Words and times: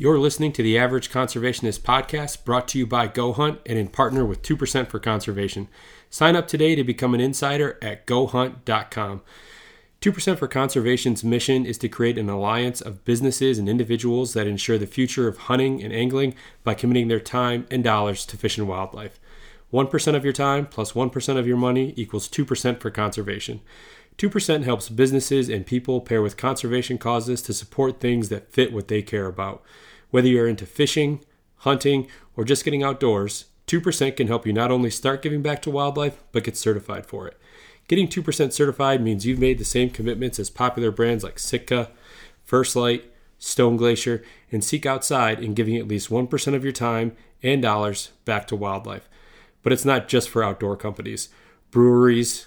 You're 0.00 0.18
listening 0.18 0.52
to 0.52 0.62
the 0.62 0.78
Average 0.78 1.10
Conservationist 1.10 1.80
podcast 1.80 2.46
brought 2.46 2.68
to 2.68 2.78
you 2.78 2.86
by 2.86 3.06
Go 3.06 3.34
Hunt 3.34 3.60
and 3.66 3.78
in 3.78 3.88
partner 3.88 4.24
with 4.24 4.40
2% 4.40 4.88
for 4.88 4.98
Conservation. 4.98 5.68
Sign 6.08 6.36
up 6.36 6.48
today 6.48 6.74
to 6.74 6.82
become 6.82 7.12
an 7.12 7.20
insider 7.20 7.78
at 7.82 8.06
gohunt.com. 8.06 9.20
2% 10.00 10.38
for 10.38 10.48
Conservation's 10.48 11.22
mission 11.22 11.66
is 11.66 11.76
to 11.76 11.88
create 11.90 12.16
an 12.16 12.30
alliance 12.30 12.80
of 12.80 13.04
businesses 13.04 13.58
and 13.58 13.68
individuals 13.68 14.32
that 14.32 14.46
ensure 14.46 14.78
the 14.78 14.86
future 14.86 15.28
of 15.28 15.36
hunting 15.36 15.82
and 15.82 15.92
angling 15.92 16.34
by 16.64 16.72
committing 16.72 17.08
their 17.08 17.20
time 17.20 17.66
and 17.70 17.84
dollars 17.84 18.24
to 18.24 18.38
fish 18.38 18.56
and 18.56 18.66
wildlife. 18.66 19.20
1% 19.70 20.14
of 20.14 20.24
your 20.24 20.32
time 20.32 20.64
plus 20.64 20.94
1 20.94 21.10
of 21.36 21.46
your 21.46 21.58
money 21.58 21.92
equals 21.98 22.26
2% 22.26 22.80
for 22.80 22.90
conservation. 22.90 23.60
2% 24.16 24.64
helps 24.64 24.88
businesses 24.88 25.50
and 25.50 25.66
people 25.66 26.00
pair 26.00 26.22
with 26.22 26.38
conservation 26.38 26.96
causes 26.96 27.42
to 27.42 27.52
support 27.52 28.00
things 28.00 28.30
that 28.30 28.50
fit 28.50 28.72
what 28.72 28.88
they 28.88 29.02
care 29.02 29.26
about. 29.26 29.62
Whether 30.10 30.28
you're 30.28 30.48
into 30.48 30.66
fishing, 30.66 31.24
hunting, 31.58 32.06
or 32.36 32.44
just 32.44 32.64
getting 32.64 32.82
outdoors, 32.82 33.46
2% 33.66 34.16
can 34.16 34.26
help 34.26 34.46
you 34.46 34.52
not 34.52 34.70
only 34.70 34.90
start 34.90 35.22
giving 35.22 35.42
back 35.42 35.62
to 35.62 35.70
wildlife, 35.70 36.22
but 36.32 36.44
get 36.44 36.56
certified 36.56 37.06
for 37.06 37.28
it. 37.28 37.38
Getting 37.86 38.08
2% 38.08 38.52
certified 38.52 39.02
means 39.02 39.26
you've 39.26 39.38
made 39.38 39.58
the 39.58 39.64
same 39.64 39.90
commitments 39.90 40.38
as 40.38 40.50
popular 40.50 40.90
brands 40.90 41.24
like 41.24 41.38
Sitka, 41.38 41.90
First 42.44 42.76
Lite, 42.76 43.04
Stone 43.38 43.76
Glacier, 43.76 44.22
and 44.52 44.62
Seek 44.62 44.86
Outside 44.86 45.42
in 45.42 45.54
giving 45.54 45.76
at 45.76 45.88
least 45.88 46.10
1% 46.10 46.54
of 46.54 46.64
your 46.64 46.72
time 46.72 47.16
and 47.42 47.62
dollars 47.62 48.10
back 48.24 48.46
to 48.48 48.56
wildlife. 48.56 49.08
But 49.62 49.72
it's 49.72 49.84
not 49.84 50.08
just 50.08 50.28
for 50.28 50.42
outdoor 50.42 50.76
companies. 50.76 51.28
Breweries, 51.70 52.46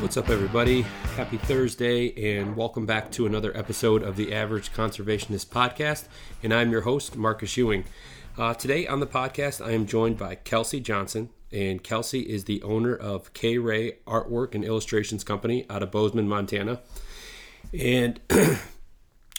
What's 0.00 0.16
up, 0.16 0.30
everybody? 0.30 0.80
Happy 1.14 1.36
Thursday, 1.36 2.38
and 2.38 2.56
welcome 2.56 2.86
back 2.86 3.10
to 3.12 3.26
another 3.26 3.54
episode 3.54 4.02
of 4.02 4.16
the 4.16 4.32
Average 4.32 4.72
Conservationist 4.72 5.48
Podcast. 5.48 6.06
And 6.42 6.54
I'm 6.54 6.72
your 6.72 6.80
host, 6.80 7.16
Marcus 7.16 7.54
Ewing. 7.58 7.84
Uh, 8.38 8.54
today 8.54 8.86
on 8.86 9.00
the 9.00 9.06
podcast, 9.06 9.64
I 9.64 9.72
am 9.72 9.84
joined 9.84 10.16
by 10.16 10.36
Kelsey 10.36 10.80
Johnson, 10.80 11.28
and 11.52 11.84
Kelsey 11.84 12.20
is 12.22 12.44
the 12.44 12.62
owner 12.62 12.96
of 12.96 13.34
KRAE 13.34 13.96
Artwork 14.06 14.54
and 14.54 14.64
Illustrations 14.64 15.22
Company 15.22 15.66
out 15.68 15.82
of 15.82 15.90
Bozeman, 15.90 16.26
Montana. 16.26 16.80
And 17.78 18.20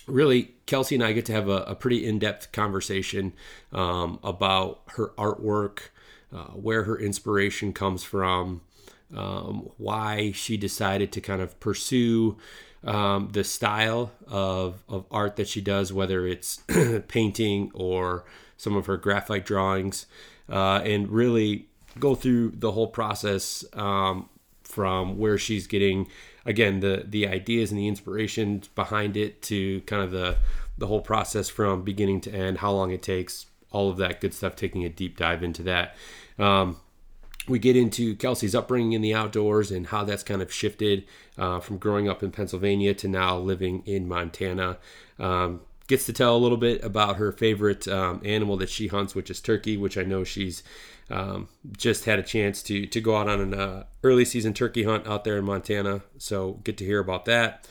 really, 0.05 0.53
Kelsey 0.67 0.93
and 0.93 1.03
I 1.03 1.13
get 1.13 1.25
to 1.25 1.33
have 1.33 1.49
a, 1.49 1.63
a 1.63 1.73
pretty 1.73 2.05
in 2.05 2.19
depth 2.19 2.51
conversation 2.51 3.33
um, 3.73 4.19
about 4.23 4.83
her 4.89 5.07
artwork, 5.17 5.89
uh, 6.31 6.51
where 6.51 6.83
her 6.83 6.99
inspiration 6.99 7.73
comes 7.73 8.03
from 8.03 8.61
um, 9.15 9.69
why 9.77 10.31
she 10.31 10.57
decided 10.57 11.11
to 11.13 11.21
kind 11.21 11.41
of 11.41 11.59
pursue 11.59 12.37
um, 12.83 13.29
the 13.31 13.43
style 13.43 14.11
of, 14.27 14.83
of 14.89 15.05
art 15.11 15.35
that 15.35 15.47
she 15.47 15.61
does, 15.61 15.93
whether 15.93 16.25
it's 16.25 16.61
painting 17.07 17.71
or 17.73 18.25
some 18.57 18.75
of 18.75 18.85
her 18.87 18.97
graphite 18.97 19.45
drawings, 19.45 20.05
uh, 20.49 20.81
and 20.83 21.09
really 21.09 21.67
go 21.99 22.15
through 22.15 22.51
the 22.51 22.71
whole 22.71 22.87
process 22.87 23.65
um, 23.73 24.29
from 24.63 25.17
where 25.17 25.37
she's 25.37 25.67
getting 25.67 26.07
again 26.45 26.79
the 26.79 27.03
the 27.07 27.27
ideas 27.27 27.71
and 27.71 27.79
the 27.79 27.87
inspirations 27.87 28.67
behind 28.69 29.15
it 29.17 29.41
to 29.41 29.81
kind 29.81 30.01
of 30.01 30.11
the 30.11 30.37
the 30.77 30.87
whole 30.87 31.01
process 31.01 31.49
from 31.49 31.83
beginning 31.83 32.21
to 32.21 32.31
end, 32.31 32.57
how 32.57 32.71
long 32.71 32.91
it 32.91 33.03
takes, 33.03 33.45
all 33.71 33.89
of 33.89 33.97
that 33.97 34.19
good 34.19 34.33
stuff. 34.33 34.55
Taking 34.55 34.83
a 34.83 34.89
deep 34.89 35.17
dive 35.17 35.43
into 35.43 35.63
that. 35.63 35.95
Um, 36.39 36.77
we 37.47 37.59
get 37.59 37.75
into 37.75 38.15
Kelsey's 38.15 38.53
upbringing 38.53 38.93
in 38.93 39.01
the 39.01 39.13
outdoors 39.13 39.71
and 39.71 39.87
how 39.87 40.03
that's 40.03 40.23
kind 40.23 40.41
of 40.41 40.53
shifted 40.53 41.05
uh, 41.37 41.59
from 41.59 41.77
growing 41.77 42.07
up 42.07 42.21
in 42.21 42.31
Pennsylvania 42.31 42.93
to 42.95 43.07
now 43.07 43.37
living 43.37 43.83
in 43.85 44.07
Montana. 44.07 44.77
Um, 45.19 45.61
gets 45.87 46.05
to 46.05 46.13
tell 46.13 46.35
a 46.35 46.39
little 46.39 46.57
bit 46.57 46.83
about 46.83 47.17
her 47.17 47.31
favorite 47.31 47.87
um, 47.87 48.21
animal 48.23 48.57
that 48.57 48.69
she 48.69 48.87
hunts, 48.87 49.13
which 49.15 49.29
is 49.29 49.41
turkey, 49.41 49.75
which 49.75 49.97
I 49.97 50.03
know 50.03 50.23
she's 50.23 50.63
um, 51.09 51.49
just 51.77 52.05
had 52.05 52.19
a 52.19 52.23
chance 52.23 52.63
to 52.63 52.85
to 52.85 53.01
go 53.01 53.17
out 53.17 53.27
on 53.27 53.41
an 53.41 53.53
uh, 53.53 53.83
early 54.03 54.23
season 54.23 54.53
turkey 54.53 54.83
hunt 54.83 55.05
out 55.05 55.23
there 55.23 55.37
in 55.37 55.43
Montana. 55.45 56.01
So 56.17 56.53
get 56.63 56.77
to 56.77 56.85
hear 56.85 56.99
about 56.99 57.25
that, 57.25 57.67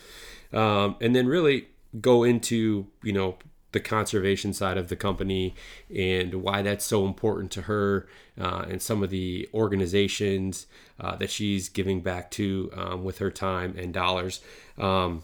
um, 0.53 0.97
and 1.01 1.17
then 1.17 1.27
really 1.27 1.69
go 2.01 2.23
into 2.23 2.87
you 3.03 3.13
know 3.13 3.39
the 3.73 3.81
conservation 3.81 4.53
side 4.53 4.77
of 4.77 4.89
the 4.89 4.97
company 4.97 5.55
and 5.95 6.35
why 6.35 6.63
that's 6.63 6.85
so 6.85 7.07
important 7.07 7.51
to 7.53 7.63
her 7.63 8.07
uh, 8.41 8.65
and 8.69 8.83
some 8.83 9.03
of 9.03 9.11
the 9.11 9.49
organizations 9.55 10.67
uh, 10.99 11.17
that 11.17 11.31
she's 11.31 11.69
giving 11.69 12.01
back 12.01 12.31
to 12.31 12.71
um, 12.75 13.05
with 13.05 13.19
her 13.19 13.31
time 13.31 13.75
and 13.79 13.95
dollars. 13.95 14.41
Um, 14.79 15.23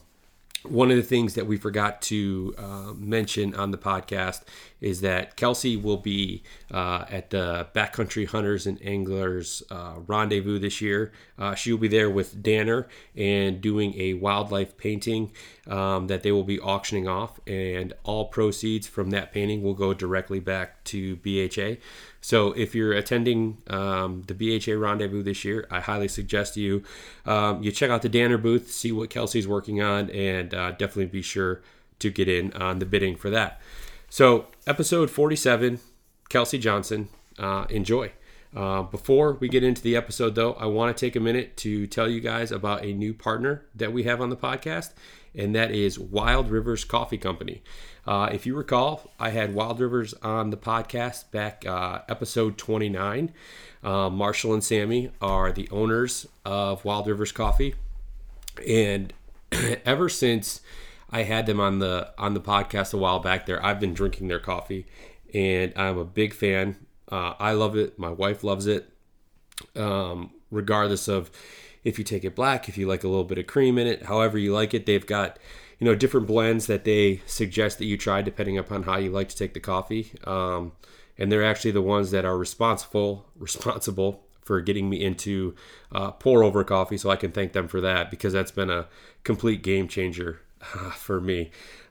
one 0.62 0.90
of 0.90 0.96
the 0.96 1.02
things 1.02 1.34
that 1.34 1.46
we 1.46 1.56
forgot 1.56 2.02
to 2.02 2.54
uh, 2.58 2.92
mention 2.96 3.54
on 3.54 3.70
the 3.70 3.78
podcast 3.78 4.42
is 4.80 5.00
that 5.00 5.36
Kelsey 5.36 5.76
will 5.76 5.96
be 5.96 6.42
uh, 6.70 7.04
at 7.10 7.30
the 7.30 7.66
Backcountry 7.74 8.26
Hunters 8.26 8.66
and 8.66 8.78
Anglers 8.84 9.62
uh, 9.70 9.94
Rendezvous 10.06 10.58
this 10.58 10.80
year. 10.80 11.12
Uh, 11.38 11.54
she 11.54 11.72
will 11.72 11.78
be 11.78 11.88
there 11.88 12.10
with 12.10 12.42
Danner 12.42 12.86
and 13.16 13.60
doing 13.60 13.98
a 13.98 14.14
wildlife 14.14 14.76
painting 14.76 15.32
um, 15.66 16.06
that 16.08 16.22
they 16.22 16.32
will 16.32 16.44
be 16.44 16.60
auctioning 16.60 17.08
off, 17.08 17.40
and 17.46 17.92
all 18.04 18.26
proceeds 18.26 18.86
from 18.86 19.10
that 19.10 19.32
painting 19.32 19.62
will 19.62 19.74
go 19.74 19.94
directly 19.94 20.40
back 20.40 20.84
to 20.84 21.16
BHA. 21.16 21.80
So 22.20 22.52
if 22.52 22.74
you're 22.74 22.92
attending 22.92 23.58
um, 23.68 24.24
the 24.26 24.34
BHA 24.34 24.72
Rendezvous 24.72 25.22
this 25.22 25.44
year, 25.44 25.66
I 25.70 25.80
highly 25.80 26.08
suggest 26.08 26.56
you 26.56 26.82
um, 27.24 27.62
you 27.62 27.70
check 27.72 27.90
out 27.90 28.02
the 28.02 28.08
Danner 28.08 28.38
booth, 28.38 28.70
see 28.70 28.92
what 28.92 29.10
Kelsey's 29.10 29.48
working 29.48 29.80
on, 29.80 30.10
and 30.10 30.52
uh, 30.52 30.72
definitely 30.72 31.06
be 31.06 31.22
sure 31.22 31.62
to 31.98 32.10
get 32.10 32.28
in 32.28 32.52
on 32.52 32.78
the 32.78 32.86
bidding 32.86 33.16
for 33.16 33.30
that. 33.30 33.60
So 34.08 34.46
episode 34.66 35.10
47, 35.10 35.80
Kelsey 36.28 36.58
Johnson, 36.58 37.08
uh, 37.38 37.66
enjoy. 37.68 38.12
Uh, 38.54 38.82
before 38.82 39.34
we 39.34 39.48
get 39.48 39.62
into 39.62 39.82
the 39.82 39.96
episode, 39.96 40.34
though, 40.34 40.54
I 40.54 40.66
want 40.66 40.96
to 40.96 40.98
take 40.98 41.16
a 41.16 41.20
minute 41.20 41.56
to 41.58 41.86
tell 41.86 42.08
you 42.08 42.20
guys 42.20 42.50
about 42.50 42.84
a 42.84 42.92
new 42.92 43.12
partner 43.12 43.66
that 43.74 43.92
we 43.92 44.04
have 44.04 44.20
on 44.20 44.30
the 44.30 44.36
podcast, 44.36 44.92
and 45.34 45.54
that 45.54 45.72
is 45.72 45.98
Wild 45.98 46.50
Rivers 46.50 46.84
Coffee 46.84 47.18
Company. 47.18 47.62
Uh, 48.06 48.30
if 48.32 48.46
you 48.46 48.54
recall, 48.54 49.10
I 49.18 49.30
had 49.30 49.52
Wild 49.54 49.80
Rivers 49.80 50.14
on 50.22 50.50
the 50.50 50.56
podcast 50.56 51.30
back 51.32 51.66
uh, 51.66 52.02
episode 52.08 52.56
29. 52.56 53.32
Uh, 53.82 54.08
Marshall 54.08 54.54
and 54.54 54.64
Sammy 54.64 55.10
are 55.20 55.52
the 55.52 55.68
owners 55.70 56.26
of 56.44 56.84
Wild 56.84 57.08
Rivers 57.08 57.32
Coffee, 57.32 57.74
and 58.66 59.12
ever 59.84 60.08
since 60.08 60.60
I 61.16 61.22
had 61.22 61.46
them 61.46 61.60
on 61.60 61.78
the 61.78 62.12
on 62.18 62.34
the 62.34 62.42
podcast 62.42 62.92
a 62.92 62.98
while 62.98 63.20
back, 63.20 63.46
there 63.46 63.64
I've 63.64 63.80
been 63.80 63.94
drinking 63.94 64.28
their 64.28 64.38
coffee, 64.38 64.84
and 65.32 65.72
I'm 65.74 65.96
a 65.96 66.04
big 66.04 66.34
fan. 66.34 66.76
Uh, 67.10 67.32
I 67.38 67.52
love 67.52 67.74
it. 67.74 67.98
My 67.98 68.10
wife 68.10 68.44
loves 68.44 68.66
it. 68.66 68.92
Um, 69.74 70.32
regardless 70.50 71.08
of 71.08 71.30
if 71.84 71.96
you 71.96 72.04
take 72.04 72.22
it 72.22 72.36
black, 72.36 72.68
if 72.68 72.76
you 72.76 72.86
like 72.86 73.02
a 73.02 73.08
little 73.08 73.24
bit 73.24 73.38
of 73.38 73.46
cream 73.46 73.78
in 73.78 73.86
it, 73.86 74.02
however 74.02 74.36
you 74.36 74.52
like 74.52 74.74
it, 74.74 74.84
they've 74.84 75.06
got 75.06 75.38
you 75.78 75.86
know 75.86 75.94
different 75.94 76.26
blends 76.26 76.66
that 76.66 76.84
they 76.84 77.22
suggest 77.24 77.78
that 77.78 77.86
you 77.86 77.96
try 77.96 78.20
depending 78.20 78.58
upon 78.58 78.82
how 78.82 78.98
you 78.98 79.10
like 79.10 79.30
to 79.30 79.36
take 79.36 79.54
the 79.54 79.60
coffee 79.60 80.12
um, 80.24 80.72
and 81.16 81.32
they're 81.32 81.44
actually 81.44 81.70
the 81.70 81.80
ones 81.80 82.10
that 82.10 82.26
are 82.26 82.36
responsible 82.36 83.24
responsible 83.38 84.22
for 84.42 84.60
getting 84.60 84.90
me 84.90 85.02
into 85.02 85.54
uh, 85.92 86.10
pour 86.10 86.42
over 86.42 86.64
coffee 86.64 86.96
so 86.96 87.10
i 87.10 87.16
can 87.16 87.30
thank 87.30 87.52
them 87.52 87.68
for 87.68 87.80
that 87.82 88.10
because 88.10 88.32
that's 88.32 88.50
been 88.50 88.70
a 88.70 88.86
complete 89.22 89.62
game 89.62 89.86
changer 89.86 90.40
for 90.94 91.20
me 91.20 91.50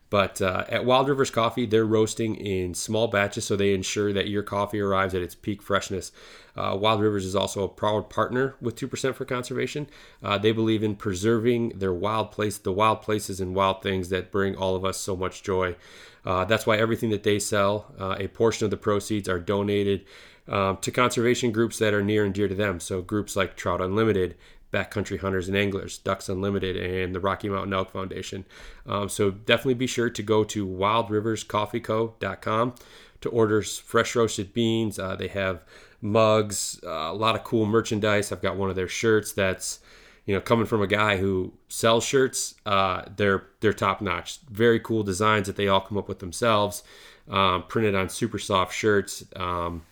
But 0.09 0.41
uh, 0.41 0.65
at 0.69 0.85
Wild 0.85 1.09
Rivers 1.09 1.31
Coffee, 1.31 1.65
they're 1.65 1.85
roasting 1.85 2.35
in 2.35 2.73
small 2.73 3.07
batches, 3.07 3.45
so 3.45 3.55
they 3.55 3.73
ensure 3.73 4.13
that 4.13 4.29
your 4.29 4.43
coffee 4.43 4.79
arrives 4.79 5.13
at 5.15 5.21
its 5.21 5.35
peak 5.35 5.61
freshness. 5.61 6.11
Uh, 6.55 6.77
Wild 6.79 7.01
Rivers 7.01 7.25
is 7.25 7.35
also 7.35 7.63
a 7.63 7.67
proud 7.67 8.09
partner 8.09 8.55
with 8.61 8.75
2% 8.75 9.15
for 9.15 9.25
Conservation. 9.25 9.87
Uh, 10.23 10.37
they 10.37 10.51
believe 10.51 10.83
in 10.83 10.95
preserving 10.95 11.69
their 11.69 11.93
wild 11.93 12.31
place, 12.31 12.57
the 12.57 12.71
wild 12.71 13.01
places 13.01 13.41
and 13.41 13.55
wild 13.55 13.81
things 13.81 14.09
that 14.09 14.31
bring 14.31 14.55
all 14.55 14.75
of 14.75 14.85
us 14.85 14.97
so 14.97 15.15
much 15.15 15.43
joy. 15.43 15.75
Uh, 16.23 16.45
that's 16.45 16.65
why 16.65 16.77
everything 16.77 17.09
that 17.09 17.23
they 17.23 17.39
sell, 17.39 17.93
uh, 17.99 18.15
a 18.19 18.27
portion 18.29 18.65
of 18.65 18.71
the 18.71 18.77
proceeds 18.77 19.27
are 19.27 19.39
donated 19.39 20.05
um, 20.47 20.77
to 20.77 20.91
conservation 20.91 21.51
groups 21.51 21.79
that 21.79 21.93
are 21.93 22.03
near 22.03 22.23
and 22.23 22.33
dear 22.33 22.47
to 22.47 22.55
them. 22.55 22.79
So 22.79 23.01
groups 23.01 23.35
like 23.35 23.55
Trout 23.55 23.81
Unlimited, 23.81 24.35
Backcountry 24.75 25.21
Hunters 25.21 25.47
and 25.47 25.55
Anglers, 25.55 25.99
Ducks 25.99 26.27
Unlimited, 26.27 26.75
and 26.75 27.15
the 27.15 27.21
Rocky 27.21 27.47
Mountain 27.47 27.71
Elk 27.71 27.91
Foundation. 27.91 28.43
Um, 28.85 29.07
so 29.07 29.31
definitely 29.31 29.75
be 29.75 29.87
sure 29.87 30.09
to 30.09 30.21
go 30.21 30.43
to 30.43 30.67
wildriverscoffeeco.com 30.67 32.75
to 33.21 33.29
order 33.29 33.61
fresh 33.61 34.17
roasted 34.17 34.53
beans. 34.53 34.99
Uh, 34.99 35.15
they 35.15 35.29
have 35.29 35.63
mugs, 36.01 36.81
uh, 36.85 36.89
a 36.89 37.13
lot 37.13 37.35
of 37.35 37.45
cool 37.45 37.65
merchandise. 37.65 38.33
I've 38.33 38.41
got 38.41 38.57
one 38.57 38.69
of 38.69 38.75
their 38.75 38.89
shirts 38.89 39.31
that's 39.31 39.79
you 40.25 40.35
know 40.35 40.41
coming 40.41 40.65
from 40.65 40.81
a 40.81 40.87
guy 40.87 41.15
who 41.17 41.53
sells 41.69 42.03
shirts. 42.03 42.55
Uh, 42.65 43.03
they're 43.15 43.45
they're 43.61 43.71
top 43.71 44.01
notch. 44.01 44.39
Very 44.51 44.81
cool 44.81 45.03
designs 45.03 45.47
that 45.47 45.55
they 45.55 45.69
all 45.69 45.79
come 45.79 45.97
up 45.97 46.09
with 46.09 46.19
themselves, 46.19 46.83
um, 47.29 47.63
printed 47.69 47.95
on 47.95 48.09
super 48.09 48.39
soft 48.39 48.75
shirts. 48.75 49.23
Um, 49.37 49.83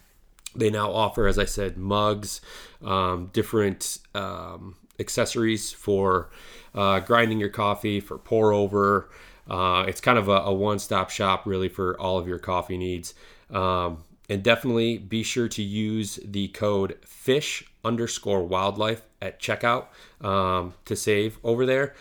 they 0.56 0.70
now 0.70 0.92
offer, 0.92 1.28
as 1.28 1.40
I 1.40 1.46
said, 1.46 1.78
mugs, 1.78 2.42
um, 2.84 3.30
different 3.34 4.00
um, 4.14 4.76
accessories 5.00 5.72
for 5.72 6.30
uh, 6.76 7.00
grinding 7.00 7.40
your 7.40 7.50
coffee, 7.50 8.00
for 8.00 8.18
pour 8.18 8.54
over. 8.54 9.10
Uh, 9.50 9.86
it's 9.88 10.02
kind 10.02 10.18
of 10.18 10.30
a, 10.30 10.38
a 10.38 10.54
one 10.54 10.80
stop 10.80 11.10
shop, 11.10 11.46
really, 11.46 11.70
for 11.70 12.00
all 12.00 12.18
of 12.18 12.28
your 12.28 12.40
coffee 12.40 12.78
needs. 12.78 13.14
Um, 13.50 14.04
and 14.30 14.42
definitely 14.42 14.98
be 14.98 15.22
sure 15.22 15.48
to 15.50 15.62
use 15.62 16.20
the 16.24 16.48
code 16.50 16.98
fish 17.06 17.64
underscore 17.84 18.44
wildlife 18.44 19.02
at 19.22 19.40
checkout 19.40 19.88
um, 20.22 20.74
to 20.86 20.96
save 20.96 21.40
over 21.44 21.66
there. 21.66 21.94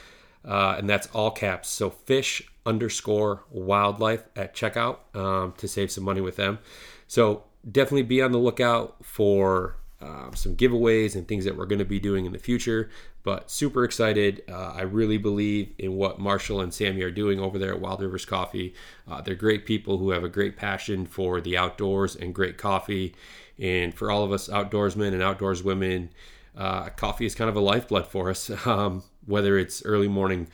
Uh, 0.45 0.77
and 0.79 0.89
that's 0.89 1.09
all 1.09 1.31
caps. 1.31 1.69
So 1.69 1.91
fish 1.91 2.43
underscore 2.65 3.45
wildlife 3.51 4.25
at 4.37 4.55
checkout 4.55 4.99
um, 5.15 5.53
to 5.59 5.69
save 5.69 5.91
some 5.91 6.05
money 6.05 6.21
with 6.21 6.37
them. 6.37 6.59
So 7.07 7.45
definitely 7.71 8.03
be 8.03 8.23
on 8.23 8.33
the 8.33 8.39
lookout 8.39 9.05
for 9.05 9.77
um, 10.03 10.33
some 10.35 10.57
giveaways 10.57 11.15
and 11.15 11.29
things 11.29 11.45
that 11.45 11.57
we're 11.57 11.67
going 11.67 11.79
to 11.79 11.85
be 11.85 12.01
doing 12.01 12.27
in 12.27 12.33
the 12.33 12.39
future. 12.39 12.91
But 13.23 13.51
super 13.51 13.85
excited. 13.85 14.43
Uh, 14.51 14.73
I 14.75 14.83
really 14.83 15.17
believe 15.17 15.73
in 15.79 15.95
what 15.95 16.19
Marshall 16.19 16.61
and 16.61 16.75
Sammy 16.75 17.03
are 17.03 17.11
doing 17.11 17.39
over 17.39 17.57
there 17.57 17.73
at 17.73 17.81
Wild 17.81 18.01
Rivers 18.01 18.25
Coffee. 18.25 18.75
Uh, 19.09 19.21
they're 19.21 19.37
great 19.37 19.65
people 19.65 19.99
who 19.99 20.11
have 20.11 20.25
a 20.25 20.29
great 20.29 20.57
passion 20.57 21.07
for 21.07 21.41
the 21.41 21.57
outdoors 21.57 22.17
and 22.17 22.35
great 22.35 22.59
coffee. 22.59 23.15
And 23.61 23.95
for 23.95 24.11
all 24.11 24.25
of 24.25 24.33
us 24.33 24.49
outdoorsmen 24.49 25.13
and 25.13 25.23
outdoors 25.23 25.63
women, 25.63 26.11
uh, 26.57 26.89
coffee 26.91 27.27
is 27.27 27.37
kind 27.37 27.49
of 27.49 27.55
a 27.55 27.61
lifeblood 27.61 28.07
for 28.07 28.29
us. 28.29 28.51
Um, 28.67 29.05
whether 29.25 29.57
it's 29.57 29.85
early 29.85 30.09
morning, 30.09 30.49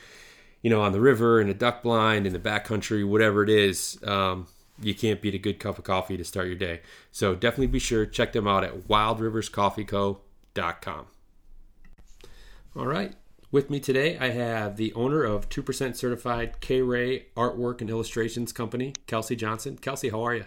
you 0.60 0.68
know, 0.68 0.82
on 0.82 0.92
the 0.92 1.00
river, 1.00 1.40
in 1.40 1.48
a 1.48 1.54
duck 1.54 1.82
blind, 1.82 2.26
in 2.26 2.34
the 2.34 2.38
backcountry, 2.38 3.06
whatever 3.06 3.42
it 3.42 3.48
is. 3.48 3.98
Um, 4.04 4.46
you 4.80 4.94
can't 4.94 5.20
beat 5.20 5.34
a 5.34 5.38
good 5.38 5.58
cup 5.58 5.78
of 5.78 5.84
coffee 5.84 6.16
to 6.16 6.24
start 6.24 6.46
your 6.46 6.56
day. 6.56 6.80
So 7.10 7.34
definitely 7.34 7.66
be 7.68 7.78
sure 7.78 8.06
check 8.06 8.32
them 8.32 8.46
out 8.46 8.64
at 8.64 8.88
wildriverscoffeeco.com. 8.88 11.06
All 12.76 12.86
right. 12.86 13.14
With 13.50 13.70
me 13.70 13.80
today, 13.80 14.18
I 14.18 14.28
have 14.28 14.76
the 14.76 14.92
owner 14.92 15.24
of 15.24 15.48
2% 15.48 15.96
certified 15.96 16.60
KRAE 16.60 17.24
Artwork 17.34 17.80
and 17.80 17.88
Illustrations 17.88 18.52
Company, 18.52 18.92
Kelsey 19.06 19.36
Johnson. 19.36 19.78
Kelsey, 19.78 20.10
how 20.10 20.22
are 20.22 20.34
you? 20.34 20.44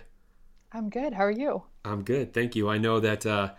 I'm 0.72 0.89
good. 0.89 1.13
How 1.13 1.24
are 1.24 1.31
you? 1.31 1.63
I'm 1.84 2.04
good. 2.04 2.34
Thank 2.34 2.56
you. 2.56 2.69
I 2.69 2.77
know 2.77 3.00
that 3.00 3.25
uh, 3.25 3.54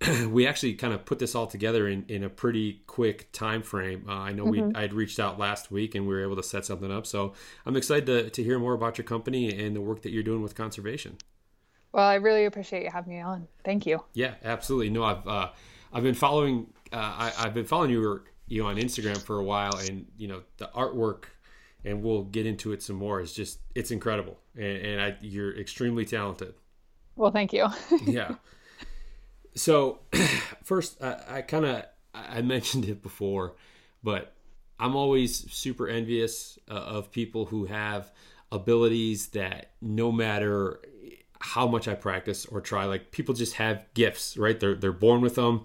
we 0.28 0.46
actually 0.46 0.74
kind 0.74 0.92
of 0.92 1.04
put 1.04 1.18
this 1.18 1.34
all 1.34 1.46
together 1.46 1.88
in, 1.88 2.04
in 2.08 2.22
a 2.22 2.28
pretty 2.28 2.82
quick 2.86 3.30
time 3.32 3.62
frame. 3.62 4.04
Uh, 4.08 4.12
I 4.12 4.32
know 4.32 4.44
mm-hmm. 4.44 4.68
we 4.68 4.74
I 4.74 4.82
had 4.82 4.92
reached 4.92 5.18
out 5.18 5.38
last 5.38 5.70
week 5.70 5.94
and 5.94 6.06
we 6.06 6.14
were 6.14 6.22
able 6.22 6.36
to 6.36 6.42
set 6.42 6.64
something 6.64 6.92
up. 6.92 7.06
So 7.06 7.34
I'm 7.66 7.76
excited 7.76 8.06
to, 8.06 8.30
to 8.30 8.42
hear 8.42 8.58
more 8.58 8.74
about 8.74 8.98
your 8.98 9.04
company 9.04 9.66
and 9.66 9.74
the 9.74 9.80
work 9.80 10.02
that 10.02 10.10
you're 10.10 10.22
doing 10.22 10.42
with 10.42 10.54
conservation. 10.54 11.16
Well, 11.92 12.06
I 12.06 12.14
really 12.16 12.44
appreciate 12.44 12.84
you 12.84 12.90
having 12.90 13.14
me 13.14 13.20
on. 13.20 13.48
Thank 13.64 13.86
you. 13.86 14.04
Yeah, 14.14 14.34
absolutely. 14.44 14.90
No, 14.90 15.04
I've 15.04 15.26
uh, 15.26 15.48
I've 15.92 16.02
been 16.02 16.14
following 16.14 16.66
uh, 16.92 17.30
I, 17.36 17.42
have 17.42 17.54
been 17.54 17.64
following 17.64 17.90
you 17.90 18.22
you 18.46 18.64
on 18.66 18.76
Instagram 18.76 19.18
for 19.18 19.38
a 19.38 19.44
while, 19.44 19.76
and 19.76 20.06
you 20.16 20.28
know 20.28 20.42
the 20.58 20.70
artwork, 20.74 21.24
and 21.84 22.02
we'll 22.02 22.24
get 22.24 22.46
into 22.46 22.72
it 22.72 22.82
some 22.82 22.96
more. 22.96 23.20
Is 23.20 23.32
just 23.32 23.60
it's 23.74 23.90
incredible, 23.90 24.38
and, 24.54 24.64
and 24.64 25.00
I, 25.00 25.16
you're 25.20 25.58
extremely 25.58 26.04
talented. 26.04 26.54
Well, 27.16 27.30
thank 27.30 27.52
you. 27.52 27.66
yeah. 28.06 28.36
So, 29.58 29.98
first, 30.62 31.02
I, 31.02 31.16
I 31.28 31.42
kind 31.42 31.64
of 31.64 31.84
I 32.14 32.42
mentioned 32.42 32.84
it 32.84 33.02
before, 33.02 33.54
but 34.02 34.32
I'm 34.78 34.94
always 34.94 35.50
super 35.52 35.88
envious 35.88 36.58
uh, 36.70 36.74
of 36.74 37.10
people 37.10 37.46
who 37.46 37.66
have 37.66 38.12
abilities 38.52 39.28
that 39.28 39.72
no 39.82 40.12
matter 40.12 40.80
how 41.40 41.66
much 41.66 41.88
I 41.88 41.94
practice 41.94 42.46
or 42.46 42.60
try, 42.60 42.84
like 42.84 43.10
people 43.10 43.34
just 43.34 43.54
have 43.54 43.84
gifts, 43.94 44.36
right? 44.36 44.58
They're 44.58 44.76
they're 44.76 44.92
born 44.92 45.20
with 45.22 45.34
them, 45.34 45.62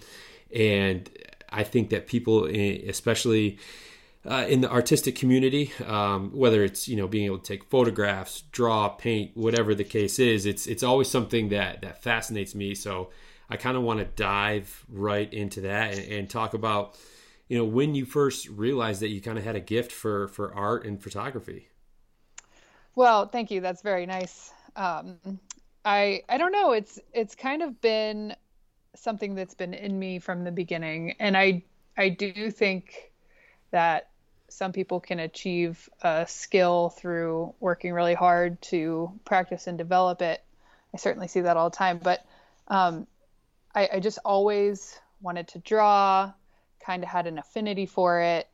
and 0.54 1.10
I 1.50 1.64
think 1.64 1.92
that 1.92 2.08
people, 2.08 2.48
eh, 2.48 2.80
especially 2.88 3.60
uh, 4.26 4.46
in 4.50 4.62
the 4.62 4.72
artistic 4.72 5.16
community, 5.16 5.72
um, 5.86 6.32
whether 6.32 6.64
it's 6.64 6.88
you 6.88 6.96
know 6.96 7.08
being 7.08 7.26
able 7.26 7.38
to 7.38 7.46
take 7.46 7.64
photographs, 7.66 8.42
draw, 8.52 8.90
paint, 8.90 9.38
whatever 9.38 9.76
the 9.76 9.84
case 9.84 10.18
is, 10.18 10.48
it's 10.48 10.66
it's 10.66 10.82
always 10.82 11.10
something 11.10 11.50
that 11.50 11.82
that 11.84 12.02
fascinates 12.02 12.56
me. 12.56 12.74
So 12.74 13.12
I 13.50 13.58
kind 13.58 13.78
of 13.78 13.84
want 13.84 14.00
to 14.00 14.06
dive 14.06 14.86
right 14.90 15.32
into 15.32 15.62
that 15.62 15.98
and, 15.98 16.12
and, 16.12 16.30
talk 16.30 16.54
about, 16.54 16.98
you 17.48 17.58
know, 17.58 17.66
when 17.66 17.94
you 17.96 18.06
first 18.06 18.48
realized 18.50 19.02
that 19.02 19.10
you 19.10 19.22
kind 19.22 19.38
of 19.38 19.44
had 19.44 19.56
a 19.56 19.60
gift 19.60 19.92
for 19.92 20.28
for 20.30 20.54
art 20.54 20.86
and 20.86 21.02
photography. 21.02 21.68
Well, 22.96 23.28
thank 23.28 23.52
you. 23.52 23.62
That's 23.62 23.82
very 23.82 24.06
nice. 24.06 24.52
Um, 24.76 25.18
I 25.84 26.24
I 26.30 26.38
don't 26.38 26.52
know. 26.52 26.72
It's 26.72 27.00
it's 27.14 27.36
kind 27.36 27.62
of 27.62 27.82
been 27.82 28.36
something 28.96 29.36
that's 29.36 29.56
been 29.56 29.74
in 29.74 29.98
me 29.98 30.20
from 30.20 30.44
the 30.44 30.52
beginning, 30.52 31.16
and 31.20 31.36
I 31.36 31.64
I 31.98 32.10
do 32.10 32.52
think 32.52 33.12
that 33.72 34.10
some 34.50 34.72
people 34.72 35.00
can 35.00 35.20
achieve 35.20 35.90
a 36.02 36.26
skill 36.28 36.90
through 36.90 37.54
working 37.60 37.92
really 37.92 38.14
hard 38.14 38.62
to 38.62 39.12
practice 39.26 39.66
and 39.66 39.78
develop 39.78 40.22
it. 40.22 40.44
I 40.94 40.98
certainly 40.98 41.28
see 41.28 41.42
that 41.42 41.58
all 41.58 41.72
the 41.72 41.76
time, 41.76 42.00
but 42.02 42.24
um, 42.68 43.08
I, 43.76 43.90
I 43.94 44.00
just 44.00 44.20
always 44.24 45.00
wanted 45.22 45.48
to 45.50 45.60
draw, 45.60 46.32
kind 46.86 47.04
of 47.04 47.10
had 47.10 47.28
an 47.28 47.38
affinity 47.38 47.86
for 47.86 48.22
it. 48.22 48.48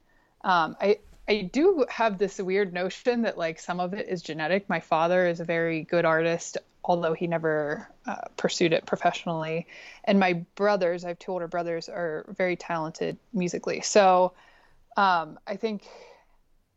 Um, 0.43 0.75
I 0.79 0.99
I 1.27 1.49
do 1.53 1.85
have 1.89 2.17
this 2.17 2.39
weird 2.39 2.73
notion 2.73 3.21
that 3.21 3.38
like 3.38 3.59
some 3.59 3.79
of 3.79 3.93
it 3.93 4.07
is 4.07 4.23
genetic. 4.23 4.67
My 4.67 4.79
father 4.79 5.27
is 5.27 5.39
a 5.39 5.45
very 5.45 5.83
good 5.83 6.03
artist, 6.03 6.57
although 6.83 7.13
he 7.13 7.27
never 7.27 7.88
uh, 8.07 8.15
pursued 8.35 8.73
it 8.73 8.88
professionally. 8.88 9.67
And 10.05 10.19
my 10.19 10.33
brothers, 10.55 11.05
I 11.05 11.09
have 11.09 11.19
two 11.19 11.31
older 11.31 11.47
brothers, 11.47 11.88
are 11.88 12.25
very 12.35 12.55
talented 12.55 13.17
musically. 13.31 13.81
So 13.81 14.33
um, 14.97 15.38
I 15.45 15.55
think 15.55 15.83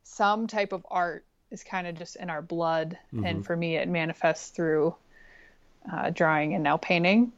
some 0.05 0.47
type 0.47 0.73
of 0.73 0.85
art 0.91 1.25
is 1.51 1.65
kind 1.65 1.87
of 1.87 1.95
just 1.95 2.17
in 2.17 2.29
our 2.29 2.43
blood, 2.43 2.99
mm-hmm. 3.15 3.25
and 3.25 3.47
for 3.47 3.57
me, 3.57 3.77
it 3.77 3.89
manifests 3.89 4.51
through 4.51 4.95
uh, 5.91 6.11
drawing 6.11 6.55
and 6.55 6.63
now 6.63 6.77
painting. 6.77 7.33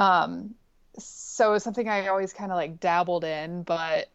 Um, 0.00 0.54
so 0.98 1.52
it's 1.52 1.62
something 1.62 1.88
I 1.88 2.08
always 2.08 2.32
kind 2.32 2.50
of 2.50 2.56
like 2.56 2.80
dabbled 2.80 3.22
in, 3.22 3.62
but 3.62 4.08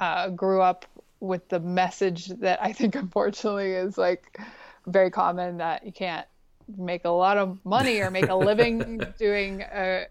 uh, 0.00 0.28
grew 0.30 0.60
up 0.60 0.84
with 1.20 1.48
the 1.48 1.60
message 1.60 2.26
that 2.26 2.60
I 2.60 2.72
think 2.72 2.94
unfortunately 2.96 3.70
is 3.70 3.96
like 3.96 4.38
very 4.86 5.10
common 5.10 5.58
that 5.58 5.86
you 5.86 5.92
can't 5.92 6.26
make 6.76 7.04
a 7.04 7.10
lot 7.10 7.38
of 7.38 7.64
money 7.64 8.00
or 8.00 8.10
make 8.10 8.28
a 8.28 8.34
living 8.34 9.00
doing 9.18 9.62
a 9.62 10.06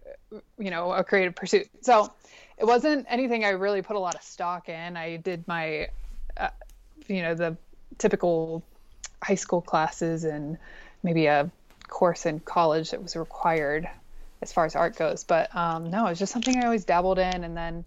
you 0.58 0.72
know 0.72 0.94
a 0.94 1.04
creative 1.04 1.36
pursuit. 1.36 1.68
So 1.82 2.14
it 2.58 2.66
wasn't 2.66 3.06
anything 3.10 3.44
I 3.44 3.50
really 3.50 3.82
put 3.82 3.98
a 3.98 4.00
lot 4.00 4.16
of 4.16 4.24
stock 4.24 4.70
in. 4.70 4.96
I 4.96 5.18
did 5.18 5.46
my 5.46 5.90
uh, 6.38 6.50
you 7.08 7.22
know 7.22 7.36
the 7.36 7.58
typical 7.98 8.64
high 9.22 9.36
school 9.36 9.62
classes 9.62 10.24
and 10.24 10.58
maybe 11.04 11.26
a 11.26 11.52
course 11.90 12.26
in 12.26 12.40
college 12.40 12.92
that 12.92 13.04
was 13.04 13.18
required 13.18 13.90
as 14.42 14.52
far 14.52 14.66
as 14.66 14.76
art 14.76 14.96
goes. 14.96 15.24
But 15.24 15.56
um, 15.56 15.90
no, 15.90 16.08
it's 16.08 16.20
just 16.20 16.34
something 16.34 16.58
I 16.58 16.66
always 16.66 16.86
dabbled 16.86 17.20
in, 17.20 17.44
and 17.44 17.56
then 17.56 17.86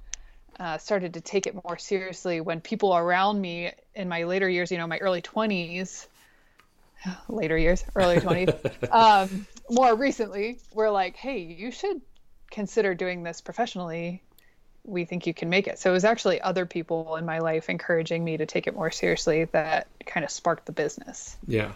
uh, 0.59 0.79
started 0.79 1.15
to 1.15 1.21
take 1.21 1.47
it 1.47 1.55
more 1.65 1.79
seriously 1.79 2.41
when 2.41 2.61
people 2.61 2.97
around 2.97 3.41
me 3.41 3.73
in 3.95 4.09
my 4.09 4.25
later 4.25 4.49
years, 4.49 4.71
you 4.71 4.79
know, 4.79 4.87
my 4.87 4.99
early 4.99 5.23
20s, 5.23 6.07
later 7.29 7.59
years, 7.59 7.85
early 7.95 8.17
20s, 8.17 8.93
um, 8.93 9.47
more 9.71 9.95
recently, 9.95 10.59
were 10.73 10.91
like, 10.91 11.17
hey, 11.17 11.39
you 11.39 11.71
should 11.71 12.01
consider 12.51 12.95
doing 12.95 13.23
this 13.23 13.41
professionally. 13.41 14.23
we 14.85 15.05
think 15.05 15.27
you 15.27 15.35
can 15.35 15.49
make 15.49 15.67
it. 15.67 15.79
So 15.79 15.91
it 15.91 15.93
was 15.95 16.05
actually 16.05 16.41
other 16.41 16.67
people 16.67 17.17
in 17.17 17.25
my 17.25 17.39
life 17.39 17.69
encouraging 17.69 18.23
me 18.23 18.37
to 18.37 18.47
take 18.47 18.67
it 18.67 18.75
more 18.75 18.91
seriously 18.91 19.45
that 19.47 19.89
kind 20.07 20.25
of 20.25 20.31
sparked 20.31 20.67
the 20.67 20.73
business. 20.73 21.37
Yeah. 21.47 21.73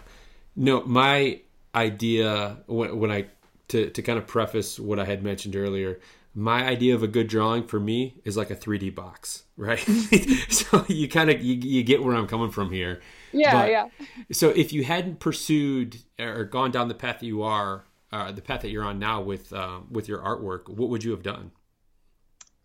No, 0.55 0.81
my 0.85 1.41
idea 1.73 2.57
when, 2.67 2.97
when 2.99 3.11
I 3.11 3.25
to 3.69 3.89
to 3.89 4.01
kind 4.01 4.19
of 4.19 4.27
preface 4.27 4.79
what 4.79 4.99
I 4.99 5.05
had 5.05 5.23
mentioned 5.23 5.55
earlier, 5.55 5.99
my 6.35 6.65
idea 6.65 6.95
of 6.95 7.03
a 7.03 7.07
good 7.07 7.27
drawing 7.27 7.63
for 7.63 7.79
me 7.79 8.15
is 8.23 8.37
like 8.37 8.49
a 8.51 8.55
3D 8.55 8.93
box, 8.93 9.43
right? 9.57 9.79
so 10.49 10.85
you 10.87 11.07
kind 11.07 11.29
of 11.29 11.41
you, 11.41 11.55
you 11.55 11.83
get 11.83 12.03
where 12.03 12.15
I'm 12.15 12.27
coming 12.27 12.51
from 12.51 12.71
here. 12.71 13.01
Yeah, 13.31 13.53
but, 13.53 13.69
yeah. 13.69 13.87
So 14.31 14.49
if 14.49 14.73
you 14.73 14.83
hadn't 14.83 15.19
pursued 15.19 15.97
or 16.19 16.43
gone 16.45 16.71
down 16.71 16.87
the 16.87 16.95
path 16.95 17.19
that 17.19 17.25
you 17.25 17.43
are, 17.43 17.85
uh, 18.11 18.31
the 18.31 18.41
path 18.41 18.61
that 18.61 18.69
you're 18.69 18.83
on 18.83 18.99
now 18.99 19.21
with 19.21 19.53
um, 19.53 19.87
with 19.91 20.07
your 20.07 20.19
artwork, 20.19 20.69
what 20.69 20.89
would 20.89 21.03
you 21.03 21.11
have 21.11 21.23
done? 21.23 21.51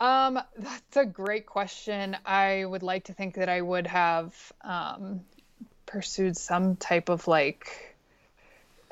Um, 0.01 0.41
that's 0.59 0.97
a 0.97 1.07
great 1.07 1.47
question. 1.47 2.17
I 2.27 2.65
would 2.65 2.83
like 2.83 3.05
to 3.05 3.15
think 3.15 3.37
that 3.37 3.49
I 3.49 3.61
would 3.61 3.87
have 3.87 4.35
um, 4.63 5.21
pursued 5.87 6.37
some 6.37 6.77
type 6.77 7.09
of 7.09 7.29
like 7.29 7.94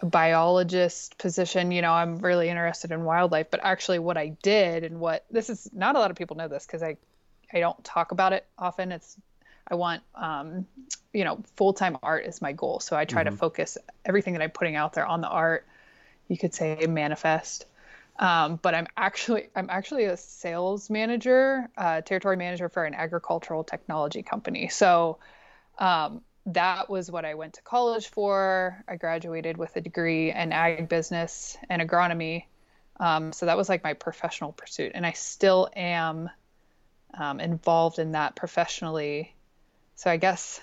biologist 0.03 1.19
position. 1.19 1.71
You 1.71 1.83
know, 1.83 1.93
I'm 1.93 2.19
really 2.19 2.49
interested 2.49 2.91
in 2.91 3.05
wildlife, 3.05 3.51
but 3.51 3.61
actually, 3.63 3.99
what 3.99 4.17
I 4.17 4.29
did 4.43 4.85
and 4.85 5.01
what 5.01 5.25
this 5.31 5.51
is 5.51 5.69
not 5.73 5.97
a 5.97 5.99
lot 5.99 6.11
of 6.11 6.17
people 6.17 6.37
know 6.37 6.49
this 6.49 6.67
because 6.67 6.83
I 6.83 6.97
I 7.53 7.61
don't 7.61 7.83
talk 7.85 8.13
about 8.13 8.33
it 8.33 8.47
often. 8.59 8.93
It's 8.93 9.17
I 9.69 9.77
want 9.77 10.03
um, 10.15 10.67
you 11.13 11.25
know 11.25 11.43
full 11.57 11.73
time 11.73 11.99
art 12.03 12.25
is 12.27 12.43
my 12.43 12.53
goal, 12.53 12.81
so 12.81 12.97
I 12.97 13.05
try 13.05 13.23
mm-hmm. 13.25 13.35
to 13.35 13.39
focus 13.39 13.79
everything 14.05 14.35
that 14.35 14.43
I'm 14.43 14.51
putting 14.51 14.77
out 14.77 14.93
there 14.93 15.07
on 15.07 15.21
the 15.21 15.29
art. 15.29 15.67
You 16.29 16.39
could 16.39 16.55
say 16.55 16.87
manifest. 16.89 17.67
Um, 18.19 18.59
but 18.61 18.75
I'm 18.75 18.87
actually 18.97 19.49
I'm 19.57 19.71
actually 19.71 20.05
a 20.05 20.17
sales 20.17 20.91
manager, 20.91 21.69
uh, 21.77 22.03
territory 22.03 22.37
manager 22.37 22.69
for 22.69 22.85
an 22.85 22.95
agricultural 22.95 23.65
technology 23.65 24.23
company. 24.23 24.69
So 24.69 25.19
um, 25.79 26.23
that 26.47 26.91
was 26.91 27.11
what 27.11 27.25
I 27.25 27.35
went 27.35 27.55
to 27.55 27.63
college 27.63 28.09
for. 28.09 28.83
I 28.89 28.97
graduated 28.97 29.57
with 29.57 29.77
a 29.77 29.81
degree 29.81 30.33
in 30.33 30.53
ag 30.53 30.89
business 30.89 31.57
and 31.69 31.81
agronomy. 31.81 32.45
Um, 32.99 33.33
so 33.33 33.47
that 33.47 33.57
was 33.57 33.69
like 33.69 33.83
my 33.85 33.95
professional 33.95 34.53
pursuit, 34.53 34.93
and 34.95 35.07
I 35.07 35.13
still 35.13 35.69
am 35.75 36.31
um, 37.15 37.41
involved 37.41 37.99
in 37.99 38.13
that 38.13 38.37
professionally. 38.37 39.35
So 39.97 40.11
I 40.11 40.17
guess 40.17 40.61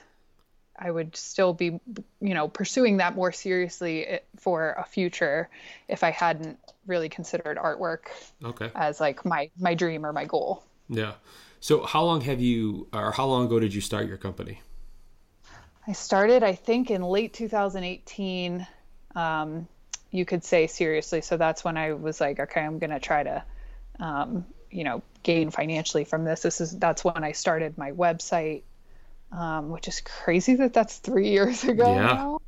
I 0.77 0.89
would 0.89 1.15
still 1.15 1.53
be, 1.53 1.79
you 2.21 2.33
know, 2.33 2.47
pursuing 2.47 2.97
that 2.97 3.15
more 3.15 3.31
seriously 3.31 4.05
eh, 4.05 4.19
for 4.37 4.73
a 4.73 4.85
future 4.85 5.49
if 5.87 6.03
I 6.03 6.11
hadn't 6.11 6.57
really 6.87 7.09
considered 7.09 7.57
artwork 7.57 8.07
okay. 8.43 8.71
as 8.75 8.99
like 8.99 9.25
my 9.25 9.49
my 9.59 9.73
dream 9.75 10.05
or 10.05 10.13
my 10.13 10.25
goal. 10.25 10.63
Yeah. 10.87 11.13
So 11.59 11.83
how 11.85 12.03
long 12.03 12.21
have 12.21 12.39
you, 12.39 12.87
or 12.93 13.11
how 13.11 13.25
long 13.25 13.45
ago 13.45 13.59
did 13.59 13.73
you 13.73 13.81
start 13.81 14.07
your 14.07 14.17
company? 14.17 14.61
I 15.87 15.93
started, 15.93 16.43
I 16.43 16.53
think, 16.53 16.91
in 16.91 17.01
late 17.01 17.33
2018. 17.33 18.67
Um, 19.15 19.67
you 20.11 20.25
could 20.25 20.43
say 20.43 20.67
seriously. 20.67 21.21
So 21.21 21.37
that's 21.37 21.63
when 21.63 21.77
I 21.77 21.93
was 21.93 22.19
like, 22.19 22.39
okay, 22.39 22.61
I'm 22.61 22.79
gonna 22.79 22.99
try 22.99 23.23
to, 23.23 23.43
um, 23.99 24.45
you 24.71 24.83
know, 24.83 25.03
gain 25.23 25.51
financially 25.51 26.03
from 26.03 26.23
this. 26.23 26.41
This 26.41 26.61
is 26.61 26.77
that's 26.77 27.03
when 27.03 27.23
I 27.23 27.33
started 27.33 27.77
my 27.77 27.91
website 27.91 28.63
um, 29.31 29.69
which 29.69 29.87
is 29.87 30.01
crazy 30.01 30.55
that 30.55 30.73
that's 30.73 30.97
three 30.97 31.29
years 31.31 31.63
ago 31.63 31.95
yeah. 31.95 32.01
now. 32.01 32.39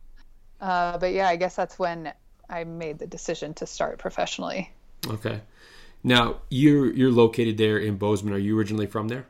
Uh, 0.59 0.97
but 0.97 1.13
yeah, 1.13 1.27
I 1.27 1.35
guess 1.35 1.55
that's 1.55 1.77
when 1.77 2.13
I 2.50 2.63
made 2.63 3.00
the 3.00 3.07
decision 3.07 3.53
to 3.55 3.65
start 3.65 3.97
professionally. 3.97 4.71
Okay. 5.07 5.41
Now 6.03 6.38
you're 6.50 6.91
you're 6.93 7.11
located 7.11 7.57
there 7.57 7.77
in 7.77 7.97
Bozeman. 7.97 8.33
Are 8.33 8.39
you 8.39 8.57
originally 8.57 8.88
from 8.88 9.07
there? 9.07 9.27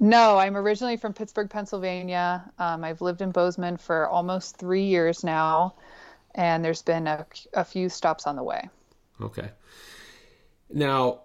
No, 0.00 0.38
I'm 0.38 0.56
originally 0.56 0.96
from 0.96 1.12
Pittsburgh, 1.12 1.50
Pennsylvania. 1.50 2.50
Um, 2.58 2.82
I've 2.82 3.02
lived 3.02 3.20
in 3.20 3.30
Bozeman 3.30 3.76
for 3.76 4.08
almost 4.08 4.56
three 4.56 4.84
years 4.84 5.22
now, 5.22 5.74
and 6.34 6.64
there's 6.64 6.82
been 6.82 7.06
a, 7.06 7.26
a 7.52 7.64
few 7.64 7.90
stops 7.90 8.26
on 8.26 8.34
the 8.34 8.42
way. 8.42 8.68
Okay. 9.20 9.50
Now, 10.72 11.20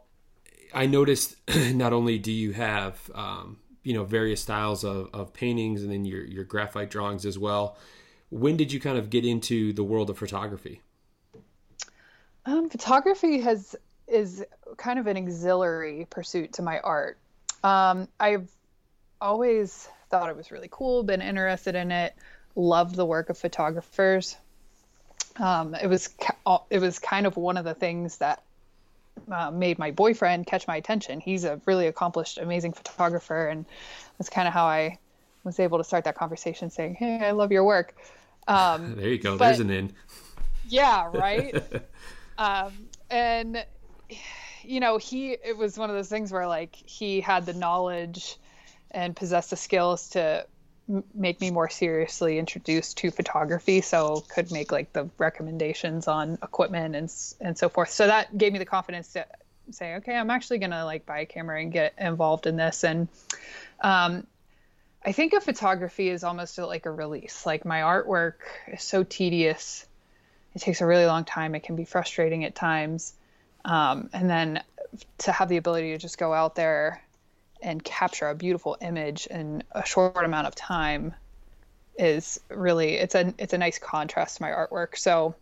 I 0.73 0.87
noticed 0.87 1.37
not 1.73 1.93
only 1.93 2.19
do 2.19 2.33
you 2.33 2.51
have 2.51 2.99
um, 3.15 3.57
you 3.85 3.93
know 3.93 4.03
various 4.03 4.41
styles 4.41 4.83
of, 4.83 5.09
of 5.13 5.31
paintings 5.33 5.81
and 5.81 5.91
then 5.91 6.03
your 6.03 6.25
your 6.25 6.43
graphite 6.43 6.89
drawings 6.89 7.25
as 7.25 7.39
well 7.39 7.77
when 8.29 8.57
did 8.57 8.73
you 8.73 8.79
kind 8.81 8.97
of 8.97 9.09
get 9.09 9.23
into 9.23 9.71
the 9.71 9.83
world 9.83 10.09
of 10.09 10.17
photography 10.17 10.81
um, 12.45 12.69
photography 12.69 13.39
has 13.39 13.75
is 14.07 14.43
kind 14.77 14.99
of 14.99 15.07
an 15.07 15.15
auxiliary 15.15 16.05
pursuit 16.09 16.51
to 16.51 16.61
my 16.61 16.79
art 16.79 17.17
um, 17.63 18.07
i've 18.19 18.49
always 19.21 19.87
thought 20.09 20.29
it 20.29 20.35
was 20.35 20.51
really 20.51 20.69
cool 20.69 21.03
been 21.03 21.21
interested 21.21 21.75
in 21.75 21.91
it 21.91 22.13
loved 22.55 22.95
the 22.95 23.05
work 23.05 23.29
of 23.29 23.37
photographers 23.37 24.37
um, 25.37 25.75
it 25.75 25.87
was 25.87 26.09
it 26.69 26.79
was 26.79 26.99
kind 26.99 27.25
of 27.25 27.35
one 27.35 27.57
of 27.57 27.65
the 27.65 27.73
things 27.73 28.17
that 28.19 28.41
uh, 29.31 29.51
made 29.51 29.79
my 29.79 29.91
boyfriend 29.91 30.45
catch 30.45 30.67
my 30.67 30.77
attention. 30.77 31.19
He's 31.19 31.43
a 31.43 31.59
really 31.65 31.87
accomplished, 31.87 32.37
amazing 32.37 32.73
photographer, 32.73 33.47
and 33.47 33.65
that's 34.17 34.29
kind 34.29 34.47
of 34.47 34.53
how 34.53 34.65
I 34.65 34.97
was 35.43 35.59
able 35.59 35.77
to 35.77 35.83
start 35.83 36.05
that 36.05 36.15
conversation, 36.15 36.69
saying, 36.69 36.95
"Hey, 36.95 37.19
I 37.19 37.31
love 37.31 37.51
your 37.51 37.63
work." 37.63 37.95
Um, 38.47 38.95
there 38.97 39.09
you 39.09 39.17
go. 39.17 39.37
But, 39.37 39.45
There's 39.45 39.59
an 39.59 39.71
in. 39.71 39.93
Yeah. 40.67 41.09
Right. 41.13 41.61
um, 42.37 42.73
and 43.09 43.65
you 44.63 44.79
know, 44.79 44.97
he 44.97 45.31
it 45.31 45.57
was 45.57 45.77
one 45.77 45.89
of 45.89 45.95
those 45.95 46.09
things 46.09 46.31
where 46.31 46.47
like 46.47 46.75
he 46.75 47.21
had 47.21 47.45
the 47.45 47.53
knowledge 47.53 48.37
and 48.95 49.15
possess 49.15 49.49
the 49.49 49.57
skills 49.57 50.09
to 50.09 50.47
make 51.13 51.41
me 51.41 51.51
more 51.51 51.69
seriously 51.69 52.39
introduced 52.39 52.97
to 52.97 53.11
photography 53.11 53.81
so 53.81 54.23
could 54.29 54.51
make 54.51 54.71
like 54.71 54.93
the 54.93 55.09
recommendations 55.17 56.07
on 56.07 56.37
equipment 56.41 56.95
and 56.95 57.11
and 57.41 57.57
so 57.57 57.69
forth. 57.69 57.89
So 57.89 58.07
that 58.07 58.35
gave 58.37 58.53
me 58.53 58.59
the 58.59 58.65
confidence 58.65 59.13
to 59.13 59.25
say 59.71 59.95
okay 59.95 60.15
i'm 60.15 60.29
actually 60.29 60.59
gonna 60.59 60.85
like 60.85 61.07
buy 61.07 61.21
a 61.21 61.25
camera 61.25 61.59
and 61.59 61.71
get 61.71 61.93
involved 61.99 62.47
in 62.47 62.55
this. 62.55 62.83
And 62.83 63.07
um, 63.81 64.25
i 65.03 65.11
think 65.11 65.33
of 65.33 65.43
photography 65.43 66.09
as 66.11 66.23
almost 66.23 66.57
like 66.57 66.85
a 66.85 66.91
release. 66.91 67.45
Like 67.45 67.65
my 67.65 67.81
artwork 67.81 68.35
is 68.67 68.83
so 68.83 69.03
tedious. 69.03 69.85
It 70.53 70.61
takes 70.61 70.81
a 70.81 70.85
really 70.85 71.05
long 71.05 71.25
time. 71.25 71.53
It 71.55 71.63
can 71.63 71.75
be 71.75 71.83
frustrating 71.83 72.45
at 72.45 72.55
times. 72.55 73.13
Um, 73.65 74.09
and 74.13 74.29
then 74.29 74.63
to 75.17 75.31
have 75.31 75.49
the 75.49 75.57
ability 75.57 75.91
to 75.91 75.97
just 75.97 76.17
go 76.17 76.33
out 76.33 76.55
there 76.55 77.01
and 77.65 77.83
capture 77.83 78.29
a 78.29 78.35
beautiful 78.35 78.77
image 78.79 79.25
in 79.27 79.63
a 79.71 79.85
short 79.85 80.23
amount 80.23 80.47
of 80.47 80.55
time 80.55 81.13
is 81.97 82.39
really 82.49 82.93
it's 82.93 83.15
a 83.15 83.33
it's 83.37 83.53
a 83.53 83.57
nice 83.57 83.79
contrast 83.79 84.37
to 84.37 84.43
my 84.43 84.49
artwork. 84.49 84.95
So 84.95 85.35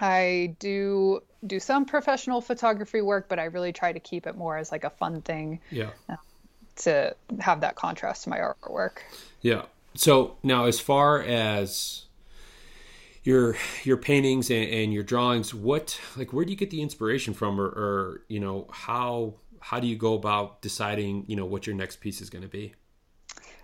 I 0.00 0.56
do 0.58 1.22
do 1.46 1.60
some 1.60 1.84
professional 1.84 2.40
photography 2.40 3.02
work, 3.02 3.28
but 3.28 3.38
I 3.38 3.44
really 3.44 3.72
try 3.72 3.92
to 3.92 4.00
keep 4.00 4.26
it 4.26 4.36
more 4.36 4.56
as 4.56 4.72
like 4.72 4.84
a 4.84 4.90
fun 4.90 5.20
thing. 5.22 5.60
Yeah. 5.70 5.90
Uh, 6.08 6.16
to 6.76 7.14
have 7.40 7.60
that 7.60 7.74
contrast 7.74 8.24
to 8.24 8.30
my 8.30 8.38
artwork. 8.38 8.98
Yeah. 9.42 9.64
So 9.94 10.38
now, 10.42 10.64
as 10.64 10.80
far 10.80 11.20
as 11.20 12.06
your 13.22 13.56
your 13.84 13.98
paintings 13.98 14.50
and, 14.50 14.70
and 14.70 14.92
your 14.92 15.02
drawings, 15.02 15.52
what 15.52 16.00
like 16.16 16.32
where 16.32 16.46
do 16.46 16.50
you 16.50 16.56
get 16.56 16.70
the 16.70 16.80
inspiration 16.80 17.34
from, 17.34 17.60
or, 17.60 17.66
or 17.66 18.22
you 18.28 18.40
know 18.40 18.66
how 18.70 19.34
how 19.60 19.78
do 19.78 19.86
you 19.86 19.96
go 19.96 20.14
about 20.14 20.62
deciding 20.62 21.24
you 21.28 21.36
know 21.36 21.44
what 21.44 21.66
your 21.66 21.76
next 21.76 22.00
piece 22.00 22.20
is 22.20 22.30
going 22.30 22.42
to 22.42 22.48
be? 22.48 22.74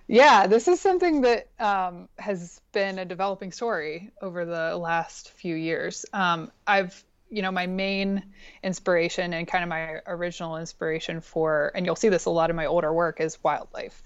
Yeah 0.06 0.46
this 0.46 0.68
is 0.68 0.80
something 0.80 1.22
that 1.22 1.48
um, 1.58 2.08
has 2.18 2.60
been 2.72 2.98
a 2.98 3.04
developing 3.04 3.50
story 3.52 4.12
over 4.22 4.44
the 4.44 4.76
last 4.76 5.32
few 5.32 5.56
years. 5.56 6.06
Um, 6.12 6.52
i've 6.66 7.02
you 7.28 7.42
know 7.42 7.50
my 7.50 7.66
main 7.66 8.22
inspiration 8.62 9.32
and 9.32 9.48
kind 9.48 9.64
of 9.64 9.68
my 9.68 10.00
original 10.06 10.58
inspiration 10.58 11.20
for 11.20 11.72
and 11.74 11.84
you'll 11.84 11.96
see 11.96 12.08
this 12.08 12.26
a 12.26 12.30
lot 12.30 12.50
in 12.50 12.56
my 12.56 12.66
older 12.66 12.92
work 12.92 13.20
is 13.20 13.42
wildlife. 13.42 14.02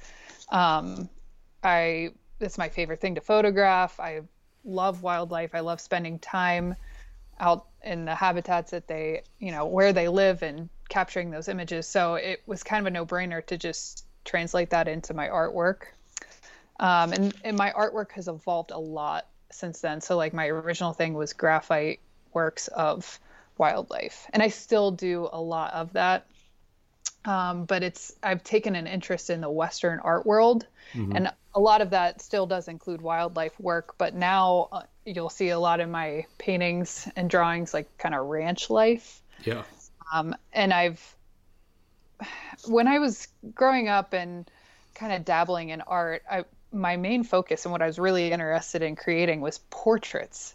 Um, 0.51 1.09
i 1.63 2.11
it's 2.41 2.57
my 2.57 2.71
favorite 2.71 3.01
thing 3.01 3.17
to 3.17 3.21
photograph. 3.21 4.01
I 4.01 4.23
love 4.65 5.03
wildlife. 5.03 5.55
I 5.55 5.61
love 5.61 5.79
spending 5.81 6.19
time 6.19 6.75
out 7.39 7.67
in 7.83 8.05
the 8.05 8.15
habitats 8.15 8.71
that 8.71 8.87
they 8.87 9.23
you 9.39 9.51
know 9.51 9.67
where 9.67 9.93
they 9.93 10.09
live 10.09 10.43
and 10.43 10.69
capturing 10.91 11.31
those 11.31 11.49
images. 11.49 11.87
So 11.89 12.17
it 12.17 12.43
was 12.47 12.63
kind 12.63 12.87
of 12.87 12.87
a 12.87 12.91
no 12.91 13.07
brainer 13.07 13.45
to 13.47 13.57
just 13.57 14.05
translate 14.27 14.71
that 14.71 14.89
into 14.89 15.15
my 15.15 15.29
artwork. 15.29 15.85
Um, 16.79 17.13
and, 17.13 17.35
and 17.45 17.57
my 17.57 17.71
artwork 17.71 18.13
has 18.13 18.29
evolved 18.29 18.71
a 18.71 18.79
lot 18.79 19.27
since 19.51 19.81
then. 19.81 20.01
So, 20.01 20.17
like, 20.17 20.33
my 20.33 20.47
original 20.47 20.93
thing 20.93 21.15
was 21.15 21.33
graphite 21.33 22.01
works 22.33 22.69
of 22.69 23.19
wildlife, 23.59 24.27
and 24.33 24.43
I 24.43 24.49
still 24.49 24.91
do 24.91 25.29
a 25.31 25.41
lot 25.41 25.75
of 25.75 25.93
that. 25.93 26.27
Um, 27.27 27.67
but 27.67 27.83
it's 27.83 28.15
I've 28.23 28.43
taken 28.43 28.75
an 28.77 28.87
interest 28.87 29.29
in 29.29 29.43
the 29.43 29.51
Western 29.51 29.99
art 29.99 30.25
world, 30.25 30.67
mm-hmm. 30.95 31.15
and 31.15 31.31
a 31.55 31.61
lot 31.61 31.83
of 31.83 31.91
that 31.91 32.23
still 32.23 32.47
does 32.47 32.67
include 32.67 33.03
wildlife 33.03 33.59
work. 33.61 33.97
But 33.99 34.15
now 34.15 34.69
uh, 34.73 34.83
you'll 35.05 35.29
see 35.29 35.51
a 35.51 35.59
lot 35.59 35.81
of 35.81 35.91
my 35.91 36.25
paintings 36.39 37.07
and 37.17 37.29
drawings 37.29 37.75
like 37.75 37.99
kind 37.99 38.15
of 38.15 38.27
ranch 38.27 38.71
life. 38.71 39.21
Yeah. 39.45 39.65
Um, 40.13 40.35
and 40.53 40.73
I've 40.73 41.17
when 42.67 42.89
I 42.89 42.99
was 42.99 43.29
growing 43.55 43.89
up 43.89 44.13
and 44.13 44.51
kind 44.95 45.13
of 45.13 45.25
dabbling 45.25 45.71
in 45.71 45.81
art, 45.81 46.23
I 46.31 46.45
my 46.73 46.97
main 46.97 47.25
focus 47.25 47.65
and 47.65 47.73
what 47.73 47.83
I 47.83 47.87
was 47.87 47.99
really 47.99 48.31
interested 48.31 48.83
in 48.83 48.95
creating 48.97 49.41
was 49.41 49.59
portraits. 49.71 50.55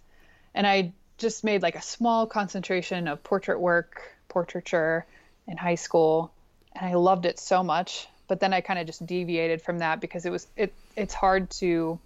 And 0.53 0.65
I 0.65 0.93
just 1.17 1.43
made 1.43 1.61
like 1.61 1.75
a 1.75 1.81
small 1.81 2.25
concentration 2.25 3.07
of 3.07 3.23
portrait 3.23 3.59
work, 3.59 4.01
portraiture 4.29 5.05
in 5.47 5.57
high 5.57 5.75
school, 5.75 6.31
and 6.73 6.85
I 6.85 6.93
loved 6.93 7.25
it 7.25 7.39
so 7.39 7.63
much. 7.63 8.07
But 8.27 8.39
then 8.39 8.53
I 8.53 8.61
kind 8.61 8.79
of 8.79 8.87
just 8.87 9.05
deviated 9.05 9.61
from 9.61 9.79
that 9.79 9.99
because 9.99 10.25
it 10.25 10.31
was 10.31 10.47
it 10.55 10.73
it's 10.95 11.13
hard 11.13 11.49
to 11.51 11.99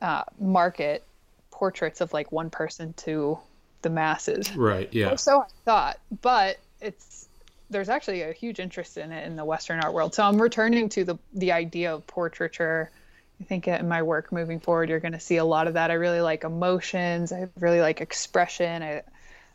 uh, 0.00 0.24
market 0.38 1.04
portraits 1.50 2.00
of 2.00 2.12
like 2.12 2.32
one 2.32 2.50
person 2.50 2.92
to 2.94 3.38
the 3.82 3.90
masses. 3.90 4.54
Right. 4.56 4.88
Yeah. 4.92 5.16
So 5.16 5.40
I 5.40 5.46
thought, 5.64 5.98
but 6.22 6.58
it's 6.80 7.28
there's 7.70 7.88
actually 7.88 8.22
a 8.22 8.32
huge 8.32 8.60
interest 8.60 8.96
in 8.96 9.12
it 9.12 9.26
in 9.26 9.36
the 9.36 9.44
Western 9.44 9.80
art 9.80 9.92
world. 9.92 10.14
So 10.14 10.22
I'm 10.24 10.40
returning 10.40 10.88
to 10.90 11.04
the 11.04 11.18
the 11.34 11.52
idea 11.52 11.94
of 11.94 12.06
portraiture. 12.06 12.90
I 13.40 13.44
think 13.44 13.66
in 13.66 13.88
my 13.88 14.02
work 14.02 14.30
moving 14.30 14.60
forward, 14.60 14.88
you're 14.88 15.00
going 15.00 15.12
to 15.12 15.20
see 15.20 15.38
a 15.38 15.44
lot 15.44 15.66
of 15.66 15.74
that. 15.74 15.90
I 15.90 15.94
really 15.94 16.20
like 16.20 16.44
emotions. 16.44 17.32
I 17.32 17.48
really 17.58 17.80
like 17.80 18.00
expression. 18.00 18.82
I 18.82 19.02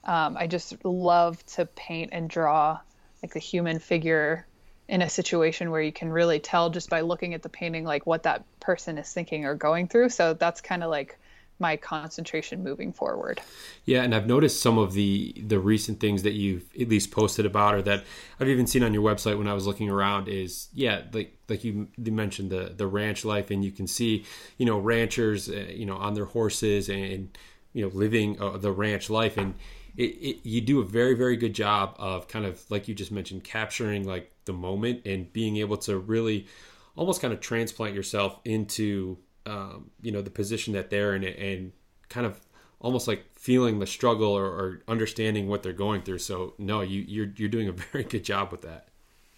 um, 0.04 0.38
I 0.38 0.48
just 0.48 0.84
love 0.84 1.46
to 1.48 1.66
paint 1.66 2.10
and 2.14 2.30
draw 2.30 2.80
like 3.22 3.34
the 3.34 3.40
human 3.40 3.80
figure 3.80 4.46
in 4.88 5.02
a 5.02 5.10
situation 5.10 5.70
where 5.70 5.82
you 5.82 5.92
can 5.92 6.10
really 6.10 6.40
tell 6.40 6.70
just 6.70 6.90
by 6.90 7.02
looking 7.02 7.34
at 7.34 7.44
the 7.44 7.50
painting 7.50 7.84
like 7.84 8.06
what 8.06 8.24
that 8.24 8.44
person 8.60 8.98
is 8.98 9.12
thinking 9.12 9.46
or 9.46 9.56
going 9.56 9.88
through. 9.88 10.10
So 10.10 10.34
that's 10.34 10.62
kind 10.62 10.84
of 10.84 10.90
like 10.90 11.18
my 11.60 11.76
concentration 11.76 12.64
moving 12.64 12.94
forward. 12.94 13.42
Yeah, 13.86 14.04
and 14.04 14.14
I've 14.14 14.28
noticed 14.28 14.62
some 14.62 14.78
of 14.78 14.94
the 14.94 15.34
the 15.46 15.60
recent 15.60 16.00
things 16.00 16.24
that 16.24 16.34
you've 16.34 16.66
at 16.80 16.90
least 16.90 17.12
posted 17.12 17.46
about, 17.46 17.76
or 17.76 17.82
that 17.84 18.04
I've 18.40 18.50
even 18.50 18.68
seen 18.68 18.84
on 18.84 18.94
your 18.94 19.04
website 19.04 19.38
when 19.38 19.48
I 19.48 19.54
was 19.54 19.66
looking 19.66 19.90
around. 19.90 20.28
Is 20.28 20.70
yeah, 20.74 21.04
like 21.12 21.38
like 21.50 21.64
you, 21.64 21.88
mentioned 21.98 22.52
the 22.52 22.74
the 22.76 22.88
ranch 22.88 23.26
life, 23.26 23.50
and 23.50 23.64
you 23.64 23.72
can 23.72 23.88
see 23.88 24.26
you 24.58 24.66
know 24.66 24.78
ranchers, 24.78 25.50
uh, 25.50 25.68
you 25.70 25.86
know, 25.86 25.96
on 25.96 26.14
their 26.14 26.26
horses 26.26 26.90
and 26.90 27.38
you 27.74 27.84
know 27.84 27.92
living 27.94 28.40
uh, 28.42 28.58
the 28.58 28.72
ranch 28.72 29.10
life, 29.10 29.38
and 29.38 29.56
it, 29.96 30.04
it, 30.04 30.38
you 30.44 30.62
do 30.62 30.80
a 30.80 30.86
very 30.86 31.16
very 31.16 31.38
good 31.38 31.54
job 31.54 31.96
of 31.98 32.28
kind 32.28 32.46
of 32.46 32.64
like 32.70 32.88
you 32.88 32.94
just 32.94 33.12
mentioned 33.12 33.44
capturing 33.44 34.06
like 34.06 34.32
the 34.46 34.54
moment 34.54 35.02
and 35.06 35.34
being 35.34 35.58
able 35.58 35.78
to 35.78 35.98
really 35.98 36.48
almost 36.96 37.22
kind 37.22 37.34
of 37.34 37.40
transplant 37.40 37.94
yourself 37.94 38.40
into 38.44 39.18
um, 39.48 39.90
you 40.02 40.12
know 40.12 40.22
the 40.22 40.30
position 40.30 40.74
that 40.74 40.90
they're 40.90 41.16
in 41.16 41.24
and 41.24 41.72
kind 42.10 42.26
of 42.26 42.40
almost 42.80 43.08
like 43.08 43.26
feeling 43.34 43.80
the 43.80 43.88
struggle 43.88 44.32
or, 44.32 44.46
or, 44.46 44.82
understanding 44.88 45.48
what 45.48 45.64
they're 45.64 45.74
going 45.74 46.02
through. 46.02 46.20
So 46.20 46.54
no, 46.58 46.82
you 46.82 47.04
you're 47.08 47.32
you're 47.36 47.50
doing 47.50 47.68
a 47.70 47.72
very 47.92 48.04
good 48.04 48.24
job 48.24 48.52
with 48.52 48.62
that. 48.62 48.90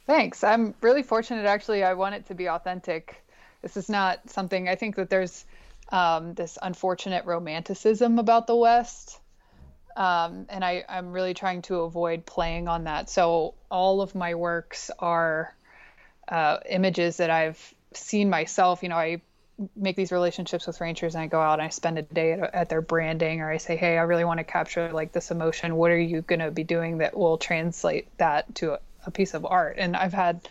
Thanks. 0.05 0.43
I'm 0.43 0.73
really 0.81 1.03
fortunate. 1.03 1.45
Actually, 1.45 1.83
I 1.83 1.93
want 1.93 2.15
it 2.15 2.25
to 2.27 2.33
be 2.33 2.49
authentic. 2.49 3.23
This 3.61 3.77
is 3.77 3.89
not 3.89 4.29
something 4.29 4.67
I 4.67 4.75
think 4.75 4.95
that 4.95 5.09
there's 5.09 5.45
um, 5.91 6.33
this 6.33 6.57
unfortunate 6.61 7.25
romanticism 7.25 8.17
about 8.19 8.47
the 8.47 8.55
West. 8.55 9.19
Um, 9.95 10.45
and 10.49 10.63
I, 10.63 10.85
I'm 10.87 11.11
really 11.11 11.33
trying 11.33 11.61
to 11.63 11.81
avoid 11.81 12.25
playing 12.25 12.67
on 12.67 12.85
that. 12.85 13.09
So 13.09 13.53
all 13.69 14.01
of 14.01 14.15
my 14.15 14.33
works 14.35 14.89
are 14.97 15.53
uh, 16.27 16.57
images 16.69 17.17
that 17.17 17.29
I've 17.29 17.73
seen 17.93 18.29
myself. 18.29 18.81
You 18.81 18.89
know, 18.89 18.97
I 18.97 19.21
make 19.75 19.95
these 19.95 20.11
relationships 20.11 20.67
with 20.67 20.79
ranchers 20.79 21.15
and 21.15 21.23
I 21.23 21.27
go 21.27 21.41
out 21.41 21.59
and 21.59 21.61
I 21.61 21.69
spend 21.69 21.97
a 21.97 22.01
day 22.01 22.33
at, 22.33 22.53
at, 22.53 22.69
their 22.69 22.81
branding 22.81 23.41
or 23.41 23.51
I 23.51 23.57
say, 23.57 23.75
hey, 23.75 23.97
I 23.97 24.03
really 24.03 24.23
want 24.23 24.39
to 24.39 24.43
capture 24.43 24.91
like 24.93 25.11
this 25.11 25.31
emotion. 25.31 25.75
What 25.75 25.91
are 25.91 25.99
you 25.99 26.21
going 26.21 26.39
to 26.39 26.51
be 26.51 26.63
doing 26.63 26.99
that 26.99 27.17
will 27.17 27.37
translate 27.37 28.07
that 28.17 28.55
to 28.55 28.73
a, 28.73 28.79
a 29.07 29.11
piece 29.11 29.33
of 29.33 29.45
art? 29.45 29.75
And 29.77 29.95
I've 29.95 30.13
had, 30.13 30.47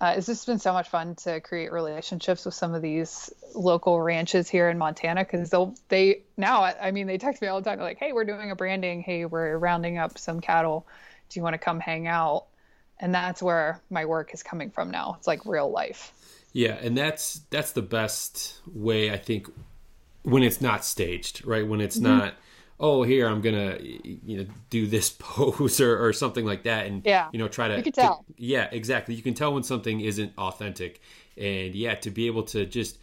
uh, 0.00 0.14
it's 0.16 0.26
just 0.26 0.46
been 0.46 0.58
so 0.58 0.72
much 0.72 0.88
fun 0.88 1.14
to 1.16 1.40
create 1.40 1.72
relationships 1.72 2.44
with 2.44 2.54
some 2.54 2.74
of 2.74 2.82
these 2.82 3.32
local 3.54 4.00
ranches 4.00 4.48
here 4.48 4.68
in 4.68 4.76
Montana 4.76 5.24
because 5.24 5.48
they'll, 5.50 5.74
they 5.88 6.22
now, 6.36 6.62
I 6.62 6.90
mean, 6.90 7.06
they 7.06 7.18
text 7.18 7.40
me 7.40 7.48
all 7.48 7.60
the 7.60 7.70
time. 7.70 7.78
Like, 7.78 7.98
hey, 7.98 8.12
we're 8.12 8.24
doing 8.24 8.50
a 8.50 8.56
branding. 8.56 9.00
Hey, 9.00 9.24
we're 9.24 9.56
rounding 9.56 9.98
up 9.98 10.18
some 10.18 10.40
cattle. 10.40 10.86
Do 11.30 11.38
you 11.38 11.42
want 11.42 11.54
to 11.54 11.58
come 11.58 11.80
hang 11.80 12.06
out? 12.06 12.46
And 13.00 13.14
that's 13.14 13.42
where 13.42 13.80
my 13.90 14.04
work 14.04 14.34
is 14.34 14.42
coming 14.42 14.70
from 14.70 14.90
now. 14.90 15.16
It's 15.18 15.26
like 15.26 15.46
real 15.46 15.70
life. 15.70 16.12
Yeah, 16.54 16.78
and 16.80 16.96
that's 16.96 17.40
that's 17.50 17.72
the 17.72 17.82
best 17.82 18.60
way 18.72 19.10
I 19.10 19.16
think 19.16 19.50
when 20.22 20.44
it's 20.44 20.60
not 20.60 20.84
staged, 20.84 21.44
right? 21.44 21.66
When 21.66 21.80
it's 21.80 21.96
mm-hmm. 21.96 22.18
not 22.18 22.34
oh 22.78 23.02
here 23.02 23.26
I'm 23.26 23.40
gonna 23.40 23.78
you 23.82 24.38
know 24.38 24.46
do 24.70 24.86
this 24.86 25.10
pose 25.18 25.80
or, 25.80 26.02
or 26.02 26.12
something 26.12 26.46
like 26.46 26.62
that, 26.62 26.86
and 26.86 27.04
yeah, 27.04 27.28
you 27.32 27.40
know 27.40 27.48
try 27.48 27.66
to, 27.68 27.76
you 27.76 27.82
can 27.82 27.92
tell. 27.92 28.24
To, 28.28 28.34
yeah, 28.38 28.68
exactly. 28.70 29.16
You 29.16 29.22
can 29.22 29.34
tell 29.34 29.52
when 29.52 29.64
something 29.64 30.00
isn't 30.00 30.32
authentic, 30.38 31.00
and 31.36 31.74
yeah, 31.74 31.96
to 31.96 32.10
be 32.10 32.28
able 32.28 32.44
to 32.44 32.64
just 32.64 32.98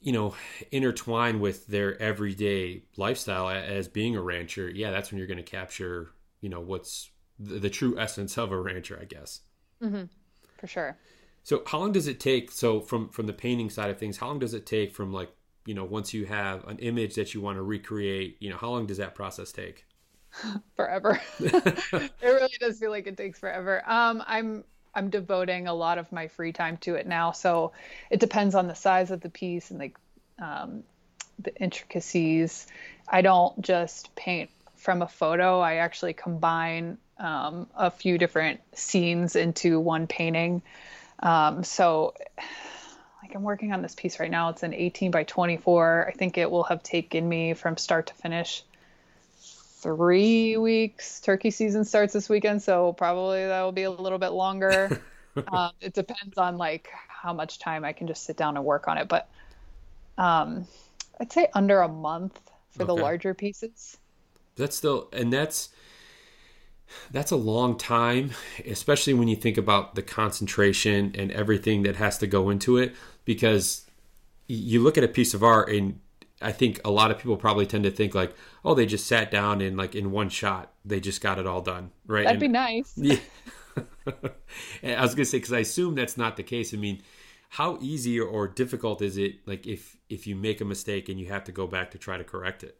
you 0.00 0.12
know 0.12 0.32
intertwine 0.70 1.40
with 1.40 1.66
their 1.66 2.00
everyday 2.00 2.84
lifestyle 2.96 3.48
as 3.48 3.88
being 3.88 4.14
a 4.14 4.22
rancher, 4.22 4.70
yeah, 4.70 4.92
that's 4.92 5.10
when 5.10 5.18
you're 5.18 5.26
going 5.26 5.36
to 5.36 5.42
capture 5.42 6.12
you 6.40 6.48
know 6.48 6.60
what's 6.60 7.10
the, 7.40 7.58
the, 7.58 7.70
true 7.70 7.98
essence 7.98 8.38
of 8.38 8.52
a 8.52 8.60
rancher, 8.60 8.96
I 9.02 9.04
guess. 9.04 9.40
Mm-hmm. 9.82 10.04
For 10.58 10.66
sure. 10.68 10.96
So 11.46 11.62
how 11.64 11.78
long 11.78 11.92
does 11.92 12.08
it 12.08 12.18
take? 12.18 12.50
So 12.50 12.80
from 12.80 13.08
from 13.10 13.28
the 13.28 13.32
painting 13.32 13.70
side 13.70 13.88
of 13.88 14.00
things, 14.00 14.16
how 14.16 14.26
long 14.26 14.40
does 14.40 14.52
it 14.52 14.66
take 14.66 14.92
from 14.92 15.12
like 15.12 15.30
you 15.64 15.74
know 15.74 15.84
once 15.84 16.12
you 16.12 16.26
have 16.26 16.66
an 16.66 16.80
image 16.80 17.14
that 17.14 17.34
you 17.34 17.40
want 17.40 17.56
to 17.56 17.62
recreate? 17.62 18.36
You 18.40 18.50
know 18.50 18.56
how 18.56 18.70
long 18.70 18.86
does 18.86 18.96
that 18.96 19.14
process 19.14 19.52
take? 19.52 19.86
forever. 20.76 21.20
it 21.38 22.12
really 22.20 22.56
does 22.58 22.80
feel 22.80 22.90
like 22.90 23.06
it 23.06 23.16
takes 23.16 23.38
forever. 23.38 23.80
Um, 23.86 24.24
I'm 24.26 24.64
I'm 24.92 25.08
devoting 25.08 25.68
a 25.68 25.72
lot 25.72 25.98
of 25.98 26.10
my 26.10 26.26
free 26.26 26.50
time 26.50 26.78
to 26.78 26.96
it 26.96 27.06
now, 27.06 27.30
so 27.30 27.70
it 28.10 28.18
depends 28.18 28.56
on 28.56 28.66
the 28.66 28.74
size 28.74 29.12
of 29.12 29.20
the 29.20 29.30
piece 29.30 29.70
and 29.70 29.78
like 29.78 29.96
um, 30.42 30.82
the 31.38 31.54
intricacies. 31.62 32.66
I 33.08 33.22
don't 33.22 33.60
just 33.60 34.12
paint 34.16 34.50
from 34.74 35.00
a 35.00 35.06
photo. 35.06 35.60
I 35.60 35.76
actually 35.76 36.12
combine 36.12 36.98
um, 37.18 37.68
a 37.76 37.92
few 37.92 38.18
different 38.18 38.58
scenes 38.74 39.36
into 39.36 39.78
one 39.78 40.08
painting. 40.08 40.62
Um, 41.20 41.64
so, 41.64 42.14
like, 43.22 43.34
I'm 43.34 43.42
working 43.42 43.72
on 43.72 43.82
this 43.82 43.94
piece 43.94 44.20
right 44.20 44.30
now. 44.30 44.50
It's 44.50 44.62
an 44.62 44.74
18 44.74 45.10
by 45.10 45.24
24. 45.24 46.06
I 46.08 46.12
think 46.12 46.38
it 46.38 46.50
will 46.50 46.64
have 46.64 46.82
taken 46.82 47.28
me 47.28 47.54
from 47.54 47.76
start 47.76 48.08
to 48.08 48.14
finish 48.14 48.62
three 49.40 50.56
weeks. 50.56 51.20
Turkey 51.20 51.50
season 51.50 51.84
starts 51.84 52.12
this 52.12 52.28
weekend, 52.28 52.62
so 52.62 52.92
probably 52.92 53.46
that 53.46 53.62
will 53.62 53.72
be 53.72 53.84
a 53.84 53.90
little 53.90 54.18
bit 54.18 54.30
longer. 54.30 55.00
um, 55.48 55.70
it 55.80 55.94
depends 55.94 56.38
on 56.38 56.56
like 56.56 56.88
how 57.08 57.32
much 57.32 57.58
time 57.58 57.84
I 57.84 57.92
can 57.92 58.06
just 58.06 58.24
sit 58.24 58.36
down 58.36 58.56
and 58.56 58.64
work 58.64 58.88
on 58.88 58.98
it, 58.98 59.08
but 59.08 59.28
um, 60.18 60.66
I'd 61.20 61.32
say 61.32 61.48
under 61.54 61.80
a 61.80 61.88
month 61.88 62.38
for 62.70 62.82
okay. 62.82 62.86
the 62.86 62.94
larger 62.94 63.34
pieces. 63.34 63.96
That's 64.56 64.76
still, 64.76 65.08
and 65.12 65.32
that's 65.32 65.68
that's 67.10 67.30
a 67.30 67.36
long 67.36 67.76
time, 67.76 68.30
especially 68.66 69.14
when 69.14 69.28
you 69.28 69.36
think 69.36 69.58
about 69.58 69.94
the 69.94 70.02
concentration 70.02 71.14
and 71.16 71.30
everything 71.32 71.82
that 71.82 71.96
has 71.96 72.18
to 72.18 72.26
go 72.26 72.50
into 72.50 72.76
it. 72.76 72.94
Because 73.24 73.86
you 74.46 74.82
look 74.82 74.96
at 74.96 75.04
a 75.04 75.08
piece 75.08 75.34
of 75.34 75.42
art, 75.42 75.68
and 75.70 76.00
I 76.40 76.52
think 76.52 76.80
a 76.84 76.90
lot 76.90 77.10
of 77.10 77.18
people 77.18 77.36
probably 77.36 77.66
tend 77.66 77.84
to 77.84 77.90
think 77.90 78.14
like, 78.14 78.34
oh, 78.64 78.74
they 78.74 78.86
just 78.86 79.06
sat 79.06 79.30
down 79.30 79.60
and 79.60 79.76
like 79.76 79.94
in 79.94 80.10
one 80.12 80.28
shot, 80.28 80.72
they 80.84 81.00
just 81.00 81.20
got 81.20 81.38
it 81.38 81.46
all 81.46 81.60
done, 81.60 81.90
right? 82.06 82.24
That'd 82.24 82.42
and, 82.42 82.52
be 82.52 82.58
nice. 82.58 82.98
Yeah. 84.82 84.98
I 84.98 85.02
was 85.02 85.14
gonna 85.14 85.26
say 85.26 85.36
because 85.38 85.52
I 85.52 85.58
assume 85.58 85.96
that's 85.96 86.16
not 86.16 86.36
the 86.36 86.42
case. 86.42 86.72
I 86.72 86.78
mean, 86.78 87.02
how 87.50 87.76
easy 87.80 88.18
or 88.18 88.48
difficult 88.48 89.02
is 89.02 89.18
it, 89.18 89.46
like 89.46 89.66
if 89.66 89.98
if 90.08 90.26
you 90.26 90.34
make 90.34 90.60
a 90.60 90.64
mistake 90.64 91.08
and 91.08 91.20
you 91.20 91.26
have 91.26 91.44
to 91.44 91.52
go 91.52 91.66
back 91.66 91.90
to 91.90 91.98
try 91.98 92.16
to 92.16 92.24
correct 92.24 92.64
it? 92.64 92.78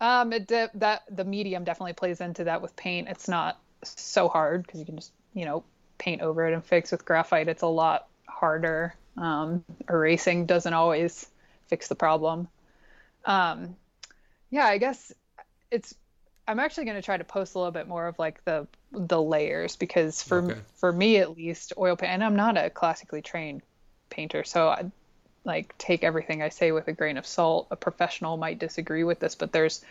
Um, 0.00 0.32
it 0.32 0.46
de- 0.46 0.70
that 0.74 1.02
the 1.10 1.24
medium 1.24 1.64
definitely 1.64 1.94
plays 1.94 2.20
into 2.20 2.44
that 2.44 2.62
with 2.62 2.76
paint. 2.76 3.08
It's 3.08 3.28
not 3.28 3.58
so 3.82 4.28
hard 4.28 4.64
because 4.64 4.80
you 4.80 4.86
can 4.86 4.96
just 4.96 5.12
you 5.34 5.44
know 5.44 5.64
paint 5.98 6.22
over 6.22 6.46
it 6.46 6.54
and 6.54 6.64
fix. 6.64 6.92
With 6.92 7.04
graphite, 7.04 7.48
it's 7.48 7.62
a 7.62 7.66
lot 7.66 8.08
harder. 8.26 8.94
Um, 9.16 9.64
erasing 9.88 10.46
doesn't 10.46 10.72
always 10.72 11.28
fix 11.66 11.88
the 11.88 11.94
problem. 11.94 12.48
Um, 13.24 13.76
yeah, 14.50 14.66
I 14.66 14.78
guess 14.78 15.12
it's. 15.70 15.94
I'm 16.46 16.60
actually 16.60 16.84
going 16.84 16.96
to 16.96 17.02
try 17.02 17.18
to 17.18 17.24
post 17.24 17.54
a 17.54 17.58
little 17.58 17.72
bit 17.72 17.86
more 17.86 18.06
of 18.06 18.18
like 18.18 18.42
the 18.44 18.66
the 18.92 19.20
layers 19.20 19.76
because 19.76 20.22
for 20.22 20.42
okay. 20.42 20.60
for 20.76 20.92
me 20.92 21.18
at 21.18 21.36
least, 21.36 21.72
oil 21.76 21.96
paint. 21.96 22.12
And 22.12 22.24
I'm 22.24 22.36
not 22.36 22.56
a 22.56 22.70
classically 22.70 23.20
trained 23.20 23.62
painter, 24.08 24.44
so 24.44 24.68
I, 24.68 24.90
like 25.44 25.76
take 25.78 26.04
everything 26.04 26.42
I 26.42 26.48
say 26.48 26.72
with 26.72 26.88
a 26.88 26.92
grain 26.92 27.16
of 27.16 27.26
salt. 27.26 27.68
A 27.70 27.76
professional 27.76 28.36
might 28.36 28.58
disagree 28.58 29.04
with 29.04 29.20
this, 29.20 29.34
but 29.34 29.52
there's 29.52 29.84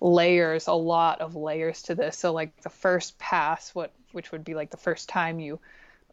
layers, 0.00 0.66
a 0.66 0.72
lot 0.72 1.20
of 1.20 1.36
layers 1.36 1.82
to 1.82 1.94
this. 1.94 2.18
So 2.18 2.32
like 2.32 2.60
the 2.62 2.70
first 2.70 3.18
pass, 3.18 3.74
what 3.74 3.92
which 4.12 4.32
would 4.32 4.44
be 4.44 4.54
like 4.54 4.70
the 4.70 4.76
first 4.76 5.08
time 5.08 5.40
you 5.40 5.58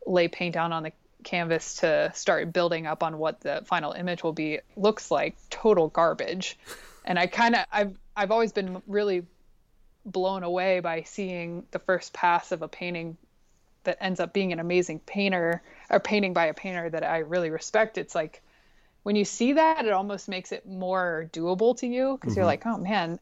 lay 0.08 0.28
paint 0.28 0.56
down 0.56 0.74
on 0.74 0.84
the 0.84 0.92
canvas 1.24 1.76
to 1.76 2.12
start 2.16 2.52
building 2.52 2.88
up 2.88 3.04
on 3.04 3.20
what 3.20 3.40
the 3.42 3.64
final 3.66 3.92
image 3.92 4.24
will 4.24 4.34
be 4.34 4.60
looks 4.76 5.12
like 5.12 5.36
total 5.50 5.88
garbage. 5.88 6.58
And 7.04 7.18
I 7.18 7.26
kind 7.26 7.56
of 7.56 7.66
I've 7.72 7.98
I've 8.16 8.30
always 8.30 8.52
been 8.52 8.84
really 8.86 9.26
blown 10.06 10.44
away 10.44 10.82
by 10.82 11.02
seeing 11.02 11.66
the 11.72 11.80
first 11.80 12.14
pass 12.14 12.52
of 12.52 12.62
a 12.62 12.68
painting 12.68 13.18
that 13.84 13.98
ends 14.00 14.20
up 14.20 14.34
being 14.34 14.52
an 14.54 14.60
amazing 14.60 15.00
painter 15.00 15.62
or 15.90 16.00
painting 16.00 16.34
by 16.34 16.46
a 16.46 16.54
painter 16.54 16.90
that 16.90 17.04
I 17.04 17.20
really 17.20 17.50
respect, 17.50 17.98
it's 17.98 18.14
like 18.14 18.42
when 19.04 19.16
you 19.16 19.26
see 19.26 19.54
that, 19.54 19.86
it 19.86 19.92
almost 19.92 20.30
makes 20.30 20.52
it 20.52 20.68
more 20.68 21.30
doable 21.34 21.78
to 21.80 21.88
you 21.88 22.18
because 22.18 22.34
mm-hmm. 22.34 22.40
you're 22.40 22.46
like, 22.46 22.66
oh 22.66 22.78
man, 22.78 23.20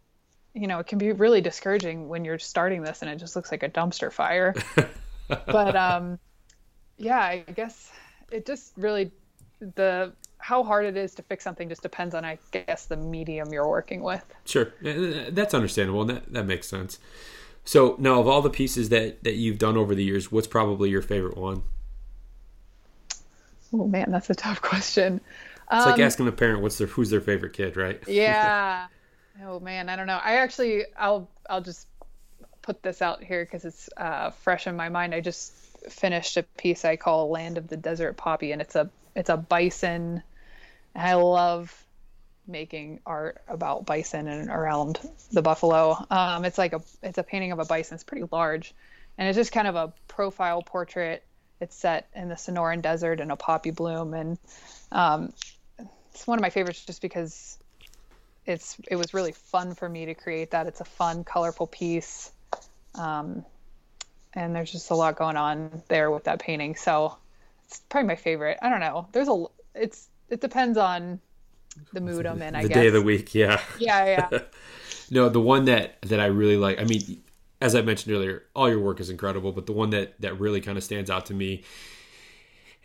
you 0.54 0.68
know, 0.68 0.80
it 0.80 0.88
can 0.88 0.98
be 0.98 1.12
really 1.12 1.42
discouraging 1.42 2.10
when 2.10 2.26
you're 2.26 2.40
starting 2.40 2.82
this 2.82 3.02
and 3.02 3.10
it 3.10 3.18
just 3.18 3.36
looks 3.36 3.52
like 3.52 3.64
a 3.64 3.70
dumpster 3.70 4.12
fire. 4.12 4.56
but 5.28 5.76
um, 5.76 6.20
yeah, 6.98 7.20
I 7.20 7.46
guess 7.56 7.92
it 8.32 8.46
just 8.46 8.74
really 8.78 9.12
the 9.60 10.14
how 10.38 10.64
hard 10.64 10.86
it 10.86 10.96
is 10.96 11.16
to 11.16 11.22
fix 11.24 11.44
something 11.44 11.68
just 11.68 11.82
depends 11.82 12.16
on, 12.16 12.24
I 12.24 12.40
guess, 12.52 12.86
the 12.86 12.96
medium 12.96 13.52
you're 13.52 13.68
working 13.68 14.02
with. 14.02 14.24
Sure, 14.46 14.74
that's 14.82 15.54
understandable, 15.54 16.06
that 16.06 16.32
that 16.34 16.46
makes 16.46 16.68
sense. 16.68 17.00
So 17.66 17.96
now, 18.00 18.20
of 18.20 18.28
all 18.28 18.42
the 18.42 18.50
pieces 18.50 18.90
that 18.90 19.24
that 19.24 19.36
you've 19.36 19.58
done 19.60 19.78
over 19.78 19.94
the 19.94 20.04
years, 20.04 20.32
what's 20.32 20.48
probably 20.48 20.90
your 20.90 21.02
favorite 21.02 21.38
one? 21.38 21.64
Oh 23.72 23.86
man, 23.86 24.12
that's 24.12 24.30
a 24.30 24.36
tough 24.36 24.62
question. 24.62 25.22
It's 25.72 25.86
um, 25.86 25.92
like 25.92 26.00
asking 26.00 26.28
a 26.28 26.32
parent 26.32 26.62
what's 26.62 26.78
their 26.78 26.88
who's 26.88 27.10
their 27.10 27.22
favorite 27.22 27.54
kid, 27.54 27.78
right? 27.78 28.02
Yeah. 28.08 28.88
oh 29.44 29.60
man, 29.60 29.90
I 29.90 29.96
don't 29.96 30.08
know. 30.08 30.20
I 30.22 30.38
actually, 30.38 30.86
I'll 30.98 31.30
I'll 31.50 31.62
just 31.62 31.88
put 32.62 32.82
this 32.84 33.02
out 33.02 33.24
here 33.24 33.46
because 33.46 33.66
it's 33.66 33.90
uh, 33.98 34.32
fresh 34.32 34.68
in 34.68 34.76
my 34.76 34.90
mind. 34.90 35.14
I 35.14 35.22
just 35.22 35.54
finished 35.90 36.38
a 36.38 36.44
piece 36.58 36.86
I 36.86 36.96
call 36.96 37.30
"Land 37.30 37.58
of 37.58 37.68
the 37.68 37.78
Desert 37.78 38.18
Poppy," 38.18 38.52
and 38.52 38.62
it's 38.62 38.76
a 38.76 38.90
it's 39.16 39.30
a 39.30 39.38
bison. 39.38 40.24
I 40.96 41.14
love 41.14 41.86
making 42.48 43.00
art 43.06 43.42
about 43.48 43.86
bison 43.86 44.28
and 44.28 44.50
around 44.50 45.00
the 45.32 45.42
buffalo. 45.42 46.04
Um, 46.10 46.46
it's 46.46 46.58
like 46.58 46.74
a 46.74 46.82
it's 47.04 47.20
a 47.20 47.24
painting 47.24 47.52
of 47.52 47.60
a 47.60 47.66
bison. 47.66 47.96
It's 47.96 48.04
pretty 48.04 48.28
large, 48.32 48.74
and 49.18 49.28
it's 49.28 49.36
just 49.38 49.52
kind 49.52 49.68
of 49.68 49.76
a 49.76 49.94
profile 50.08 50.64
portrait. 50.64 51.24
It's 51.62 51.76
set 51.76 52.08
in 52.16 52.30
the 52.30 52.36
Sonoran 52.36 52.82
Desert 52.82 53.20
in 53.20 53.32
a 53.32 53.36
poppy 53.36 53.72
bloom, 53.72 54.14
and 54.14 54.38
um, 54.92 55.34
it's 56.12 56.28
one 56.28 56.38
of 56.38 56.42
my 56.42 56.50
favorites 56.50 56.86
just 56.86 57.02
because 57.02 57.58
it's 58.46 58.78
it 58.90 58.96
was 58.96 59.14
really 59.14 59.32
fun 59.32 59.76
for 59.76 59.88
me 59.88 60.06
to 60.06 60.14
create 60.14 60.52
that. 60.52 60.68
It's 60.68 60.82
a 60.82 60.86
fun, 60.86 61.24
colorful 61.24 61.68
piece, 61.68 62.32
um, 62.96 63.46
and 64.34 64.56
there's 64.56 64.72
just 64.72 64.90
a 64.92 64.96
lot 64.96 65.16
going 65.16 65.38
on 65.38 65.84
there 65.88 66.12
with 66.12 66.26
that 66.26 66.40
painting. 66.40 66.76
So 66.76 67.18
it's 67.66 67.80
probably 67.90 68.08
my 68.08 68.16
favorite. 68.16 68.58
I 68.62 68.70
don't 68.70 68.80
know. 68.80 69.08
There's 69.12 69.30
a 69.30 69.46
it's 69.76 70.10
it 70.30 70.42
depends 70.42 70.78
on 70.78 71.20
the 71.94 72.02
mood 72.02 72.26
I'm 72.26 72.42
in. 72.42 72.56
I 72.56 72.64
the 72.64 72.70
guess. 72.70 72.76
day 72.76 72.88
of 72.88 72.94
the 72.94 73.02
week, 73.02 73.36
yeah. 73.36 73.62
Yeah, 73.80 74.28
yeah. 74.32 74.40
no, 75.12 75.30
the 75.30 75.42
one 75.42 75.66
that 75.66 76.02
that 76.04 76.20
I 76.20 76.26
really 76.26 76.58
like. 76.58 76.80
I 76.80 76.86
mean, 76.86 77.22
as 77.62 77.76
I 77.76 77.82
mentioned 77.82 78.16
earlier, 78.16 78.44
all 78.56 78.70
your 78.70 78.80
work 78.80 79.00
is 79.00 79.10
incredible, 79.10 79.52
but 79.52 79.66
the 79.66 79.74
one 79.74 79.92
that 79.92 80.20
that 80.22 80.40
really 80.40 80.62
kind 80.62 80.78
of 80.78 80.84
stands 80.84 81.10
out 81.10 81.28
to 81.28 81.34
me. 81.34 81.64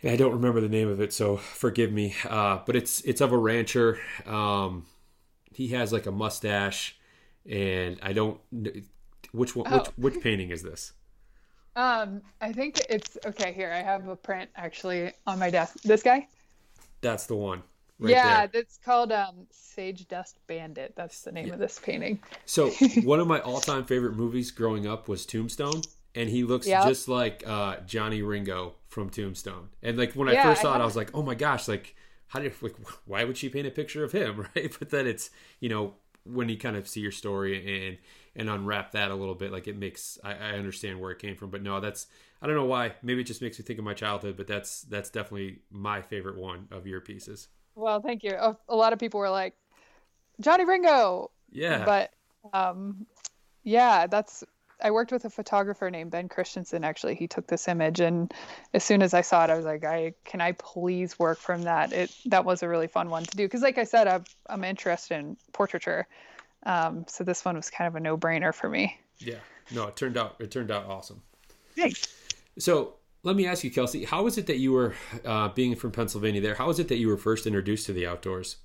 I 0.05 0.15
don't 0.15 0.33
remember 0.33 0.61
the 0.61 0.69
name 0.69 0.87
of 0.87 1.01
it, 1.01 1.13
so 1.13 1.37
forgive 1.37 1.91
me. 1.91 2.15
Uh, 2.27 2.59
but 2.65 2.75
it's 2.75 3.01
it's 3.01 3.21
of 3.21 3.31
a 3.31 3.37
rancher. 3.37 3.99
Um, 4.25 4.85
he 5.51 5.69
has 5.69 5.91
like 5.91 6.05
a 6.05 6.11
mustache, 6.11 6.97
and 7.49 7.97
I 8.01 8.13
don't. 8.13 8.39
Which 9.31 9.55
one? 9.55 9.67
Oh. 9.71 9.79
Which 9.79 9.87
which 10.13 10.23
painting 10.23 10.51
is 10.51 10.61
this? 10.61 10.93
Um, 11.75 12.21
I 12.39 12.53
think 12.53 12.79
it's 12.89 13.17
okay. 13.25 13.51
Here, 13.51 13.71
I 13.71 13.81
have 13.81 14.07
a 14.07 14.15
print 14.15 14.49
actually 14.55 15.11
on 15.25 15.39
my 15.39 15.49
desk. 15.49 15.81
This 15.81 16.03
guy. 16.03 16.27
That's 17.01 17.25
the 17.25 17.35
one. 17.35 17.63
Right 17.97 18.11
yeah, 18.11 18.39
there. 18.39 18.61
that's 18.61 18.77
called 18.77 19.11
um, 19.11 19.47
Sage 19.51 20.07
Dust 20.07 20.39
Bandit. 20.47 20.93
That's 20.97 21.21
the 21.21 21.31
name 21.31 21.47
yeah. 21.47 21.53
of 21.53 21.59
this 21.59 21.79
painting. 21.79 22.19
So 22.45 22.69
one 23.03 23.19
of 23.19 23.27
my 23.27 23.39
all-time 23.39 23.85
favorite 23.85 24.15
movies 24.15 24.51
growing 24.51 24.85
up 24.85 25.07
was 25.07 25.25
Tombstone, 25.25 25.81
and 26.15 26.29
he 26.29 26.43
looks 26.43 26.67
yep. 26.67 26.87
just 26.87 27.07
like 27.07 27.43
uh, 27.45 27.77
Johnny 27.85 28.21
Ringo 28.21 28.73
from 28.87 29.09
Tombstone. 29.09 29.69
And 29.83 29.97
like 29.97 30.13
when 30.13 30.29
I 30.29 30.41
first 30.41 30.61
saw 30.61 30.73
I 30.73 30.77
it, 30.77 30.81
I 30.81 30.85
was 30.85 30.95
like, 30.95 31.11
oh 31.13 31.21
my 31.21 31.35
gosh, 31.35 31.67
like 31.67 31.95
how 32.27 32.39
did 32.39 32.53
like 32.61 32.75
why 33.05 33.23
would 33.23 33.37
she 33.37 33.49
paint 33.49 33.67
a 33.67 33.71
picture 33.71 34.03
of 34.03 34.11
him, 34.11 34.47
right? 34.55 34.75
But 34.77 34.89
then 34.89 35.07
it's 35.07 35.29
you 35.59 35.69
know 35.69 35.95
when 36.23 36.49
you 36.49 36.57
kind 36.57 36.75
of 36.75 36.87
see 36.87 37.01
your 37.01 37.11
story 37.11 37.87
and 37.87 37.97
and 38.35 38.49
unwrap 38.49 38.91
that 38.91 39.11
a 39.11 39.15
little 39.15 39.35
bit, 39.35 39.51
like 39.51 39.67
it 39.67 39.77
makes 39.77 40.17
I, 40.23 40.33
I 40.33 40.49
understand 40.51 40.99
where 40.99 41.11
it 41.11 41.19
came 41.19 41.35
from. 41.35 41.49
But 41.49 41.61
no, 41.61 41.79
that's 41.79 42.07
I 42.41 42.47
don't 42.47 42.55
know 42.55 42.65
why. 42.65 42.93
Maybe 43.01 43.21
it 43.21 43.25
just 43.25 43.41
makes 43.41 43.59
me 43.59 43.65
think 43.65 43.79
of 43.79 43.85
my 43.85 43.93
childhood, 43.93 44.37
but 44.37 44.47
that's 44.47 44.81
that's 44.81 45.09
definitely 45.09 45.59
my 45.71 46.01
favorite 46.01 46.37
one 46.37 46.67
of 46.71 46.87
your 46.87 47.01
pieces. 47.01 47.47
Well, 47.75 48.01
thank 48.01 48.23
you. 48.23 48.31
A, 48.31 48.75
lot 48.75 48.93
of 48.93 48.99
people 48.99 49.19
were 49.19 49.29
like, 49.29 49.53
Johnny 50.39 50.63
Ringo. 50.63 51.31
Yeah. 51.51 51.83
But 51.85 52.13
um, 52.53 53.05
yeah, 53.63 54.07
that's. 54.07 54.43
I 54.81 54.91
worked 54.91 55.11
with 55.11 55.25
a 55.25 55.29
photographer 55.29 55.89
named 55.89 56.11
Ben 56.11 56.27
Christensen. 56.27 56.83
Actually, 56.83 57.15
he 57.15 57.27
took 57.27 57.47
this 57.47 57.67
image, 57.67 57.99
and 57.99 58.33
as 58.73 58.83
soon 58.83 59.01
as 59.01 59.13
I 59.13 59.21
saw 59.21 59.43
it, 59.43 59.49
I 59.49 59.55
was 59.55 59.65
like, 59.65 59.85
"I 59.85 60.13
can 60.25 60.41
I 60.41 60.51
please 60.53 61.17
work 61.17 61.39
from 61.39 61.63
that?" 61.63 61.93
It 61.93 62.15
that 62.25 62.45
was 62.45 62.63
a 62.63 62.67
really 62.67 62.87
fun 62.87 63.09
one 63.09 63.23
to 63.23 63.37
do 63.37 63.45
because, 63.45 63.61
like 63.61 63.77
I 63.77 63.83
said, 63.83 64.07
I'm, 64.07 64.25
I'm 64.47 64.63
interested 64.63 65.17
in 65.17 65.37
portraiture, 65.53 66.07
um, 66.65 67.05
so 67.07 67.23
this 67.23 67.45
one 67.45 67.55
was 67.55 67.69
kind 67.69 67.87
of 67.87 67.95
a 67.95 67.99
no-brainer 67.99 68.53
for 68.53 68.69
me. 68.69 68.97
Yeah. 69.17 69.39
No, 69.71 69.87
it 69.87 69.95
turned 69.95 70.17
out 70.17 70.35
it 70.39 70.51
turned 70.51 70.71
out 70.71 70.85
awesome. 70.85 71.21
Thanks. 71.75 72.07
So 72.59 72.95
let 73.23 73.35
me 73.35 73.47
ask 73.47 73.63
you, 73.63 73.71
Kelsey, 73.71 74.05
how 74.05 74.27
is 74.27 74.37
it 74.37 74.45
that 74.45 74.57
you 74.57 74.71
were, 74.71 74.93
uh, 75.25 75.49
being 75.49 75.75
from 75.75 75.91
Pennsylvania 75.91 76.39
there, 76.39 76.53
how 76.53 76.69
is 76.69 76.77
it 76.79 76.87
that 76.89 76.97
you 76.97 77.07
were 77.07 77.17
first 77.17 77.47
introduced 77.47 77.87
to 77.87 77.93
the 77.93 78.05
outdoors? 78.05 78.57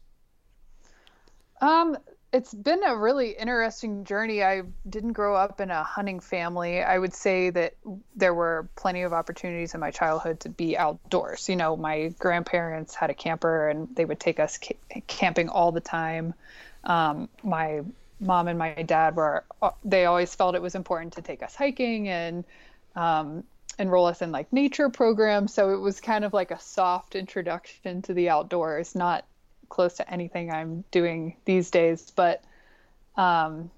Um, 1.63 1.97
it's 2.33 2.55
been 2.55 2.85
a 2.85 2.97
really 2.97 3.31
interesting 3.31 4.05
journey. 4.05 4.43
I 4.43 4.63
didn't 4.89 5.15
grow 5.15 5.35
up 5.35 5.61
in 5.61 5.71
a 5.71 5.83
hunting 5.83 6.21
family. 6.21 6.83
I 6.83 6.99
would 6.99 7.13
say 7.13 7.51
that 7.51 7.75
there 8.15 8.35
were 8.35 8.69
plenty 8.77 9.03
of 9.03 9.13
opportunities 9.13 9.75
in 9.75 9.81
my 9.81 9.91
childhood 9.91 10.41
to 10.41 10.49
be 10.49 10.79
outdoors. 10.79 11.49
You 11.49 11.57
know, 11.57 11.77
my 11.77 12.15
grandparents 12.19 12.95
had 12.95 13.11
a 13.11 13.15
camper 13.15 13.69
and 13.69 13.89
they 13.97 14.05
would 14.05 14.21
take 14.21 14.39
us 14.39 14.59
ca- 14.59 15.03
camping 15.09 15.49
all 15.49 15.73
the 15.73 15.81
time. 15.81 16.35
Um, 16.85 17.29
my 17.43 17.81
mom 18.21 18.47
and 18.47 18.59
my 18.59 18.75
dad 18.75 19.17
were, 19.17 19.45
uh, 19.61 19.71
they 19.85 20.05
always 20.05 20.33
felt 20.35 20.55
it 20.55 20.63
was 20.63 20.77
important 20.77 21.15
to 21.15 21.23
take 21.23 21.43
us 21.43 21.57
hiking 21.57 22.09
and, 22.09 22.45
um, 22.95 23.43
enroll 23.79 24.07
us 24.07 24.23
in 24.23 24.31
like 24.31 24.53
nature 24.53 24.89
programs. 24.89 25.55
So 25.55 25.73
it 25.73 25.79
was 25.79 26.01
kind 26.01 26.25
of 26.25 26.33
like 26.33 26.51
a 26.51 26.61
soft 26.61 27.17
introduction 27.17 28.03
to 28.03 28.15
the 28.15 28.29
outdoors, 28.29 28.95
not 28.95 29.25
close 29.71 29.95
to 29.95 30.13
anything 30.13 30.53
I'm 30.53 30.85
doing 30.91 31.37
these 31.47 31.71
days. 31.71 32.13
But 32.15 32.45
um, 33.17 33.71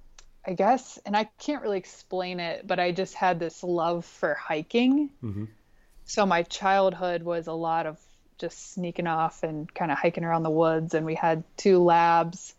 I 0.44 0.54
guess, 0.54 0.98
and 1.06 1.16
I 1.16 1.24
can't 1.38 1.62
really 1.62 1.78
explain 1.78 2.40
it, 2.40 2.66
but 2.66 2.80
I 2.80 2.90
just 2.90 3.14
had 3.14 3.38
this 3.38 3.62
love 3.62 4.04
for 4.04 4.34
hiking. 4.34 5.10
Mm-hmm. 5.22 5.44
So 6.04 6.26
my 6.26 6.42
childhood 6.42 7.22
was 7.22 7.46
a 7.46 7.52
lot 7.52 7.86
of 7.86 7.98
just 8.38 8.72
sneaking 8.72 9.06
off 9.06 9.44
and 9.44 9.72
kind 9.72 9.92
of 9.92 9.98
hiking 9.98 10.24
around 10.24 10.42
the 10.42 10.50
woods. 10.50 10.94
And 10.94 11.06
we 11.06 11.14
had 11.14 11.44
two 11.56 11.78
labs, 11.78 12.54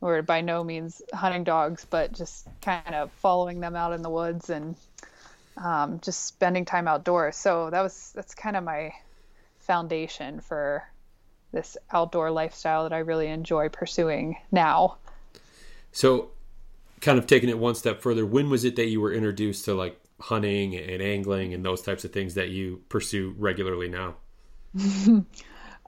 or 0.00 0.22
by 0.22 0.40
no 0.40 0.64
means 0.64 1.02
hunting 1.12 1.44
dogs, 1.44 1.86
but 1.88 2.12
just 2.12 2.48
kind 2.62 2.94
of 2.94 3.10
following 3.12 3.60
them 3.60 3.76
out 3.76 3.92
in 3.92 4.02
the 4.02 4.10
woods 4.10 4.48
and 4.48 4.76
um, 5.56 6.00
just 6.00 6.24
spending 6.24 6.64
time 6.64 6.88
outdoors. 6.88 7.36
So 7.36 7.70
that 7.70 7.82
was 7.82 8.12
that's 8.14 8.34
kind 8.34 8.56
of 8.56 8.64
my 8.64 8.92
foundation 9.60 10.40
for 10.40 10.84
this 11.56 11.76
outdoor 11.90 12.30
lifestyle 12.30 12.82
that 12.82 12.92
I 12.92 12.98
really 12.98 13.28
enjoy 13.28 13.70
pursuing 13.70 14.36
now. 14.52 14.98
So, 15.90 16.32
kind 17.00 17.18
of 17.18 17.26
taking 17.26 17.48
it 17.48 17.58
one 17.58 17.74
step 17.74 18.02
further, 18.02 18.26
when 18.26 18.50
was 18.50 18.64
it 18.64 18.76
that 18.76 18.88
you 18.88 19.00
were 19.00 19.12
introduced 19.12 19.64
to 19.64 19.74
like 19.74 19.98
hunting 20.20 20.76
and 20.76 21.00
angling 21.00 21.54
and 21.54 21.64
those 21.64 21.80
types 21.80 22.04
of 22.04 22.12
things 22.12 22.34
that 22.34 22.50
you 22.50 22.82
pursue 22.90 23.34
regularly 23.38 23.88
now? 23.88 24.16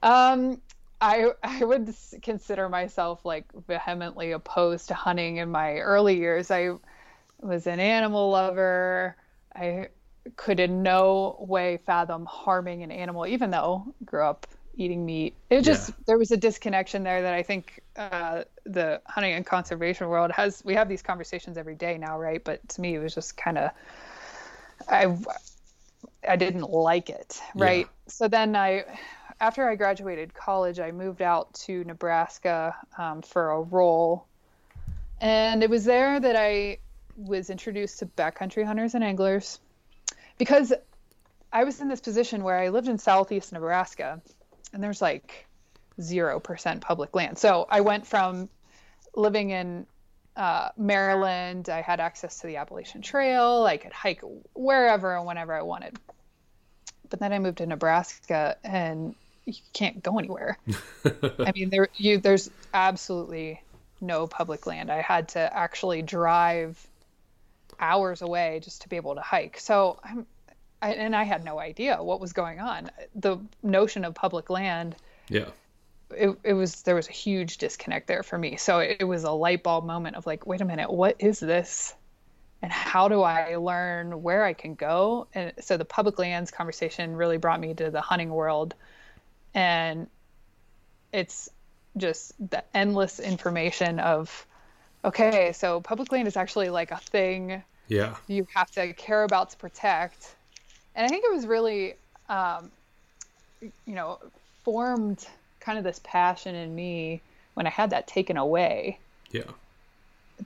um, 0.02 0.60
I 1.02 1.26
I 1.42 1.64
would 1.64 1.94
consider 2.22 2.70
myself 2.70 3.26
like 3.26 3.44
vehemently 3.66 4.32
opposed 4.32 4.88
to 4.88 4.94
hunting 4.94 5.36
in 5.36 5.50
my 5.50 5.80
early 5.80 6.16
years. 6.16 6.50
I 6.50 6.70
was 7.40 7.66
an 7.66 7.78
animal 7.78 8.30
lover. 8.30 9.16
I 9.54 9.88
could 10.36 10.60
in 10.60 10.82
no 10.82 11.36
way 11.46 11.78
fathom 11.84 12.24
harming 12.24 12.82
an 12.82 12.90
animal, 12.90 13.26
even 13.26 13.50
though 13.50 13.84
I 14.00 14.04
grew 14.04 14.24
up 14.24 14.46
eating 14.78 15.04
meat. 15.04 15.34
It 15.50 15.62
just 15.62 15.90
yeah. 15.90 15.94
there 16.06 16.18
was 16.18 16.30
a 16.30 16.36
disconnection 16.36 17.02
there 17.02 17.22
that 17.22 17.34
I 17.34 17.42
think 17.42 17.80
uh, 17.96 18.44
the 18.64 19.02
hunting 19.04 19.34
and 19.34 19.44
conservation 19.44 20.08
world 20.08 20.30
has. 20.30 20.62
We 20.64 20.74
have 20.74 20.88
these 20.88 21.02
conversations 21.02 21.58
every 21.58 21.74
day 21.74 21.98
now, 21.98 22.18
right? 22.18 22.42
But 22.42 22.66
to 22.70 22.80
me, 22.80 22.94
it 22.94 23.00
was 23.00 23.14
just 23.14 23.36
kind 23.36 23.58
of 23.58 23.70
I 24.88 25.14
I 26.26 26.36
didn't 26.36 26.70
like 26.70 27.10
it, 27.10 27.40
right? 27.54 27.86
Yeah. 27.86 28.10
So 28.10 28.28
then 28.28 28.56
I. 28.56 28.84
After 29.40 29.68
I 29.68 29.76
graduated 29.76 30.34
college, 30.34 30.80
I 30.80 30.90
moved 30.90 31.22
out 31.22 31.54
to 31.66 31.84
Nebraska 31.84 32.74
um, 32.96 33.22
for 33.22 33.52
a 33.52 33.60
role, 33.60 34.26
and 35.20 35.62
it 35.62 35.70
was 35.70 35.84
there 35.84 36.18
that 36.18 36.34
I 36.34 36.78
was 37.16 37.48
introduced 37.48 38.00
to 38.00 38.06
backcountry 38.06 38.64
hunters 38.64 38.96
and 38.96 39.04
anglers 39.04 39.60
because 40.38 40.72
I 41.52 41.62
was 41.62 41.80
in 41.80 41.88
this 41.88 42.00
position 42.00 42.42
where 42.42 42.58
I 42.58 42.70
lived 42.70 42.88
in 42.88 42.98
southeast 42.98 43.52
Nebraska 43.52 44.20
and 44.72 44.82
there's 44.82 45.02
like 45.02 45.46
0% 46.00 46.80
public 46.80 47.14
land. 47.14 47.38
So 47.38 47.66
I 47.68 47.80
went 47.80 48.06
from 48.06 48.48
living 49.14 49.50
in 49.50 49.86
uh, 50.36 50.68
Maryland, 50.76 51.68
I 51.68 51.80
had 51.80 51.98
access 51.98 52.40
to 52.40 52.46
the 52.46 52.56
Appalachian 52.56 53.02
Trail, 53.02 53.64
I 53.64 53.76
could 53.76 53.92
hike 53.92 54.22
wherever 54.54 55.16
and 55.16 55.26
whenever 55.26 55.52
I 55.52 55.62
wanted. 55.62 55.98
but 57.10 57.18
then 57.20 57.32
I 57.32 57.38
moved 57.38 57.58
to 57.58 57.66
Nebraska 57.66 58.56
and 58.62 59.14
you 59.44 59.54
can't 59.72 60.02
go 60.02 60.18
anywhere. 60.18 60.58
I 61.38 61.52
mean, 61.54 61.70
there 61.70 61.88
you 61.96 62.18
there's 62.18 62.50
absolutely 62.74 63.62
no 64.00 64.26
public 64.26 64.66
land. 64.66 64.90
I 64.90 65.00
had 65.00 65.30
to 65.30 65.56
actually 65.56 66.02
drive 66.02 66.86
hours 67.80 68.22
away 68.22 68.60
just 68.62 68.82
to 68.82 68.88
be 68.88 68.96
able 68.96 69.14
to 69.14 69.20
hike. 69.20 69.58
So 69.58 69.98
I'm, 70.04 70.26
I, 70.80 70.92
and 70.92 71.14
I 71.14 71.24
had 71.24 71.44
no 71.44 71.58
idea 71.58 72.02
what 72.02 72.20
was 72.20 72.32
going 72.32 72.60
on. 72.60 72.90
The 73.14 73.38
notion 73.62 74.04
of 74.04 74.14
public 74.14 74.48
land, 74.50 74.94
yeah, 75.28 75.48
it, 76.10 76.38
it 76.44 76.52
was 76.52 76.82
there 76.82 76.94
was 76.94 77.08
a 77.08 77.12
huge 77.12 77.58
disconnect 77.58 78.06
there 78.06 78.22
for 78.22 78.38
me. 78.38 78.56
So 78.56 78.78
it, 78.78 78.98
it 79.00 79.04
was 79.04 79.24
a 79.24 79.30
light 79.30 79.62
bulb 79.62 79.84
moment 79.84 80.16
of 80.16 80.26
like, 80.26 80.46
wait 80.46 80.60
a 80.60 80.64
minute, 80.64 80.90
what 80.90 81.16
is 81.18 81.40
this? 81.40 81.94
And 82.62 82.72
how 82.72 83.08
do 83.08 83.22
I 83.22 83.56
learn 83.56 84.22
where 84.22 84.44
I 84.44 84.52
can 84.52 84.74
go? 84.74 85.28
And 85.32 85.52
so 85.60 85.76
the 85.76 85.84
public 85.84 86.18
lands 86.18 86.50
conversation 86.50 87.14
really 87.14 87.36
brought 87.36 87.60
me 87.60 87.74
to 87.74 87.90
the 87.90 88.00
hunting 88.00 88.30
world. 88.30 88.74
And 89.54 90.08
it's 91.12 91.48
just 91.96 92.32
the 92.50 92.64
endless 92.74 93.20
information 93.20 94.00
of 94.00 94.46
okay, 95.04 95.52
so 95.52 95.80
public 95.80 96.10
land 96.12 96.26
is 96.28 96.36
actually 96.36 96.70
like 96.70 96.90
a 96.90 96.98
thing 96.98 97.62
yeah 97.88 98.16
you 98.26 98.46
have 98.54 98.70
to 98.70 98.92
care 98.92 99.24
about 99.24 99.50
to 99.50 99.56
protect. 99.56 100.34
And 100.94 101.06
I 101.06 101.08
think 101.08 101.24
it 101.24 101.32
was 101.32 101.46
really, 101.46 101.94
um, 102.28 102.70
you 103.60 103.94
know, 103.94 104.18
formed 104.64 105.26
kind 105.60 105.78
of 105.78 105.84
this 105.84 106.00
passion 106.02 106.54
in 106.54 106.74
me 106.74 107.20
when 107.54 107.66
I 107.66 107.70
had 107.70 107.90
that 107.90 108.06
taken 108.06 108.36
away 108.36 108.98
yeah 109.30 109.42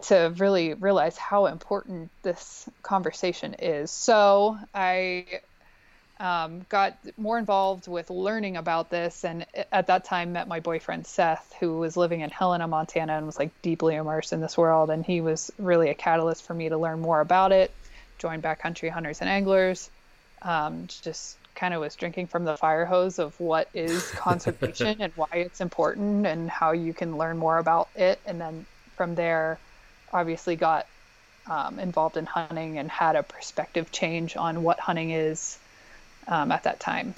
to 0.01 0.33
really 0.39 0.75
realize 0.75 1.17
how 1.19 1.47
important 1.47 2.11
this 2.23 2.69
conversation 2.83 3.55
is. 3.59 3.91
So 3.91 4.59
I 4.75 5.27
um, 6.19 6.65
got 6.69 6.97
more 7.17 7.39
involved 7.39 7.89
with 7.89 8.09
learning 8.11 8.57
about 8.57 8.91
this, 8.91 9.25
and 9.25 9.45
at 9.71 9.89
that 9.89 10.05
time 10.05 10.33
met 10.33 10.49
my 10.49 10.61
boyfriend 10.61 11.07
Seth, 11.07 11.55
who 11.61 11.79
was 11.79 11.97
living 11.97 12.21
in 12.21 12.31
Helena, 12.31 12.67
Montana, 12.69 13.15
and 13.15 13.27
was 13.27 13.39
like 13.39 13.51
deeply 13.61 13.97
immersed 13.97 14.33
in 14.33 14.41
this 14.41 14.57
world. 14.57 14.91
And 14.91 15.05
he 15.05 15.21
was 15.21 15.51
really 15.59 15.91
a 15.91 15.95
catalyst 15.95 16.45
for 16.45 16.55
me 16.55 16.69
to 16.69 16.79
learn 16.79 17.01
more 17.01 17.21
about 17.21 17.53
it. 17.53 17.71
Joined 18.19 18.43
backcountry 18.43 18.89
hunters 18.89 19.21
and 19.21 19.29
anglers. 19.29 19.91
Um, 20.43 20.87
just 21.03 21.37
kind 21.55 21.75
of 21.75 21.81
was 21.81 21.95
drinking 21.95 22.27
from 22.27 22.45
the 22.45 22.57
fire 22.57 22.85
hose 22.85 23.19
of 23.19 23.39
what 23.39 23.69
is 23.75 24.11
conservation 24.17 24.97
and 25.01 25.13
why 25.15 25.29
it's 25.33 25.61
important 25.61 26.27
and 26.27 26.51
how 26.51 26.73
you 26.73 26.93
can 26.93 27.17
learn 27.17 27.39
more 27.39 27.59
about 27.59 27.89
it. 27.95 28.19
And 28.27 28.41
then 28.41 28.67
from 28.97 29.15
there, 29.15 29.59
obviously 30.13 30.57
got 30.57 30.87
um, 31.47 31.79
involved 31.79 32.17
in 32.17 32.27
hunting 32.27 32.79
and 32.79 32.91
had 32.91 33.17
a 33.17 33.23
perspective 33.23 33.91
change 33.93 34.37
on 34.37 34.63
what 34.63 34.79
hunting 34.81 35.11
is 35.11 35.59
um, 36.29 36.53
at 36.53 36.65
that 36.65 36.81
time. 36.81 37.15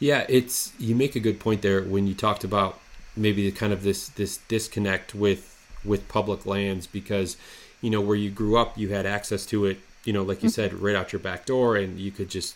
Yeah, 0.00 0.26
it's 0.28 0.72
you 0.78 0.94
make 0.94 1.16
a 1.16 1.20
good 1.20 1.40
point 1.40 1.62
there 1.62 1.82
when 1.82 2.06
you 2.06 2.14
talked 2.14 2.44
about 2.44 2.78
maybe 3.16 3.48
the 3.48 3.56
kind 3.56 3.72
of 3.72 3.82
this 3.82 4.08
this 4.08 4.38
disconnect 4.48 5.14
with 5.14 5.50
with 5.84 6.08
public 6.08 6.44
lands 6.46 6.86
because 6.86 7.36
you 7.80 7.90
know 7.90 8.00
where 8.00 8.16
you 8.16 8.30
grew 8.30 8.56
up 8.56 8.76
you 8.76 8.88
had 8.88 9.06
access 9.06 9.46
to 9.46 9.64
it 9.66 9.78
you 10.04 10.12
know 10.12 10.22
like 10.22 10.42
you 10.42 10.48
said 10.48 10.72
right 10.74 10.94
out 10.94 11.12
your 11.12 11.20
back 11.20 11.46
door 11.46 11.76
and 11.76 11.98
you 11.98 12.10
could 12.10 12.28
just 12.28 12.54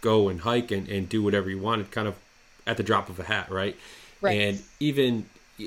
go 0.00 0.28
and 0.28 0.40
hike 0.40 0.70
and, 0.70 0.88
and 0.88 1.08
do 1.08 1.22
whatever 1.22 1.50
you 1.50 1.58
wanted 1.58 1.90
kind 1.90 2.08
of 2.08 2.14
at 2.66 2.76
the 2.76 2.82
drop 2.82 3.08
of 3.08 3.18
a 3.18 3.24
hat 3.24 3.50
right? 3.50 3.76
Right. 4.20 4.40
and 4.40 4.62
even 4.78 5.26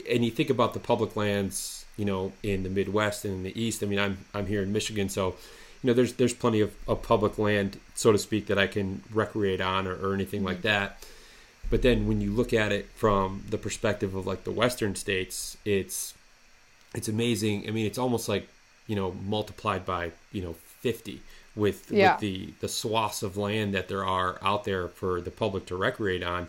and 0.09 0.25
you 0.25 0.31
think 0.31 0.49
about 0.49 0.73
the 0.73 0.79
public 0.79 1.15
lands 1.15 1.85
you 1.97 2.05
know 2.05 2.31
in 2.41 2.63
the 2.63 2.69
midwest 2.69 3.25
and 3.25 3.33
in 3.33 3.43
the 3.43 3.61
east 3.61 3.83
i 3.83 3.85
mean 3.85 3.99
i'm 3.99 4.17
i'm 4.33 4.47
here 4.47 4.61
in 4.61 4.71
michigan 4.71 5.09
so 5.09 5.35
you 5.81 5.87
know 5.87 5.93
there's 5.93 6.13
there's 6.13 6.33
plenty 6.33 6.61
of, 6.61 6.73
of 6.87 7.01
public 7.03 7.37
land 7.37 7.79
so 7.93 8.11
to 8.11 8.17
speak 8.17 8.47
that 8.47 8.57
i 8.57 8.67
can 8.67 9.03
recreate 9.11 9.61
on 9.61 9.87
or, 9.87 9.95
or 9.95 10.13
anything 10.13 10.43
like 10.43 10.57
mm-hmm. 10.57 10.67
that 10.67 11.03
but 11.69 11.81
then 11.81 12.07
when 12.07 12.21
you 12.21 12.31
look 12.31 12.53
at 12.53 12.71
it 12.71 12.87
from 12.95 13.43
the 13.49 13.57
perspective 13.57 14.15
of 14.15 14.25
like 14.25 14.43
the 14.43 14.51
western 14.51 14.95
states 14.95 15.57
it's 15.65 16.13
it's 16.95 17.07
amazing 17.07 17.67
i 17.67 17.71
mean 17.71 17.85
it's 17.85 17.97
almost 17.97 18.27
like 18.27 18.47
you 18.87 18.95
know 18.95 19.11
multiplied 19.25 19.85
by 19.85 20.11
you 20.31 20.41
know 20.41 20.55
50 20.83 21.21
with, 21.55 21.91
Yeah. 21.91 22.13
with 22.13 22.21
the 22.21 22.53
the 22.59 22.67
swaths 22.67 23.23
of 23.23 23.37
land 23.37 23.73
that 23.73 23.87
there 23.87 24.05
are 24.05 24.37
out 24.41 24.63
there 24.65 24.87
for 24.87 25.21
the 25.21 25.31
public 25.31 25.65
to 25.67 25.75
recreate 25.75 26.23
on. 26.23 26.47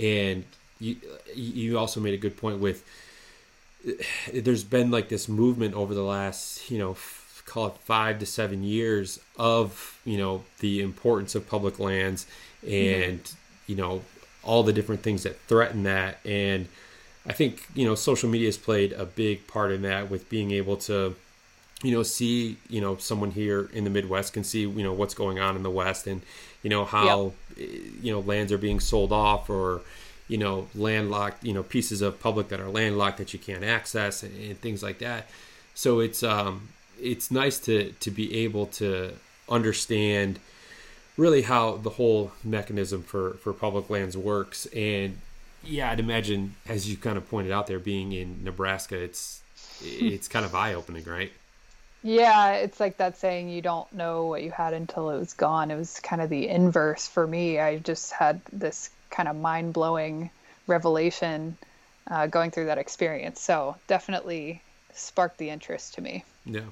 And 0.00 0.44
you 0.78 0.96
you 1.34 1.78
also 1.78 2.00
made 2.00 2.14
a 2.14 2.18
good 2.18 2.36
point 2.36 2.58
with 2.60 2.84
there's 4.32 4.64
been 4.64 4.90
like 4.90 5.08
this 5.08 5.28
movement 5.28 5.74
over 5.74 5.94
the 5.94 6.02
last 6.04 6.70
you 6.70 6.78
know 6.78 6.96
call 7.46 7.66
it 7.66 7.74
five 7.84 8.18
to 8.20 8.26
seven 8.26 8.62
years 8.62 9.18
of 9.36 9.98
you 10.04 10.16
know 10.16 10.44
the 10.60 10.80
importance 10.80 11.34
of 11.34 11.48
public 11.48 11.78
lands 11.78 12.26
mm-hmm. 12.64 13.10
and 13.10 13.32
you 13.66 13.74
know 13.74 14.02
all 14.44 14.62
the 14.62 14.72
different 14.72 15.02
things 15.02 15.22
that 15.22 15.38
threaten 15.48 15.82
that. 15.84 16.18
And 16.24 16.68
i 17.24 17.32
think 17.32 17.68
you 17.74 17.84
know 17.86 17.94
social 17.94 18.28
media 18.28 18.48
has 18.48 18.58
played 18.58 18.92
a 18.92 19.04
big 19.04 19.46
part 19.46 19.70
in 19.70 19.82
that 19.82 20.10
with 20.10 20.28
being 20.28 20.50
able 20.50 20.76
to 20.76 21.14
you 21.82 21.92
know 21.92 22.02
see 22.02 22.56
you 22.68 22.80
know 22.80 22.96
someone 22.96 23.30
here 23.30 23.68
in 23.72 23.84
the 23.84 23.90
midwest 23.90 24.32
can 24.32 24.44
see 24.44 24.60
you 24.60 24.82
know 24.82 24.92
what's 24.92 25.14
going 25.14 25.38
on 25.38 25.56
in 25.56 25.62
the 25.62 25.70
west 25.70 26.06
and 26.06 26.22
you 26.62 26.70
know 26.70 26.84
how 26.84 27.32
eh, 27.58 27.66
you 28.00 28.12
know 28.12 28.20
lands 28.20 28.52
are 28.52 28.58
being 28.58 28.80
sold 28.80 29.12
off 29.12 29.50
or 29.50 29.80
you 30.28 30.38
know 30.38 30.68
landlocked 30.74 31.44
you 31.44 31.52
know 31.52 31.62
pieces 31.62 32.02
of 32.02 32.20
public 32.20 32.48
that 32.48 32.60
are 32.60 32.68
landlocked 32.68 33.18
that 33.18 33.32
you 33.32 33.38
can't 33.38 33.64
access 33.64 34.22
and, 34.22 34.34
and 34.42 34.60
things 34.60 34.82
like 34.82 34.98
that. 34.98 35.28
So 35.74 36.00
it's 36.00 36.22
um 36.22 36.68
it's 37.00 37.30
nice 37.30 37.58
to 37.60 37.92
to 37.92 38.10
be 38.10 38.44
able 38.44 38.66
to 38.66 39.14
understand 39.48 40.38
really 41.16 41.42
how 41.42 41.76
the 41.76 41.90
whole 41.90 42.32
mechanism 42.44 43.02
for 43.02 43.34
for 43.34 43.52
public 43.52 43.90
lands 43.90 44.16
works. 44.16 44.66
And 44.66 45.18
yeah 45.64 45.90
i'd 45.90 46.00
imagine 46.00 46.54
as 46.68 46.88
you 46.88 46.96
kind 46.96 47.16
of 47.16 47.28
pointed 47.28 47.52
out 47.52 47.66
there 47.66 47.78
being 47.78 48.12
in 48.12 48.42
nebraska 48.42 48.96
it's 48.96 49.42
it's 49.82 50.28
kind 50.28 50.44
of 50.44 50.54
eye-opening 50.54 51.04
right 51.04 51.32
Yeah, 52.02 52.54
it's 52.54 52.80
like 52.80 52.96
that 52.96 53.16
saying 53.16 53.48
you 53.48 53.62
don't 53.62 53.90
know 53.92 54.26
what 54.26 54.42
you 54.42 54.50
had 54.50 54.74
until 54.74 55.10
it 55.10 55.18
was 55.18 55.34
gone. 55.34 55.70
It 55.70 55.76
was 55.76 56.00
kind 56.00 56.20
of 56.20 56.28
the 56.30 56.48
inverse 56.48 57.06
for 57.06 57.26
me. 57.26 57.60
I 57.60 57.78
just 57.78 58.12
had 58.12 58.40
this 58.52 58.90
kind 59.10 59.28
of 59.28 59.36
mind 59.36 59.72
blowing 59.72 60.30
revelation 60.66 61.56
uh, 62.10 62.26
going 62.26 62.50
through 62.50 62.66
that 62.66 62.78
experience. 62.78 63.40
So 63.40 63.76
definitely 63.86 64.62
sparked 64.92 65.38
the 65.38 65.50
interest 65.50 65.94
to 65.94 66.00
me. 66.00 66.24
Yeah. 66.44 66.62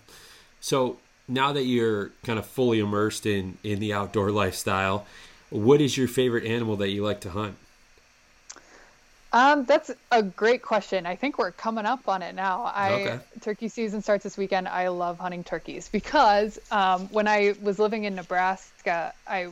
So 0.61 0.99
now 1.29 1.53
that 1.53 1.65
you're 1.65 2.11
kind 2.25 2.39
of 2.39 2.47
fully 2.47 2.81
immersed 2.81 3.25
in 3.25 3.59
in 3.63 3.79
the 3.79 3.93
outdoor 3.93 4.31
lifestyle, 4.31 5.07
what 5.51 5.81
is 5.81 5.97
your 5.97 6.09
favorite 6.09 6.45
animal 6.45 6.77
that 6.77 6.91
you 6.91 7.05
like 7.05 7.21
to 7.21 7.31
hunt? 7.31 7.57
Um, 9.33 9.65
that's 9.65 9.91
a 10.11 10.23
great 10.23 10.63
question. 10.63 11.07
I 11.07 11.15
think 11.15 11.39
we're 11.39 11.53
coming 11.53 11.87
up 11.87 12.09
on 12.09 12.23
it 12.23 12.35
now. 12.35 12.65
I 12.65 12.91
Okay. 12.91 13.21
turkey 13.41 13.69
season 13.69 14.03
starts 14.03 14.25
this 14.25 14.37
weekend. 14.37 14.67
I 14.67 14.89
love 14.89 15.21
hunting 15.21 15.45
turkeys 15.45 15.89
because 15.89 16.59
um, 16.71 17.09
when 17.11 17.29
I 17.29 17.55
was 17.61 17.79
living 17.79 18.05
in 18.05 18.15
Nebraska, 18.17 19.15
I 19.27 19.49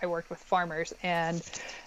I 0.00 0.06
worked 0.06 0.30
with 0.30 0.38
farmers, 0.40 0.92
and 1.02 1.42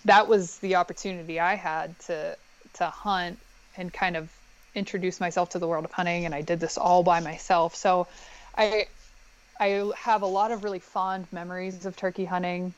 that 0.05 0.27
was 0.27 0.57
the 0.59 0.75
opportunity 0.75 1.39
I 1.39 1.55
had 1.55 1.97
to 2.01 2.37
to 2.73 2.89
hunt 2.89 3.39
and 3.77 3.91
kind 3.93 4.17
of 4.17 4.31
introduce 4.75 5.19
myself 5.19 5.49
to 5.49 5.59
the 5.59 5.67
world 5.67 5.85
of 5.85 5.91
hunting. 5.91 6.25
And 6.25 6.35
I 6.35 6.41
did 6.41 6.59
this 6.59 6.77
all 6.77 7.03
by 7.03 7.21
myself. 7.21 7.75
So 7.75 8.09
I 8.57 8.87
I 9.59 9.91
have 9.97 10.21
a 10.23 10.27
lot 10.27 10.51
of 10.51 10.63
really 10.63 10.79
fond 10.79 11.27
memories 11.31 11.85
of 11.85 11.95
turkey 11.95 12.25
hunting. 12.25 12.73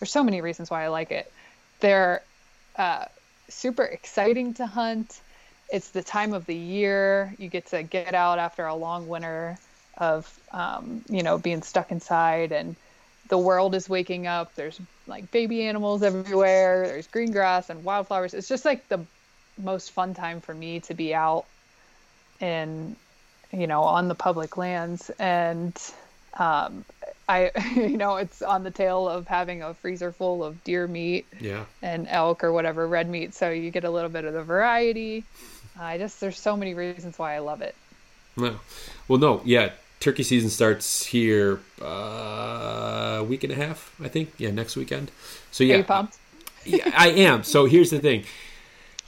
There's 0.00 0.12
so 0.12 0.24
many 0.24 0.40
reasons 0.42 0.70
why 0.70 0.84
I 0.84 0.88
like 0.88 1.12
it. 1.12 1.32
They're 1.80 2.26
uh, 2.76 3.06
super 3.48 3.84
exciting 3.84 4.54
to 4.54 4.66
hunt. 4.66 5.20
It's 5.70 5.90
the 5.90 6.02
time 6.02 6.34
of 6.34 6.46
the 6.46 6.54
year 6.54 7.34
you 7.38 7.48
get 7.48 7.66
to 7.66 7.82
get 7.82 8.14
out 8.14 8.38
after 8.38 8.66
a 8.66 8.74
long 8.74 9.08
winter 9.08 9.58
of 9.98 10.38
um, 10.52 11.02
you 11.08 11.22
know 11.22 11.38
being 11.38 11.62
stuck 11.62 11.90
inside, 11.92 12.52
and 12.52 12.76
the 13.28 13.38
world 13.38 13.74
is 13.74 13.88
waking 13.88 14.26
up. 14.26 14.54
There's 14.54 14.80
like 15.06 15.30
baby 15.30 15.62
animals 15.64 16.02
everywhere. 16.02 16.86
There's 16.86 17.06
green 17.06 17.32
grass 17.32 17.70
and 17.70 17.84
wildflowers. 17.84 18.34
It's 18.34 18.48
just 18.48 18.64
like 18.64 18.88
the 18.88 19.00
most 19.58 19.90
fun 19.92 20.14
time 20.14 20.40
for 20.40 20.54
me 20.54 20.80
to 20.80 20.94
be 20.94 21.14
out 21.14 21.44
and 22.40 22.96
you 23.52 23.66
know 23.66 23.82
on 23.82 24.08
the 24.08 24.14
public 24.14 24.56
lands 24.56 25.10
and 25.18 25.78
um, 26.38 26.84
I 27.32 27.50
you 27.74 27.96
know 27.96 28.16
it's 28.16 28.42
on 28.42 28.62
the 28.64 28.70
tail 28.70 29.08
of 29.08 29.26
having 29.26 29.62
a 29.62 29.74
freezer 29.74 30.12
full 30.12 30.44
of 30.44 30.62
deer 30.64 30.86
meat 30.86 31.26
Yeah. 31.40 31.64
and 31.82 32.06
elk 32.08 32.44
or 32.44 32.52
whatever 32.52 32.86
red 32.86 33.08
meat 33.08 33.34
so 33.34 33.50
you 33.50 33.70
get 33.70 33.84
a 33.84 33.90
little 33.90 34.10
bit 34.10 34.24
of 34.24 34.34
the 34.34 34.42
variety 34.42 35.24
i 35.78 35.96
just 35.98 36.20
there's 36.20 36.38
so 36.38 36.56
many 36.56 36.74
reasons 36.74 37.18
why 37.18 37.34
i 37.34 37.38
love 37.38 37.62
it 37.62 37.74
No. 38.36 38.58
Well, 39.08 39.18
no. 39.18 39.40
Yeah. 39.44 39.70
Turkey 40.00 40.22
season 40.24 40.50
starts 40.50 41.04
here 41.06 41.60
uh, 41.80 43.18
a 43.20 43.24
week 43.24 43.44
and 43.44 43.52
a 43.52 43.56
half, 43.56 43.94
I 44.02 44.08
think. 44.08 44.30
Yeah, 44.38 44.50
next 44.50 44.74
weekend. 44.76 45.10
So 45.52 45.62
yeah, 45.64 45.74
are 45.74 45.78
you 45.78 45.84
pumped 45.84 46.18
yeah, 46.64 46.90
I 46.96 47.08
am. 47.10 47.42
So 47.44 47.66
here's 47.66 47.90
the 47.90 47.98
thing. 48.00 48.24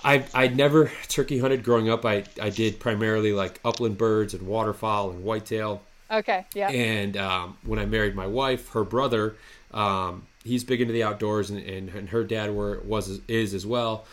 I 0.05 0.25
I 0.35 0.49
never 0.49 0.91
turkey 1.09 1.39
hunted 1.39 1.65
growing 1.65 1.89
up. 1.91 2.05
I 2.05 2.25
I 2.41 2.51
did 2.51 2.79
primarily 2.81 3.33
like 3.33 3.59
upland 3.65 3.97
birds 3.99 4.35
and 4.35 4.47
waterfowl 4.47 5.11
and 5.11 5.25
whitetail. 5.25 5.83
Okay 6.15 6.47
yeah 6.55 6.69
And 6.69 7.17
um, 7.17 7.57
when 7.65 7.79
I 7.79 7.87
married 7.87 8.15
my 8.15 8.27
wife, 8.27 8.71
her 8.71 8.85
brother, 8.85 9.37
um, 9.73 10.27
he's 10.45 10.65
big 10.65 10.81
into 10.81 10.93
the 10.93 11.03
outdoors, 11.03 11.51
and, 11.51 11.59
and, 11.61 11.89
and 11.91 12.09
her 12.11 12.25
dad 12.25 12.55
were 12.55 12.81
was 12.85 13.21
is 13.29 13.55
as 13.55 13.67
well. 13.67 14.05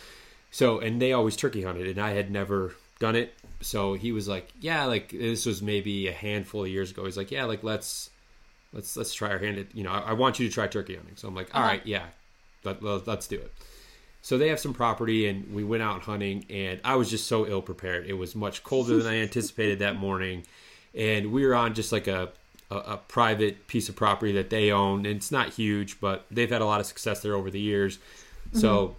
So 0.52 0.80
and 0.80 1.02
they 1.02 1.14
always 1.14 1.36
turkey 1.36 1.64
hunted, 1.64 1.88
and 1.88 2.00
I 2.00 2.12
had 2.12 2.32
never 2.32 2.74
done 3.00 3.16
it. 3.16 3.34
So 3.62 3.94
he 3.94 4.12
was 4.12 4.28
like, 4.28 4.50
"Yeah, 4.60 4.86
like 4.86 5.10
this 5.12 5.46
was 5.46 5.62
maybe 5.62 6.08
a 6.08 6.14
handful 6.14 6.64
of 6.64 6.70
years 6.70 6.92
ago." 6.92 7.06
He's 7.06 7.18
like, 7.18 7.32
"Yeah, 7.32 7.46
like 7.46 7.64
let's 7.64 8.10
let's 8.74 8.98
let's 8.98 9.14
try 9.14 9.30
our 9.30 9.40
hand 9.40 9.58
at 9.60 9.76
you 9.76 9.84
know 9.84 9.92
I, 9.92 10.12
I 10.12 10.14
want 10.14 10.40
you 10.40 10.48
to 10.48 10.54
try 10.54 10.68
turkey 10.68 10.96
hunting." 10.96 11.16
So 11.18 11.28
I'm 11.28 11.36
like, 11.36 11.54
"All 11.56 11.62
Uh-huh. 11.62 11.72
right, 11.72 11.86
yeah, 11.86 12.06
let, 12.64 12.84
let, 12.84 13.08
let's 13.08 13.28
do 13.28 13.38
it." 13.38 13.52
So 14.22 14.38
they 14.38 14.50
have 14.50 14.60
some 14.60 14.74
property, 14.74 15.28
and 15.28 15.54
we 15.54 15.64
went 15.64 15.82
out 15.84 16.02
hunting, 16.02 16.46
and 16.50 16.80
I 16.84 16.96
was 16.96 17.10
just 17.10 17.28
so 17.28 17.48
ill 17.48 17.62
prepared. 17.62 18.06
It 18.06 18.14
was 18.14 18.36
much 18.36 18.64
colder 18.64 18.98
than 18.98 19.12
I 19.12 19.18
anticipated 19.22 19.80
that 19.80 19.96
morning, 19.96 20.44
and 20.96 21.32
we 21.32 21.46
were 21.46 21.56
on 21.56 21.74
just 21.74 21.92
like 21.92 22.08
a, 22.08 22.30
a 22.70 22.76
a 22.76 22.98
private 22.98 23.68
piece 23.68 23.90
of 23.90 23.96
property 23.96 24.32
that 24.34 24.50
they 24.50 24.72
own. 24.72 25.06
And 25.06 25.16
it's 25.18 25.32
not 25.32 25.50
huge, 25.50 26.00
but 26.00 26.26
they've 26.32 26.50
had 26.50 26.62
a 26.62 26.66
lot 26.66 26.80
of 26.80 26.86
success 26.86 27.22
there 27.22 27.36
over 27.36 27.50
the 27.50 27.60
years. 27.60 28.00
So 28.54 28.96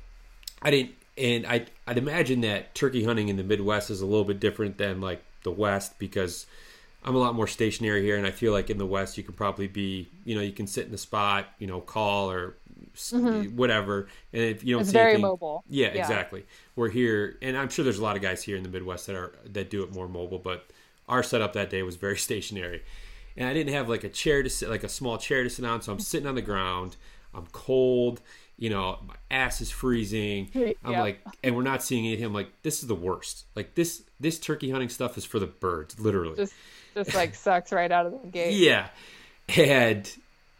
I 0.63 0.71
didn't, 0.71 0.93
and 1.19 1.47
I 1.47 1.67
I'd 1.87 1.99
imagine 1.99 2.41
that 2.43 2.75
turkey 2.75 3.05
hunting 3.05 3.29
in 3.29 3.37
the 3.37 3.43
Midwest 3.45 3.91
is 3.91 4.01
a 4.01 4.07
little 4.07 4.25
bit 4.25 4.41
different 4.41 4.79
than 4.79 5.01
like 5.01 5.23
the 5.43 5.51
West 5.51 5.99
because 5.99 6.47
I'm 7.05 7.15
a 7.17 7.19
lot 7.19 7.35
more 7.35 7.47
stationary 7.49 8.03
here, 8.03 8.17
and 8.17 8.27
I 8.27 8.31
feel 8.31 8.53
like 8.53 8.71
in 8.71 8.79
the 8.79 8.87
West 8.87 9.19
you 9.19 9.25
can 9.25 9.35
probably 9.35 9.67
be, 9.67 10.09
you 10.25 10.35
know, 10.37 10.41
you 10.41 10.53
can 10.53 10.67
sit 10.67 10.87
in 10.87 10.93
the 10.93 10.99
spot, 10.99 11.47
you 11.59 11.67
know, 11.67 11.81
call 11.81 12.31
or 12.31 12.55
s 12.95 13.13
whatever, 13.13 14.07
and 14.33 14.43
if 14.43 14.65
you 14.65 14.75
don't 14.75 14.83
Mm-hmm. 14.83 14.89
It's 14.89 14.91
see 14.91 14.93
very 14.93 15.15
anything, 15.15 15.23
mobile. 15.23 15.65
yeah, 15.69 15.91
Yeah. 15.93 16.01
exactly. 16.01 16.45
We're 16.77 16.91
here, 16.91 17.37
and 17.43 17.57
I'm 17.57 17.69
sure 17.69 17.85
there's 17.85 17.99
a 17.99 18.03
lot 18.03 18.17
of 18.17 18.23
guys 18.23 18.43
here 18.43 18.57
in 18.57 18.63
the 18.63 18.69
Midwest 18.69 19.07
that 19.09 19.17
are 19.17 19.35
that 19.53 19.69
do 19.71 19.83
it 19.83 19.93
more 19.93 20.09
mobile, 20.09 20.39
but 20.39 20.67
our 21.09 21.23
setup 21.23 21.53
that 21.55 21.71
day 21.71 21.83
was 21.83 21.97
very 21.97 22.17
stationary, 22.29 22.83
and 23.37 23.49
I 23.49 23.53
didn't 23.55 23.73
have 23.75 23.89
like 23.89 24.05
a 24.05 24.09
chair 24.09 24.43
to 24.43 24.51
sit, 24.51 24.69
like 24.69 24.85
a 24.85 24.89
small 24.89 25.19
chair 25.19 25.43
to 25.43 25.51
sit 25.51 25.65
on, 25.65 25.83
so 25.83 25.93
I'm 25.93 25.99
sitting 26.13 26.27
on 26.27 26.35
the 26.35 26.43
ground. 26.43 26.97
I'm 27.35 27.47
cold, 27.53 28.21
you 28.59 28.69
know, 28.69 28.99
my 29.07 29.15
ass 29.31 29.63
is 29.63 29.71
freezing. 29.71 30.51
I'm 30.85 30.93
Yeah. 30.93 31.01
like, 31.01 31.21
and 31.43 31.57
we're 31.57 31.63
not 31.63 31.83
seeing 31.83 32.07
anything. 32.07 32.27
I'm 32.27 32.35
like, 32.35 32.51
this 32.63 32.83
is 32.83 32.89
the 32.89 32.95
worst. 32.95 33.47
Like 33.57 33.75
this, 33.75 34.03
this 34.21 34.39
turkey 34.39 34.71
hunting 34.71 34.91
stuff 34.91 35.17
is 35.17 35.25
for 35.25 35.39
the 35.39 35.47
birds, 35.47 35.99
literally. 35.99 36.37
Just 36.37 36.53
just 36.95 37.15
like 37.15 37.35
sucks 37.35 37.73
right 37.73 37.91
out 37.91 38.05
of 38.05 38.21
the 38.21 38.29
gate. 38.29 38.53
Yeah. 38.53 38.89
And 39.57 40.09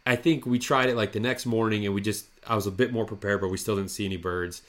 I 0.05 0.15
think 0.15 0.47
we 0.47 0.57
tried 0.57 0.89
it 0.89 0.95
like 0.95 1.11
the 1.11 1.19
next 1.19 1.45
morning 1.45 1.85
and 1.85 1.93
we 1.93 2.01
just 2.01 2.25
I 2.47 2.55
was 2.55 2.65
a 2.67 2.71
bit 2.71 2.91
more 2.91 3.05
prepared, 3.05 3.39
but 3.39 3.49
we 3.51 3.57
still 3.57 3.75
didn't 3.75 3.91
see 3.91 4.05
any 4.05 4.17
birds. 4.17 4.63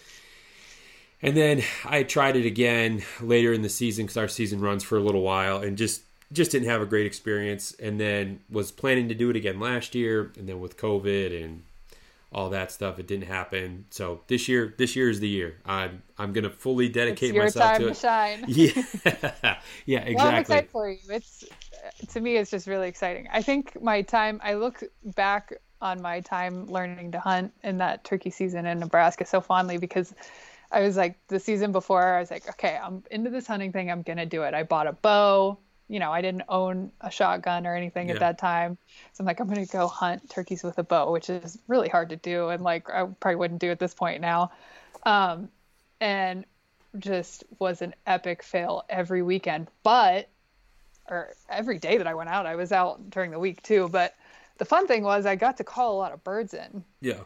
And 1.22 1.36
then 1.36 1.62
I 1.84 2.02
tried 2.02 2.36
it 2.36 2.44
again 2.46 3.02
later 3.20 3.52
in 3.52 3.62
the 3.62 3.68
season 3.68 4.04
because 4.04 4.16
our 4.16 4.28
season 4.28 4.60
runs 4.60 4.82
for 4.84 4.98
a 4.98 5.00
little 5.00 5.22
while 5.22 5.58
and 5.58 5.76
just 5.78 6.02
just 6.32 6.50
didn't 6.50 6.68
have 6.68 6.82
a 6.82 6.86
great 6.86 7.06
experience 7.06 7.72
and 7.80 8.00
then 8.00 8.40
was 8.50 8.72
planning 8.72 9.08
to 9.08 9.14
do 9.14 9.30
it 9.30 9.36
again 9.36 9.60
last 9.60 9.94
year 9.94 10.32
and 10.36 10.48
then 10.48 10.58
with 10.60 10.76
COVID 10.76 11.44
and 11.44 11.62
all 12.32 12.50
that 12.50 12.72
stuff 12.72 12.98
it 12.98 13.06
didn't 13.06 13.26
happen. 13.28 13.84
So 13.90 14.20
this 14.26 14.48
year 14.48 14.74
this 14.76 14.96
year 14.96 15.08
is 15.08 15.20
the 15.20 15.28
year. 15.28 15.56
I'm 15.64 16.02
I'm 16.18 16.32
gonna 16.32 16.50
fully 16.50 16.88
dedicate 16.88 17.30
It's 17.30 17.34
your 17.34 17.44
myself 17.44 17.78
time 17.78 17.80
to 17.80 17.86
to 17.86 17.90
it. 17.92 17.96
shine. 17.96 18.44
Yeah. 18.48 19.56
yeah, 19.86 20.00
exactly. 20.00 20.14
Well, 20.14 20.26
I'm 20.26 20.34
excited 20.36 20.70
for 20.70 20.90
you. 20.90 20.98
It's 21.08 21.44
to 22.12 22.20
me, 22.20 22.36
it's 22.36 22.50
just 22.50 22.66
really 22.66 22.88
exciting. 22.88 23.28
I 23.32 23.40
think 23.42 23.80
my 23.80 24.02
time. 24.02 24.40
I 24.42 24.54
look 24.54 24.82
back 25.14 25.54
on 25.80 26.00
my 26.00 26.20
time 26.20 26.66
learning 26.66 27.12
to 27.12 27.20
hunt 27.20 27.52
in 27.62 27.78
that 27.78 28.04
turkey 28.04 28.30
season 28.30 28.64
in 28.66 28.78
Nebraska 28.78 29.24
so 29.26 29.40
fondly 29.40 29.76
because 29.76 30.14
I 30.74 30.80
was 30.80 30.96
like 30.96 31.16
the 31.28 31.38
season 31.38 31.70
before. 31.72 32.02
I 32.02 32.20
was 32.20 32.30
like, 32.30 32.48
okay, 32.50 32.76
I'm 32.82 33.04
into 33.10 33.30
this 33.30 33.46
hunting 33.46 33.70
thing. 33.72 33.90
I'm 33.90 34.02
gonna 34.02 34.26
do 34.26 34.42
it. 34.42 34.54
I 34.54 34.64
bought 34.64 34.86
a 34.86 34.92
bow. 34.92 35.58
You 35.86 36.00
know, 36.00 36.10
I 36.10 36.20
didn't 36.20 36.44
own 36.48 36.90
a 37.00 37.10
shotgun 37.10 37.66
or 37.66 37.76
anything 37.76 38.08
Yeah. 38.08 38.14
at 38.14 38.20
that 38.20 38.38
time, 38.38 38.78
so 39.12 39.22
I'm 39.22 39.26
like, 39.26 39.38
I'm 39.38 39.48
gonna 39.48 39.66
go 39.66 39.86
hunt 39.86 40.28
turkeys 40.30 40.64
with 40.64 40.78
a 40.78 40.82
bow, 40.82 41.12
which 41.12 41.30
is 41.30 41.58
really 41.68 41.88
hard 41.88 42.08
to 42.08 42.16
do, 42.16 42.48
and 42.48 42.62
like 42.62 42.90
I 42.90 43.04
probably 43.04 43.36
wouldn't 43.36 43.60
do 43.60 43.70
at 43.70 43.78
this 43.78 43.94
point 43.94 44.20
now. 44.20 44.50
Um, 45.04 45.48
and 46.00 46.44
just 46.98 47.44
was 47.58 47.82
an 47.82 47.94
epic 48.06 48.42
fail 48.42 48.84
every 48.88 49.22
weekend. 49.22 49.68
But 49.82 50.28
or 51.08 51.34
every 51.48 51.78
day 51.78 51.98
that 51.98 52.06
I 52.06 52.14
went 52.14 52.30
out, 52.30 52.46
I 52.46 52.56
was 52.56 52.72
out 52.72 53.10
during 53.10 53.30
the 53.30 53.38
week 53.38 53.62
too. 53.62 53.88
But 53.88 54.14
the 54.58 54.64
fun 54.64 54.86
thing 54.86 55.02
was 55.04 55.26
I 55.26 55.36
got 55.36 55.58
to 55.58 55.64
call 55.64 55.94
a 55.94 55.98
lot 55.98 56.12
of 56.12 56.24
birds 56.24 56.54
in 56.54 56.84
yeah. 57.00 57.20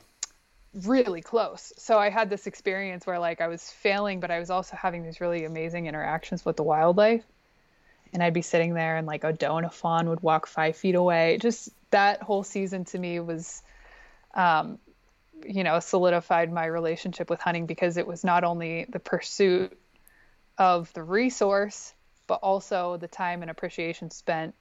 Really 0.74 1.20
close. 1.20 1.72
So 1.76 1.98
I 1.98 2.10
had 2.10 2.30
this 2.30 2.46
experience 2.46 3.06
where 3.06 3.18
like 3.18 3.40
I 3.40 3.48
was 3.48 3.70
failing, 3.70 4.20
but 4.20 4.30
I 4.30 4.38
was 4.38 4.50
also 4.50 4.76
having 4.76 5.02
these 5.02 5.20
really 5.20 5.44
amazing 5.44 5.86
interactions 5.86 6.44
with 6.44 6.56
the 6.56 6.62
wildlife. 6.62 7.24
And 8.12 8.22
I'd 8.22 8.34
be 8.34 8.42
sitting 8.42 8.74
there 8.74 8.96
and 8.96 9.06
like 9.06 9.24
a 9.24 9.32
doe 9.32 9.56
and 9.56 9.66
a 9.66 9.70
fawn 9.70 10.08
would 10.08 10.20
walk 10.22 10.46
five 10.46 10.76
feet 10.76 10.94
away. 10.94 11.38
Just 11.40 11.70
that 11.90 12.22
whole 12.22 12.42
season 12.42 12.84
to 12.86 12.98
me 12.98 13.20
was 13.20 13.62
um, 14.34 14.78
you 15.46 15.64
know, 15.64 15.80
solidified 15.80 16.52
my 16.52 16.66
relationship 16.66 17.30
with 17.30 17.40
hunting 17.40 17.66
because 17.66 17.96
it 17.96 18.06
was 18.06 18.24
not 18.24 18.44
only 18.44 18.86
the 18.88 18.98
pursuit 18.98 19.78
of 20.56 20.92
the 20.92 21.02
resource, 21.02 21.94
but 22.26 22.40
also 22.42 22.96
the 22.96 23.08
time 23.08 23.42
and 23.42 23.50
appreciation 23.50 24.10
spent 24.10 24.54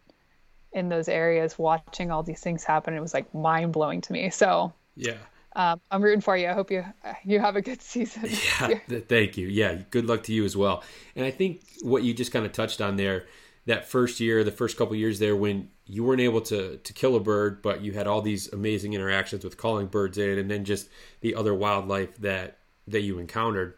in 0.73 0.89
those 0.89 1.07
areas 1.07 1.57
watching 1.57 2.11
all 2.11 2.23
these 2.23 2.41
things 2.41 2.63
happen. 2.63 2.93
It 2.93 3.01
was 3.01 3.13
like 3.13 3.33
mind 3.33 3.73
blowing 3.73 4.01
to 4.01 4.13
me. 4.13 4.29
So 4.29 4.73
Yeah. 4.95 5.17
Um, 5.57 5.81
I'm 5.89 6.03
rooting 6.03 6.21
for 6.21 6.37
you. 6.37 6.47
I 6.47 6.53
hope 6.53 6.69
you 6.69 6.85
you 7.25 7.39
have 7.39 7.55
a 7.55 7.61
good 7.61 7.81
season. 7.93 8.29
Yeah, 8.61 8.79
th- 8.87 9.05
thank 9.09 9.37
you. 9.37 9.47
Yeah, 9.47 9.79
good 9.89 10.05
luck 10.05 10.23
to 10.23 10.33
you 10.33 10.45
as 10.45 10.55
well. 10.55 10.83
And 11.15 11.25
I 11.25 11.31
think 11.31 11.63
what 11.81 12.03
you 12.03 12.13
just 12.13 12.31
kind 12.31 12.45
of 12.45 12.53
touched 12.53 12.79
on 12.79 12.95
there, 12.95 13.25
that 13.65 13.87
first 13.87 14.19
year, 14.19 14.43
the 14.43 14.51
first 14.51 14.77
couple 14.77 14.95
years 14.95 15.17
there, 15.17 15.35
when 15.35 15.69
you 15.87 16.03
weren't 16.03 16.21
able 16.21 16.41
to 16.41 16.77
to 16.77 16.93
kill 16.93 17.15
a 17.15 17.19
bird, 17.19 17.63
but 17.63 17.81
you 17.81 17.93
had 17.93 18.05
all 18.05 18.21
these 18.21 18.53
amazing 18.53 18.93
interactions 18.93 19.43
with 19.43 19.57
calling 19.57 19.87
birds 19.87 20.19
in, 20.19 20.37
and 20.37 20.49
then 20.49 20.63
just 20.63 20.89
the 21.21 21.33
other 21.33 21.55
wildlife 21.55 22.15
that 22.17 22.59
that 22.87 23.01
you 23.01 23.17
encountered. 23.17 23.73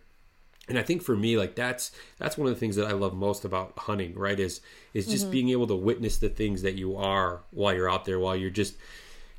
And 0.67 0.77
I 0.77 0.83
think 0.83 1.01
for 1.01 1.15
me, 1.15 1.37
like 1.37 1.55
that's 1.55 1.91
that's 2.17 2.37
one 2.37 2.49
of 2.49 2.53
the 2.53 2.59
things 2.59 2.75
that 2.75 2.87
I 2.87 2.91
love 2.91 3.13
most 3.13 3.45
about 3.45 3.73
hunting. 3.77 4.15
Right? 4.15 4.39
Is 4.39 4.59
is 4.93 5.07
just 5.07 5.31
being 5.31 5.47
able 5.49 5.67
to 5.67 5.75
witness 5.75 6.17
the 6.17 6.29
things 6.29 6.61
that 6.63 6.75
you 6.75 6.97
are 6.97 7.41
while 7.51 7.73
you're 7.73 7.89
out 7.89 8.03
there, 8.03 8.19
while 8.19 8.35
you're 8.35 8.49
just 8.49 8.75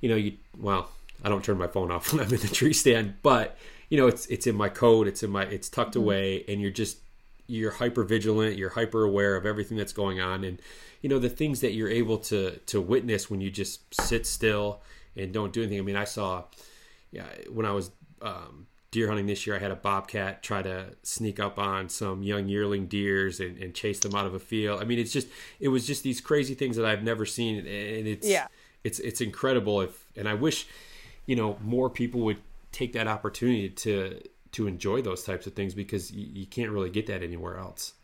you 0.01 0.09
know, 0.09 0.17
you 0.17 0.33
well, 0.59 0.91
I 1.25 1.29
don't 1.29 1.45
turn 1.45 1.59
my 1.59 1.67
phone 1.67 1.91
off 1.91 2.13
when 2.13 2.25
I'm 2.25 2.33
in 2.33 2.41
the 2.41 2.49
tree 2.49 2.73
stand, 2.73 3.15
but 3.23 3.57
you 3.89 3.99
know, 3.99 4.07
it's 4.07 4.27
it's 4.27 4.47
in 4.47 4.57
my 4.57 4.69
coat, 4.69 5.07
it's 5.09 5.23
in 5.23 5.31
my 5.31 5.45
it's 5.45 5.69
tucked 5.69 5.97
away, 5.97 6.45
and 6.49 6.61
you're 6.61 6.71
just 6.71 6.99
you're 7.47 7.73
hyper 7.73 8.05
vigilant, 8.05 8.57
you're 8.57 8.71
hyper 8.71 9.03
aware 9.03 9.35
of 9.35 9.45
everything 9.45 9.77
that's 9.77 9.93
going 9.93 10.21
on, 10.21 10.45
and 10.45 10.61
you 11.03 11.09
know 11.09 11.19
the 11.19 11.29
things 11.29 11.61
that 11.61 11.73
you're 11.73 11.89
able 11.91 12.19
to 12.19 12.59
to 12.67 12.81
witness 12.81 13.29
when 13.29 13.41
you 13.41 13.51
just 13.51 13.93
sit 13.95 14.27
still 14.27 14.81
and 15.17 15.33
don't 15.33 15.53
do 15.53 15.63
anything. 15.63 15.79
I 15.79 15.83
mean, 15.83 15.97
I 15.97 16.05
saw, 16.05 16.45
yeah, 17.11 17.27
when 17.51 17.67
I 17.67 17.73
was 17.73 17.91
um, 18.23 18.69
deer 18.93 19.09
hunting 19.09 19.27
this 19.27 19.45
year, 19.47 19.57
I 19.57 19.59
had 19.59 19.73
a 19.73 19.77
bobcat 19.77 20.45
try 20.45 20.63
to 20.63 20.95
sneak 21.03 21.41
up 21.41 21.59
on 21.59 21.89
some 21.89 22.23
young 22.23 22.49
yearling 22.49 22.87
deers 22.87 23.41
and, 23.41 23.59
and 23.59 23.75
chase 23.75 23.99
them 23.99 24.15
out 24.15 24.27
of 24.27 24.35
a 24.35 24.39
field. 24.39 24.81
I 24.81 24.85
mean, 24.85 25.01
it's 25.01 25.13
just 25.13 25.27
it 25.59 25.69
was 25.69 25.85
just 25.87 26.05
these 26.05 26.21
crazy 26.21 26.55
things 26.55 26.77
that 26.77 26.87
I've 26.87 27.03
never 27.03 27.27
seen, 27.27 27.59
and 27.59 28.07
it's 28.07 28.29
Yeah. 28.29 28.47
it's 28.85 29.01
it's 29.01 29.21
incredible 29.21 29.81
if 29.81 30.07
and 30.17 30.29
I 30.29 30.35
wish 30.35 30.69
you 31.31 31.37
know 31.37 31.57
more 31.63 31.89
people 31.91 32.21
would 32.23 32.41
take 32.73 32.93
that 32.95 33.07
opportunity 33.07 33.71
to 33.71 34.21
to 34.53 34.67
enjoy 34.67 35.01
those 35.03 35.23
types 35.25 35.47
of 35.47 35.55
things 35.55 35.75
because 35.75 36.11
you, 36.11 36.27
you 36.41 36.47
can't 36.47 36.71
really 36.73 36.91
get 36.91 37.07
that 37.07 37.23
anywhere 37.23 37.59
else. 37.59 37.95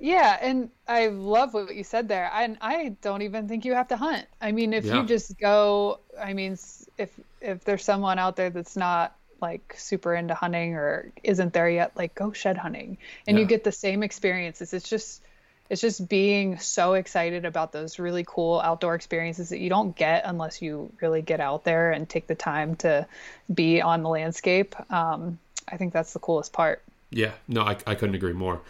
Yeah, 0.00 0.38
and 0.40 0.70
I 0.86 1.08
love 1.08 1.54
what 1.54 1.74
you 1.74 1.82
said 1.82 2.06
there. 2.08 2.30
And 2.32 2.56
I 2.60 2.90
don't 3.02 3.22
even 3.22 3.48
think 3.48 3.64
you 3.64 3.74
have 3.74 3.88
to 3.88 3.96
hunt. 3.96 4.26
I 4.40 4.52
mean, 4.52 4.72
if 4.72 4.84
Yeah. 4.84 4.94
you 4.94 5.02
just 5.04 5.36
go, 5.38 6.00
I 6.20 6.34
mean, 6.34 6.52
if 6.98 7.18
if 7.40 7.64
there's 7.64 7.84
someone 7.84 8.18
out 8.18 8.36
there 8.36 8.50
that's 8.50 8.76
not 8.76 9.16
like 9.40 9.74
super 9.76 10.14
into 10.14 10.34
hunting 10.34 10.74
or 10.74 11.12
isn't 11.24 11.52
there 11.52 11.68
yet, 11.68 11.96
like 11.96 12.14
go 12.14 12.32
shed 12.32 12.56
hunting, 12.56 12.98
and 13.26 13.38
you 13.38 13.44
get 13.44 13.64
the 13.64 13.72
same 13.72 14.02
experiences. 14.04 14.72
It's 14.72 14.88
just 14.88 15.22
it's 15.70 15.80
just 15.80 16.08
being 16.08 16.58
so 16.58 16.94
excited 16.94 17.44
about 17.44 17.72
those 17.72 17.98
really 17.98 18.24
cool 18.26 18.60
outdoor 18.60 18.94
experiences 18.94 19.50
that 19.50 19.58
you 19.58 19.68
don't 19.68 19.94
get 19.94 20.22
unless 20.24 20.62
you 20.62 20.90
really 21.00 21.20
get 21.20 21.40
out 21.40 21.64
there 21.64 21.92
and 21.92 22.08
take 22.08 22.26
the 22.26 22.34
time 22.34 22.76
to 22.76 23.06
be 23.52 23.82
on 23.82 24.02
the 24.02 24.08
landscape. 24.08 24.74
Um, 24.90 25.38
I 25.70 25.76
think 25.76 25.92
that's 25.92 26.14
the 26.14 26.18
coolest 26.18 26.52
part. 26.52 26.82
Yeah, 27.10 27.32
no, 27.46 27.62
I, 27.62 27.76
I 27.86 27.94
couldn't 27.94 28.14
agree 28.14 28.32
more. 28.32 28.60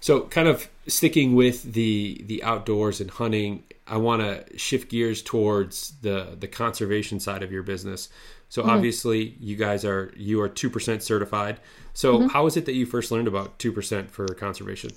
So, 0.00 0.22
kind 0.22 0.48
of 0.48 0.68
sticking 0.86 1.34
with 1.34 1.74
the 1.74 2.22
the 2.26 2.42
outdoors 2.42 3.00
and 3.00 3.10
hunting, 3.10 3.64
I 3.86 3.98
want 3.98 4.22
to 4.22 4.58
shift 4.58 4.90
gears 4.90 5.20
towards 5.20 5.92
the 6.00 6.36
the 6.38 6.48
conservation 6.48 7.20
side 7.20 7.42
of 7.42 7.52
your 7.52 7.62
business. 7.62 8.08
So, 8.48 8.64
obviously, 8.64 9.36
you 9.38 9.56
guys 9.56 9.84
are 9.84 10.12
you 10.16 10.40
are 10.40 10.48
two 10.48 10.70
percent 10.70 11.02
certified. 11.02 11.60
So, 11.92 12.28
how 12.28 12.46
is 12.46 12.56
it 12.56 12.64
that 12.64 12.72
you 12.72 12.86
first 12.86 13.12
learned 13.12 13.28
about 13.28 13.58
two 13.58 13.72
percent 13.72 14.10
for 14.10 14.26
conservation? 14.28 14.90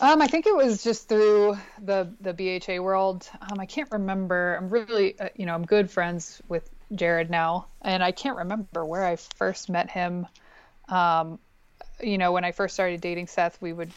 Um, 0.00 0.20
I 0.20 0.26
think 0.26 0.46
it 0.46 0.54
was 0.54 0.82
just 0.82 1.08
through 1.08 1.56
the 1.82 2.12
the 2.20 2.34
BHA 2.34 2.82
world. 2.82 3.28
Um, 3.40 3.60
I 3.60 3.66
can't 3.66 3.90
remember. 3.90 4.56
I'm 4.56 4.68
really, 4.68 5.18
uh, 5.18 5.30
you 5.36 5.46
know, 5.46 5.54
I'm 5.54 5.64
good 5.64 5.90
friends 5.90 6.42
with 6.48 6.68
Jared 6.94 7.30
now, 7.30 7.66
and 7.82 8.02
I 8.02 8.12
can't 8.12 8.36
remember 8.36 8.84
where 8.84 9.04
I 9.04 9.16
first 9.16 9.70
met 9.70 9.90
him. 9.90 10.26
Um, 10.88 11.38
you 12.00 12.18
know, 12.18 12.32
when 12.32 12.44
I 12.44 12.52
first 12.52 12.74
started 12.74 13.00
dating 13.00 13.26
Seth, 13.26 13.60
we 13.62 13.72
would 13.72 13.90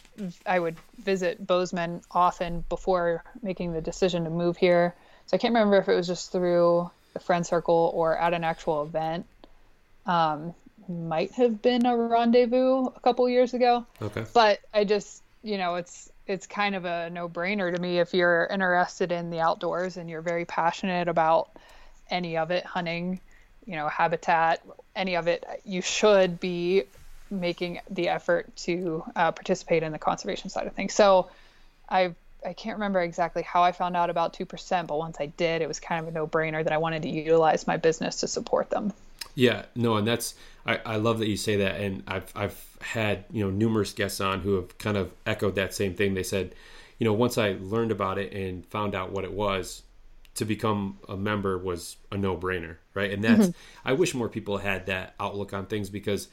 I 0.45 0.59
would 0.59 0.77
visit 0.97 1.45
Bozeman 1.45 2.01
often 2.11 2.63
before 2.69 3.23
making 3.41 3.73
the 3.73 3.81
decision 3.81 4.23
to 4.23 4.29
move 4.29 4.55
here. 4.57 4.95
So 5.27 5.35
I 5.35 5.37
can't 5.37 5.53
remember 5.53 5.77
if 5.77 5.89
it 5.89 5.95
was 5.95 6.07
just 6.07 6.31
through 6.31 6.89
the 7.13 7.19
friend 7.19 7.45
circle 7.45 7.91
or 7.93 8.17
at 8.17 8.33
an 8.33 8.43
actual 8.43 8.83
event. 8.83 9.25
Um, 10.05 10.55
might 10.87 11.31
have 11.33 11.61
been 11.61 11.85
a 11.85 11.95
rendezvous 11.95 12.85
a 12.87 12.99
couple 13.01 13.29
years 13.29 13.53
ago. 13.53 13.85
Okay. 14.01 14.25
But 14.33 14.59
I 14.73 14.85
just, 14.85 15.21
you 15.43 15.57
know, 15.57 15.75
it's 15.75 16.11
it's 16.27 16.45
kind 16.45 16.75
of 16.75 16.85
a 16.85 17.09
no-brainer 17.09 17.73
to 17.73 17.81
me 17.81 17.99
if 17.99 18.13
you're 18.13 18.45
interested 18.45 19.11
in 19.11 19.29
the 19.29 19.39
outdoors 19.39 19.97
and 19.97 20.09
you're 20.09 20.21
very 20.21 20.45
passionate 20.45 21.07
about 21.07 21.49
any 22.09 22.37
of 22.37 22.51
it, 22.51 22.65
hunting, 22.65 23.19
you 23.65 23.75
know, 23.75 23.87
habitat, 23.87 24.61
any 24.95 25.15
of 25.15 25.27
it, 25.27 25.43
you 25.65 25.81
should 25.81 26.39
be 26.39 26.83
making 27.31 27.79
the 27.89 28.09
effort 28.09 28.55
to 28.55 29.03
uh, 29.15 29.31
participate 29.31 29.83
in 29.83 29.91
the 29.91 29.99
conservation 29.99 30.49
side 30.49 30.67
of 30.67 30.73
things. 30.73 30.93
So 30.93 31.29
I 31.89 32.13
I 32.45 32.53
can't 32.53 32.77
remember 32.77 33.01
exactly 33.01 33.43
how 33.43 33.63
I 33.63 33.73
found 33.73 33.97
out 33.97 34.09
about 34.09 34.33
2%, 34.33 34.87
but 34.87 34.97
once 34.97 35.17
I 35.19 35.25
did, 35.25 35.61
it 35.61 35.67
was 35.67 35.81
kind 35.81 36.01
of 36.01 36.07
a 36.07 36.11
no-brainer 36.17 36.63
that 36.63 36.71
I 36.71 36.77
wanted 36.77 37.01
to 37.01 37.09
utilize 37.09 37.67
my 37.67 37.75
business 37.75 38.21
to 38.21 38.27
support 38.27 38.69
them. 38.69 38.93
Yeah, 39.35 39.65
no, 39.75 39.95
and 39.95 40.07
that's 40.07 40.35
I, 40.65 40.79
I 40.85 40.95
love 40.97 41.19
that 41.19 41.27
you 41.27 41.37
say 41.37 41.57
that, 41.57 41.79
and 41.79 42.03
I've 42.07 42.31
I've 42.35 42.77
had 42.81 43.25
you 43.31 43.43
know 43.43 43.49
numerous 43.49 43.93
guests 43.93 44.21
on 44.21 44.41
who 44.41 44.55
have 44.55 44.77
kind 44.77 44.97
of 44.97 45.11
echoed 45.25 45.55
that 45.55 45.73
same 45.73 45.95
thing. 45.95 46.13
They 46.13 46.23
said, 46.23 46.53
you 46.97 47.05
know, 47.05 47.13
once 47.13 47.37
I 47.37 47.57
learned 47.59 47.91
about 47.91 48.17
it 48.17 48.33
and 48.33 48.65
found 48.65 48.95
out 48.95 49.11
what 49.11 49.23
it 49.23 49.33
was, 49.33 49.83
to 50.35 50.45
become 50.45 50.99
a 51.07 51.17
member 51.17 51.57
was 51.57 51.97
a 52.11 52.17
no 52.17 52.37
brainer, 52.37 52.77
right? 52.93 53.11
And 53.11 53.23
that's 53.23 53.47
mm-hmm. 53.47 53.87
I 53.87 53.93
wish 53.93 54.13
more 54.13 54.29
people 54.29 54.57
had 54.57 54.85
that 54.85 55.15
outlook 55.19 55.53
on 55.53 55.65
things 55.65 55.89
because, 55.89 56.27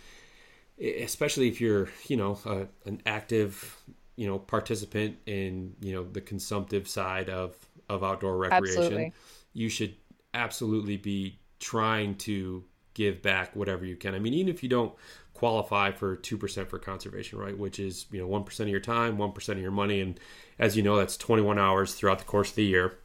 especially 0.81 1.49
if 1.49 1.61
you're 1.61 1.89
you 2.07 2.17
know 2.17 2.39
a, 2.45 2.67
an 2.89 3.03
active 3.07 3.77
you 4.17 4.27
know 4.27 4.39
participant 4.39 5.17
in 5.27 5.75
you 5.81 5.93
know 5.93 6.05
the 6.05 6.21
consumptive 6.21 6.89
side 6.89 7.31
of 7.31 7.57
of 7.89 8.05
outdoor 8.05 8.37
recreation, 8.37 8.83
absolutely. 8.83 9.13
you 9.55 9.69
should 9.69 9.95
absolutely 10.35 10.97
be 10.97 11.39
trying 11.59 12.15
to 12.17 12.65
give 12.97 13.21
back 13.21 13.55
whatever 13.55 13.85
you 13.85 13.95
can. 13.95 14.15
I 14.15 14.19
mean, 14.19 14.33
even 14.33 14.53
if 14.53 14.63
you 14.63 14.69
don't 14.69 14.93
qualify 15.35 15.93
for 15.93 16.17
2% 16.17 16.69
for 16.69 16.79
conservation, 16.79 17.39
right? 17.39 17.57
Which 17.57 17.79
is, 17.79 18.07
you 18.11 18.19
know, 18.19 18.27
1% 18.27 18.61
of 18.61 18.69
your 18.69 18.81
time, 18.81 19.19
1% 19.19 19.49
of 19.51 19.59
your 19.59 19.71
money. 19.71 20.01
And 20.01 20.19
as 20.59 20.77
you 20.77 20.83
know, 20.83 20.97
that's 20.97 21.19
21 21.19 21.59
hours 21.59 21.95
throughout 21.95 22.19
the 22.19 22.25
course 22.25 22.49
of 22.51 22.57
the 22.57 22.65
year. 22.65 22.97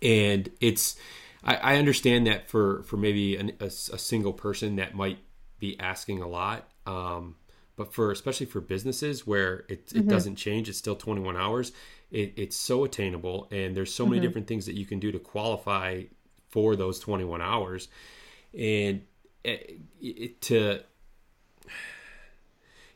And 0.00 0.50
it's, 0.60 0.96
I, 1.44 1.56
I 1.56 1.76
understand 1.76 2.26
that 2.26 2.48
for, 2.48 2.82
for 2.84 2.96
maybe 2.96 3.36
an, 3.36 3.52
a, 3.60 3.66
a, 3.66 3.70
single 3.70 4.32
person 4.32 4.76
that 4.76 4.94
might 4.94 5.18
be 5.58 5.78
asking 5.78 6.22
a 6.22 6.28
lot. 6.28 6.70
Um, 6.86 7.36
but 7.76 7.92
for, 7.92 8.10
especially 8.10 8.46
for 8.46 8.62
businesses 8.62 9.26
where 9.26 9.64
it, 9.68 9.88
mm-hmm. 9.88 9.98
it 9.98 10.08
doesn't 10.08 10.36
change, 10.36 10.70
it's 10.70 10.78
still 10.78 10.96
21 10.96 11.36
hours. 11.36 11.72
It, 12.10 12.32
it's 12.36 12.56
so 12.56 12.84
attainable. 12.84 13.48
And 13.50 13.76
there's 13.76 13.92
so 13.92 14.06
many 14.06 14.16
mm-hmm. 14.16 14.26
different 14.26 14.46
things 14.46 14.64
that 14.64 14.76
you 14.76 14.86
can 14.86 14.98
do 14.98 15.12
to 15.12 15.18
qualify 15.18 16.04
for 16.48 16.74
those 16.74 16.98
21 17.00 17.42
hours. 17.42 17.88
And 18.58 19.02
it, 19.44 19.80
it, 20.00 20.40
to 20.42 20.80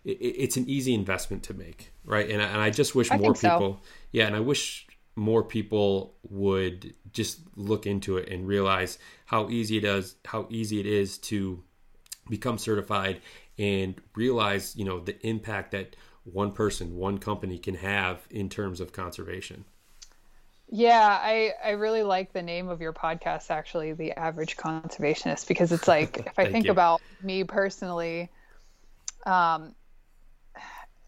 it, 0.04 0.10
it's 0.12 0.56
an 0.56 0.68
easy 0.68 0.94
investment 0.94 1.42
to 1.44 1.54
make, 1.54 1.92
right? 2.04 2.28
And 2.28 2.42
I, 2.42 2.46
and 2.46 2.60
I 2.60 2.70
just 2.70 2.94
wish 2.94 3.10
I 3.10 3.16
more 3.16 3.34
people, 3.34 3.80
so. 3.82 3.88
yeah, 4.12 4.26
and 4.26 4.36
I 4.36 4.40
wish 4.40 4.86
more 5.16 5.42
people 5.42 6.14
would 6.28 6.94
just 7.12 7.40
look 7.56 7.86
into 7.86 8.16
it 8.16 8.28
and 8.28 8.46
realize 8.46 8.98
how 9.26 9.48
easy 9.48 9.76
it 9.76 9.84
is, 9.84 10.16
how 10.24 10.46
easy 10.50 10.80
it 10.80 10.86
is 10.86 11.18
to 11.18 11.62
become 12.28 12.58
certified 12.58 13.20
and 13.58 13.94
realize, 14.16 14.74
you 14.76 14.84
know, 14.84 15.00
the 15.00 15.24
impact 15.26 15.70
that 15.72 15.94
one 16.24 16.52
person, 16.52 16.96
one 16.96 17.18
company 17.18 17.58
can 17.58 17.76
have 17.76 18.26
in 18.30 18.48
terms 18.48 18.80
of 18.80 18.92
conservation. 18.92 19.64
Yeah, 20.68 21.18
I 21.22 21.52
I 21.64 21.70
really 21.70 22.02
like 22.02 22.32
the 22.32 22.42
name 22.42 22.68
of 22.68 22.80
your 22.80 22.92
podcast 22.92 23.50
actually, 23.50 23.92
The 23.92 24.12
Average 24.12 24.56
Conservationist 24.56 25.46
because 25.46 25.72
it's 25.72 25.86
like 25.86 26.18
if 26.26 26.32
I 26.38 26.50
think 26.50 26.66
you. 26.66 26.72
about 26.72 27.00
me 27.22 27.44
personally 27.44 28.30
um 29.26 29.74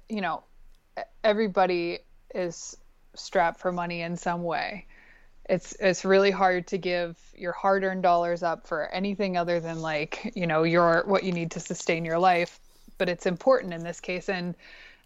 you 0.09 0.21
know, 0.21 0.45
everybody 1.25 1.99
is 2.35 2.77
strapped 3.15 3.61
for 3.61 3.73
money 3.73 4.03
in 4.03 4.17
some 4.17 4.43
way. 4.43 4.87
It's 5.49 5.75
it's 5.79 6.05
really 6.05 6.31
hard 6.31 6.69
to 6.69 6.79
give 6.79 7.19
your 7.35 7.53
hard-earned 7.53 8.03
dollars 8.03 8.43
up 8.43 8.67
for 8.67 8.87
anything 8.89 9.37
other 9.37 9.61
than 9.61 9.81
like, 9.81 10.33
you 10.35 10.47
know, 10.47 10.65
your 10.65 11.05
what 11.07 11.25
you 11.25 11.33
need 11.33 11.53
to 11.53 11.61
sustain 11.61 12.05
your 12.05 12.19
life, 12.19 12.59
but 12.99 13.09
it's 13.09 13.27
important 13.27 13.73
in 13.73 13.83
this 13.83 14.01
case 14.01 14.29
and 14.29 14.55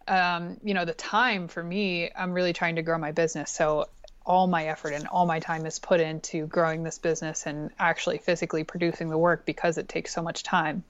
um, 0.09 0.57
you 0.65 0.75
know, 0.75 0.85
the 0.85 0.95
time 0.95 1.47
for 1.47 1.63
me, 1.63 2.11
I'm 2.17 2.33
really 2.33 2.53
trying 2.53 2.77
to 2.77 2.83
grow 2.83 2.99
my 2.99 3.13
business. 3.13 3.51
So 3.51 3.87
all 4.27 4.47
my 4.47 4.66
effort 4.66 4.93
and 4.93 5.07
all 5.09 5.27
my 5.27 5.41
time 5.41 5.66
is 5.66 5.79
put 5.79 6.01
into 6.01 6.47
growing 6.47 6.83
this 6.83 6.99
business 6.99 7.47
and 7.47 7.71
actually 7.79 8.18
physically 8.18 8.64
producing 8.64 9.09
the 9.09 9.18
work 9.18 9.45
because 9.47 9.79
it 9.79 9.89
takes 9.89 10.12
so 10.12 10.23
much 10.23 10.43
time. 10.43 10.85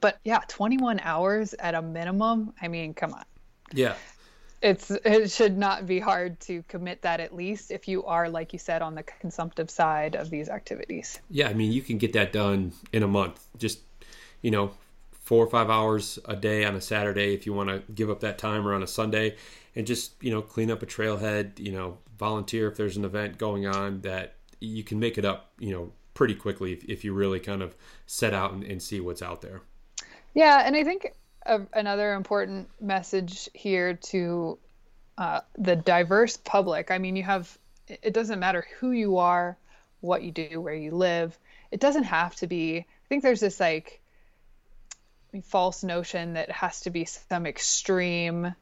But 0.00 0.18
yeah, 0.24 0.40
21 0.48 1.00
hours 1.00 1.54
at 1.54 1.74
a 1.74 1.82
minimum. 1.82 2.54
I 2.62 2.68
mean, 2.68 2.94
come 2.94 3.12
on. 3.12 3.24
Yeah. 3.72 3.94
It's 4.60 4.90
it 4.90 5.30
should 5.30 5.56
not 5.56 5.86
be 5.86 6.00
hard 6.00 6.40
to 6.40 6.64
commit 6.64 7.02
that 7.02 7.20
at 7.20 7.34
least 7.34 7.70
if 7.70 7.86
you 7.86 8.04
are 8.04 8.28
like 8.28 8.52
you 8.52 8.58
said 8.58 8.82
on 8.82 8.96
the 8.96 9.04
consumptive 9.04 9.70
side 9.70 10.16
of 10.16 10.30
these 10.30 10.48
activities. 10.48 11.20
Yeah, 11.30 11.48
I 11.48 11.54
mean, 11.54 11.70
you 11.70 11.80
can 11.80 11.98
get 11.98 12.12
that 12.14 12.32
done 12.32 12.72
in 12.92 13.04
a 13.04 13.08
month. 13.08 13.46
Just, 13.56 13.80
you 14.42 14.50
know, 14.50 14.72
four 15.12 15.44
or 15.44 15.50
five 15.50 15.70
hours 15.70 16.18
a 16.24 16.34
day 16.34 16.64
on 16.64 16.74
a 16.74 16.80
Saturday 16.80 17.34
if 17.34 17.46
you 17.46 17.52
want 17.52 17.68
to 17.68 17.82
give 17.92 18.10
up 18.10 18.20
that 18.20 18.38
time 18.38 18.66
or 18.66 18.74
on 18.74 18.82
a 18.82 18.86
Sunday 18.86 19.36
and 19.76 19.86
just, 19.86 20.12
you 20.20 20.30
know, 20.30 20.42
clean 20.42 20.72
up 20.72 20.82
a 20.82 20.86
trailhead, 20.86 21.60
you 21.60 21.70
know, 21.70 21.98
volunteer 22.18 22.68
if 22.68 22.76
there's 22.76 22.96
an 22.96 23.04
event 23.04 23.38
going 23.38 23.66
on 23.66 24.00
that 24.02 24.34
you 24.60 24.82
can 24.82 24.98
make 24.98 25.18
it 25.18 25.24
up, 25.24 25.52
you 25.58 25.72
know, 25.72 25.92
pretty 26.14 26.34
quickly 26.34 26.72
if, 26.72 26.84
if 26.84 27.04
you 27.04 27.12
really 27.12 27.40
kind 27.40 27.62
of 27.62 27.76
set 28.06 28.34
out 28.34 28.52
and, 28.52 28.64
and 28.64 28.82
see 28.82 29.00
what's 29.00 29.22
out 29.22 29.40
there. 29.40 29.62
Yeah. 30.34 30.62
And 30.64 30.76
I 30.76 30.84
think 30.84 31.14
a, 31.46 31.60
another 31.72 32.14
important 32.14 32.68
message 32.80 33.48
here 33.54 33.94
to 33.94 34.58
uh, 35.16 35.40
the 35.56 35.76
diverse 35.76 36.36
public, 36.36 36.90
I 36.90 36.98
mean, 36.98 37.16
you 37.16 37.22
have, 37.22 37.56
it 37.86 38.12
doesn't 38.12 38.40
matter 38.40 38.66
who 38.78 38.90
you 38.90 39.18
are, 39.18 39.56
what 40.00 40.22
you 40.22 40.32
do, 40.32 40.60
where 40.60 40.74
you 40.74 40.90
live. 40.90 41.38
It 41.70 41.80
doesn't 41.80 42.04
have 42.04 42.34
to 42.36 42.46
be, 42.46 42.78
I 42.78 43.08
think 43.08 43.22
there's 43.22 43.40
this 43.40 43.60
like, 43.60 44.00
false 45.44 45.84
notion 45.84 46.32
that 46.32 46.48
it 46.48 46.54
has 46.54 46.80
to 46.80 46.90
be 46.90 47.04
some 47.04 47.44
extreme 47.46 48.54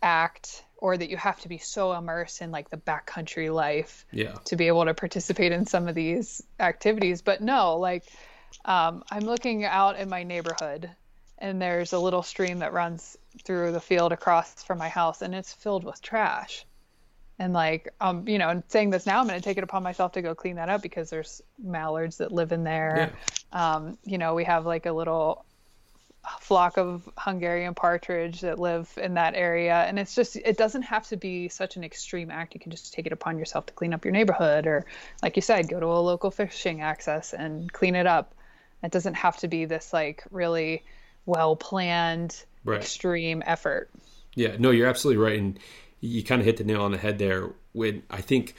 act 0.00 0.64
or 0.82 0.96
that 0.96 1.10
you 1.10 1.16
have 1.16 1.40
to 1.40 1.48
be 1.48 1.58
so 1.58 1.92
immersed 1.92 2.42
in 2.42 2.50
like 2.50 2.68
the 2.68 2.76
backcountry 2.76 3.54
life 3.54 4.04
yeah. 4.10 4.32
to 4.44 4.56
be 4.56 4.66
able 4.66 4.84
to 4.84 4.92
participate 4.92 5.52
in 5.52 5.64
some 5.64 5.86
of 5.86 5.94
these 5.94 6.42
activities 6.58 7.22
but 7.22 7.40
no 7.40 7.78
like 7.78 8.04
um, 8.64 9.04
i'm 9.10 9.22
looking 9.22 9.64
out 9.64 9.98
in 9.98 10.08
my 10.08 10.24
neighborhood 10.24 10.90
and 11.38 11.62
there's 11.62 11.92
a 11.92 11.98
little 11.98 12.22
stream 12.22 12.58
that 12.58 12.72
runs 12.72 13.16
through 13.44 13.70
the 13.70 13.80
field 13.80 14.12
across 14.12 14.62
from 14.64 14.76
my 14.76 14.88
house 14.88 15.22
and 15.22 15.34
it's 15.34 15.52
filled 15.52 15.84
with 15.84 16.02
trash 16.02 16.66
and 17.38 17.52
like 17.52 17.88
um 18.00 18.26
you 18.28 18.38
know 18.38 18.48
and 18.48 18.64
saying 18.66 18.90
this 18.90 19.06
now 19.06 19.20
i'm 19.20 19.28
going 19.28 19.38
to 19.38 19.44
take 19.44 19.58
it 19.58 19.64
upon 19.64 19.84
myself 19.84 20.12
to 20.12 20.20
go 20.20 20.34
clean 20.34 20.56
that 20.56 20.68
up 20.68 20.82
because 20.82 21.10
there's 21.10 21.40
mallards 21.62 22.18
that 22.18 22.32
live 22.32 22.50
in 22.50 22.64
there 22.64 23.12
yeah. 23.52 23.76
um 23.76 23.96
you 24.04 24.18
know 24.18 24.34
we 24.34 24.42
have 24.42 24.66
like 24.66 24.86
a 24.86 24.92
little 24.92 25.44
flock 26.40 26.78
of 26.78 27.08
Hungarian 27.18 27.74
partridge 27.74 28.42
that 28.42 28.58
live 28.58 28.92
in 28.96 29.14
that 29.14 29.34
area. 29.34 29.74
And 29.74 29.98
it's 29.98 30.14
just, 30.14 30.36
it 30.36 30.56
doesn't 30.56 30.82
have 30.82 31.06
to 31.08 31.16
be 31.16 31.48
such 31.48 31.76
an 31.76 31.84
extreme 31.84 32.30
act. 32.30 32.54
You 32.54 32.60
can 32.60 32.70
just 32.70 32.92
take 32.92 33.06
it 33.06 33.12
upon 33.12 33.38
yourself 33.38 33.66
to 33.66 33.72
clean 33.72 33.92
up 33.92 34.04
your 34.04 34.12
neighborhood, 34.12 34.66
or 34.66 34.86
like 35.22 35.36
you 35.36 35.42
said, 35.42 35.68
go 35.68 35.80
to 35.80 35.86
a 35.86 35.98
local 35.98 36.30
fishing 36.30 36.80
access 36.80 37.32
and 37.32 37.72
clean 37.72 37.96
it 37.96 38.06
up. 38.06 38.34
It 38.82 38.92
doesn't 38.92 39.14
have 39.14 39.36
to 39.38 39.48
be 39.48 39.64
this 39.64 39.92
like 39.92 40.24
really 40.30 40.84
well 41.26 41.56
planned, 41.56 42.44
right. 42.64 42.80
extreme 42.80 43.42
effort. 43.44 43.90
Yeah, 44.34 44.56
no, 44.58 44.70
you're 44.70 44.88
absolutely 44.88 45.22
right. 45.22 45.38
And 45.38 45.58
you 46.00 46.22
kind 46.22 46.40
of 46.40 46.46
hit 46.46 46.56
the 46.56 46.64
nail 46.64 46.82
on 46.82 46.92
the 46.92 46.98
head 46.98 47.18
there. 47.18 47.50
When 47.72 48.02
I 48.10 48.20
think 48.20 48.54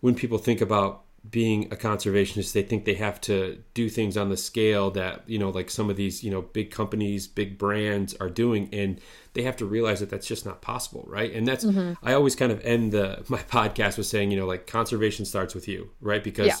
when 0.00 0.14
people 0.14 0.38
think 0.38 0.60
about 0.60 1.02
being 1.30 1.64
a 1.72 1.76
conservationist 1.76 2.52
they 2.52 2.62
think 2.62 2.84
they 2.84 2.94
have 2.94 3.20
to 3.20 3.62
do 3.74 3.88
things 3.88 4.16
on 4.16 4.28
the 4.28 4.36
scale 4.36 4.90
that 4.90 5.22
you 5.26 5.38
know 5.38 5.50
like 5.50 5.68
some 5.68 5.90
of 5.90 5.96
these 5.96 6.22
you 6.22 6.30
know 6.30 6.42
big 6.42 6.70
companies 6.70 7.26
big 7.26 7.58
brands 7.58 8.14
are 8.20 8.30
doing 8.30 8.68
and 8.72 9.00
they 9.34 9.42
have 9.42 9.56
to 9.56 9.66
realize 9.66 10.00
that 10.00 10.10
that's 10.10 10.26
just 10.26 10.46
not 10.46 10.62
possible 10.62 11.04
right? 11.06 11.32
And 11.32 11.46
that's 11.46 11.64
mm-hmm. 11.64 11.92
i 12.06 12.12
always 12.12 12.34
kind 12.34 12.52
of 12.52 12.64
end 12.64 12.92
the 12.92 13.24
my 13.28 13.38
podcast 13.38 13.98
with 13.98 14.06
saying 14.06 14.30
you 14.30 14.38
know 14.38 14.46
like 14.46 14.66
conservation 14.66 15.24
starts 15.24 15.54
with 15.54 15.68
you 15.68 15.90
right? 16.00 16.22
Because 16.22 16.46
yeah. 16.46 16.54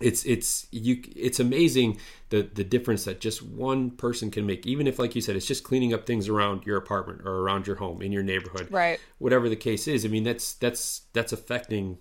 it's 0.00 0.24
it's 0.24 0.66
you 0.70 1.02
it's 1.14 1.40
amazing 1.40 1.98
the 2.28 2.42
the 2.42 2.64
difference 2.64 3.04
that 3.04 3.20
just 3.20 3.42
one 3.42 3.90
person 3.90 4.30
can 4.30 4.46
make. 4.46 4.66
Even 4.66 4.86
if 4.86 4.98
like 4.98 5.14
you 5.14 5.20
said 5.20 5.36
it's 5.36 5.46
just 5.46 5.64
cleaning 5.64 5.94
up 5.94 6.06
things 6.06 6.28
around 6.28 6.64
your 6.64 6.76
apartment 6.76 7.22
or 7.24 7.40
around 7.40 7.66
your 7.66 7.76
home 7.76 8.02
in 8.02 8.12
your 8.12 8.22
neighborhood. 8.22 8.68
Right. 8.70 9.00
Whatever 9.18 9.48
the 9.48 9.56
case 9.56 9.88
is 9.88 10.04
i 10.04 10.08
mean 10.08 10.24
that's 10.24 10.54
that's 10.54 11.02
that's 11.12 11.32
affecting 11.32 11.98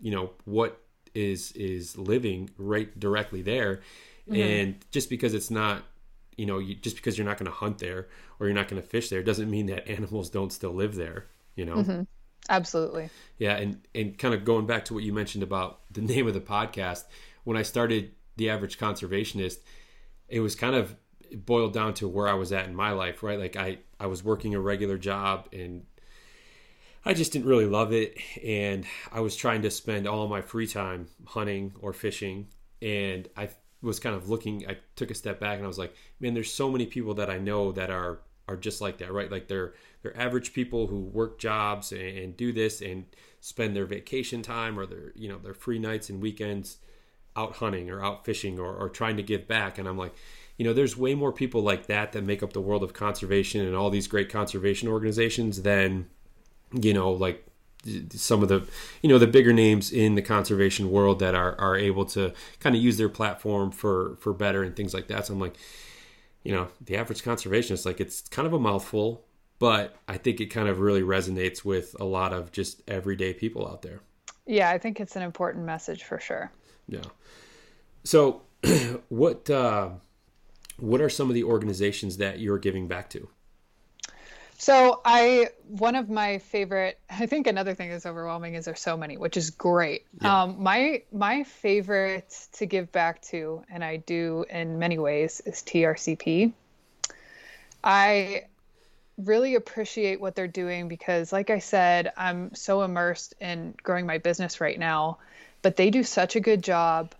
you 0.00 0.10
know 0.10 0.30
what 0.44 0.80
is 1.14 1.52
is 1.52 1.96
living 1.96 2.50
right 2.58 2.98
directly 2.98 3.42
there 3.42 3.80
mm-hmm. 4.28 4.40
and 4.40 4.84
just 4.90 5.08
because 5.08 5.34
it's 5.34 5.50
not 5.50 5.82
you 6.36 6.46
know 6.46 6.58
you, 6.58 6.74
just 6.74 6.96
because 6.96 7.16
you're 7.16 7.26
not 7.26 7.38
going 7.38 7.50
to 7.50 7.56
hunt 7.56 7.78
there 7.78 8.08
or 8.38 8.46
you're 8.46 8.54
not 8.54 8.68
going 8.68 8.80
to 8.80 8.86
fish 8.86 9.08
there 9.08 9.22
doesn't 9.22 9.50
mean 9.50 9.66
that 9.66 9.86
animals 9.88 10.28
don't 10.30 10.52
still 10.52 10.72
live 10.72 10.94
there 10.94 11.26
you 11.54 11.64
know 11.64 11.76
mm-hmm. 11.76 12.02
absolutely 12.48 13.08
yeah 13.38 13.56
and 13.56 13.80
and 13.94 14.18
kind 14.18 14.34
of 14.34 14.44
going 14.44 14.66
back 14.66 14.84
to 14.84 14.94
what 14.94 15.04
you 15.04 15.12
mentioned 15.12 15.42
about 15.44 15.80
the 15.90 16.00
name 16.12 16.26
of 16.26 16.34
the 16.34 16.40
podcast 16.40 17.04
when 17.44 17.56
I 17.56 17.62
started 17.62 18.12
the 18.36 18.50
average 18.50 18.78
conservationist, 18.78 19.58
it 20.28 20.40
was 20.40 20.54
kind 20.54 20.74
of 20.74 20.96
boiled 21.32 21.72
down 21.72 21.94
to 21.94 22.08
where 22.08 22.26
I 22.26 22.34
was 22.34 22.52
at 22.52 22.66
in 22.66 22.74
my 22.74 22.90
life, 22.90 23.22
right? 23.22 23.38
Like 23.38 23.56
I, 23.56 23.78
I 24.00 24.06
was 24.06 24.24
working 24.24 24.54
a 24.54 24.60
regular 24.60 24.98
job 24.98 25.48
and 25.52 25.84
I 27.06 27.12
just 27.12 27.32
didn't 27.32 27.46
really 27.46 27.66
love 27.66 27.92
it. 27.92 28.18
And 28.42 28.86
I 29.12 29.20
was 29.20 29.36
trying 29.36 29.62
to 29.62 29.70
spend 29.70 30.06
all 30.06 30.26
my 30.26 30.40
free 30.40 30.66
time 30.66 31.08
hunting 31.26 31.72
or 31.80 31.92
fishing. 31.92 32.48
And 32.80 33.28
I 33.36 33.50
was 33.82 34.00
kind 34.00 34.16
of 34.16 34.30
looking, 34.30 34.66
I 34.68 34.78
took 34.96 35.10
a 35.10 35.14
step 35.14 35.38
back 35.38 35.56
and 35.56 35.64
I 35.64 35.68
was 35.68 35.78
like, 35.78 35.94
man, 36.20 36.34
there's 36.34 36.52
so 36.52 36.70
many 36.70 36.86
people 36.86 37.14
that 37.14 37.30
I 37.30 37.38
know 37.38 37.72
that 37.72 37.90
are, 37.90 38.20
are 38.48 38.56
just 38.56 38.80
like 38.80 38.98
that, 38.98 39.12
right? 39.12 39.30
Like 39.30 39.48
they're, 39.48 39.74
they're 40.02 40.16
average 40.18 40.52
people 40.52 40.86
who 40.86 41.00
work 41.00 41.38
jobs 41.38 41.92
and, 41.92 42.18
and 42.18 42.36
do 42.36 42.52
this 42.52 42.80
and 42.80 43.04
spend 43.40 43.76
their 43.76 43.86
vacation 43.86 44.42
time 44.42 44.78
or 44.78 44.86
their, 44.86 45.12
you 45.14 45.28
know, 45.28 45.38
their 45.38 45.54
free 45.54 45.78
nights 45.78 46.08
and 46.08 46.22
weekends 46.22 46.78
out 47.36 47.56
hunting 47.56 47.90
or 47.90 48.02
out 48.02 48.24
fishing 48.24 48.58
or, 48.58 48.74
or 48.74 48.88
trying 48.88 49.16
to 49.16 49.22
give 49.22 49.46
back. 49.46 49.76
And 49.76 49.88
I'm 49.88 49.98
like, 49.98 50.14
you 50.56 50.64
know, 50.64 50.72
there's 50.72 50.96
way 50.96 51.14
more 51.14 51.32
people 51.32 51.62
like 51.62 51.86
that 51.86 52.12
that 52.12 52.22
make 52.22 52.42
up 52.42 52.52
the 52.52 52.60
world 52.60 52.82
of 52.82 52.92
conservation 52.92 53.60
and 53.60 53.74
all 53.74 53.90
these 53.90 54.06
great 54.06 54.30
conservation 54.30 54.88
organizations 54.88 55.62
than, 55.62 56.08
you 56.80 56.94
know, 56.94 57.12
like 57.12 57.46
some 58.10 58.42
of 58.42 58.48
the 58.48 58.66
you 59.02 59.08
know 59.08 59.18
the 59.18 59.26
bigger 59.26 59.52
names 59.52 59.92
in 59.92 60.14
the 60.14 60.22
conservation 60.22 60.90
world 60.90 61.18
that 61.18 61.34
are 61.34 61.58
are 61.60 61.76
able 61.76 62.04
to 62.04 62.32
kind 62.60 62.74
of 62.74 62.82
use 62.82 62.96
their 62.96 63.08
platform 63.08 63.70
for 63.70 64.16
for 64.20 64.32
better 64.32 64.62
and 64.62 64.74
things 64.76 64.94
like 64.94 65.08
that. 65.08 65.26
So 65.26 65.34
i'm 65.34 65.40
like 65.40 65.56
you 66.42 66.52
know 66.52 66.68
the 66.80 66.96
average 66.96 67.22
conservationist 67.22 67.84
like 67.84 68.00
it's 68.00 68.22
kind 68.22 68.46
of 68.46 68.52
a 68.52 68.58
mouthful 68.58 69.24
but 69.58 69.96
i 70.08 70.16
think 70.16 70.40
it 70.40 70.46
kind 70.46 70.68
of 70.68 70.78
really 70.78 71.02
resonates 71.02 71.64
with 71.64 71.96
a 71.98 72.04
lot 72.04 72.32
of 72.32 72.52
just 72.52 72.82
everyday 72.88 73.32
people 73.32 73.66
out 73.66 73.82
there. 73.82 74.00
Yeah 74.46 74.70
i 74.70 74.78
think 74.78 75.00
it's 75.00 75.16
an 75.16 75.22
important 75.22 75.64
message 75.64 76.04
for 76.04 76.18
sure. 76.18 76.50
Yeah. 76.86 77.04
So 78.04 78.42
what 79.08 79.48
uh 79.50 79.90
what 80.78 81.00
are 81.00 81.08
some 81.08 81.28
of 81.28 81.34
the 81.34 81.44
organizations 81.44 82.16
that 82.18 82.40
you're 82.40 82.58
giving 82.58 82.88
back 82.88 83.08
to 83.10 83.28
so 84.58 85.00
I 85.04 85.48
one 85.68 85.96
of 85.96 86.08
my 86.08 86.38
favorite 86.38 86.98
I 87.10 87.26
think 87.26 87.46
another 87.46 87.74
thing 87.74 87.90
that's 87.90 88.06
overwhelming 88.06 88.54
is 88.54 88.66
there's 88.66 88.80
so 88.80 88.96
many, 88.96 89.16
which 89.16 89.36
is 89.36 89.50
great. 89.50 90.06
Yeah. 90.20 90.42
Um, 90.42 90.62
my 90.62 91.02
my 91.12 91.44
favorite 91.44 92.48
to 92.54 92.66
give 92.66 92.92
back 92.92 93.22
to, 93.22 93.64
and 93.70 93.82
I 93.84 93.96
do 93.96 94.44
in 94.48 94.78
many 94.78 94.98
ways, 94.98 95.40
is 95.44 95.62
TRCP. 95.62 96.52
I 97.82 98.44
really 99.18 99.54
appreciate 99.54 100.20
what 100.20 100.34
they're 100.34 100.48
doing 100.48 100.88
because 100.88 101.32
like 101.32 101.50
I 101.50 101.58
said, 101.58 102.12
I'm 102.16 102.54
so 102.54 102.82
immersed 102.82 103.34
in 103.40 103.74
growing 103.82 104.06
my 104.06 104.18
business 104.18 104.60
right 104.60 104.78
now, 104.78 105.18
but 105.62 105.76
they 105.76 105.90
do 105.90 106.02
such 106.02 106.36
a 106.36 106.40
good 106.40 106.62
job 106.62 107.14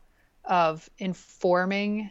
of 0.45 0.89
informing 0.99 2.11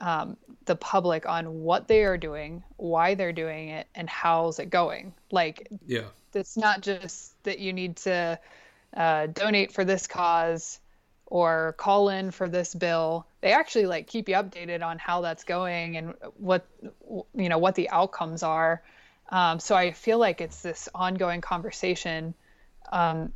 um, 0.00 0.36
the 0.64 0.76
public 0.76 1.26
on 1.26 1.62
what 1.62 1.88
they 1.88 2.04
are 2.04 2.16
doing, 2.16 2.62
why 2.76 3.14
they're 3.14 3.32
doing 3.32 3.68
it, 3.68 3.86
and 3.94 4.08
how's 4.08 4.58
it 4.58 4.70
going. 4.70 5.14
Like, 5.30 5.68
yeah, 5.86 6.06
it's 6.32 6.56
not 6.56 6.80
just 6.80 7.42
that 7.44 7.58
you 7.58 7.72
need 7.72 7.96
to 7.98 8.38
uh, 8.96 9.26
donate 9.26 9.72
for 9.72 9.84
this 9.84 10.06
cause 10.06 10.80
or 11.26 11.74
call 11.78 12.08
in 12.10 12.30
for 12.30 12.48
this 12.48 12.74
bill. 12.74 13.26
They 13.40 13.52
actually 13.52 13.86
like 13.86 14.06
keep 14.06 14.28
you 14.28 14.34
updated 14.34 14.82
on 14.82 14.98
how 14.98 15.22
that's 15.22 15.44
going 15.44 15.96
and 15.96 16.14
what 16.36 16.66
you 17.34 17.48
know 17.48 17.58
what 17.58 17.74
the 17.74 17.90
outcomes 17.90 18.42
are. 18.42 18.82
Um, 19.30 19.58
so 19.58 19.74
I 19.74 19.92
feel 19.92 20.18
like 20.18 20.40
it's 20.40 20.60
this 20.62 20.88
ongoing 20.94 21.40
conversation. 21.40 22.34
Um, 22.92 23.32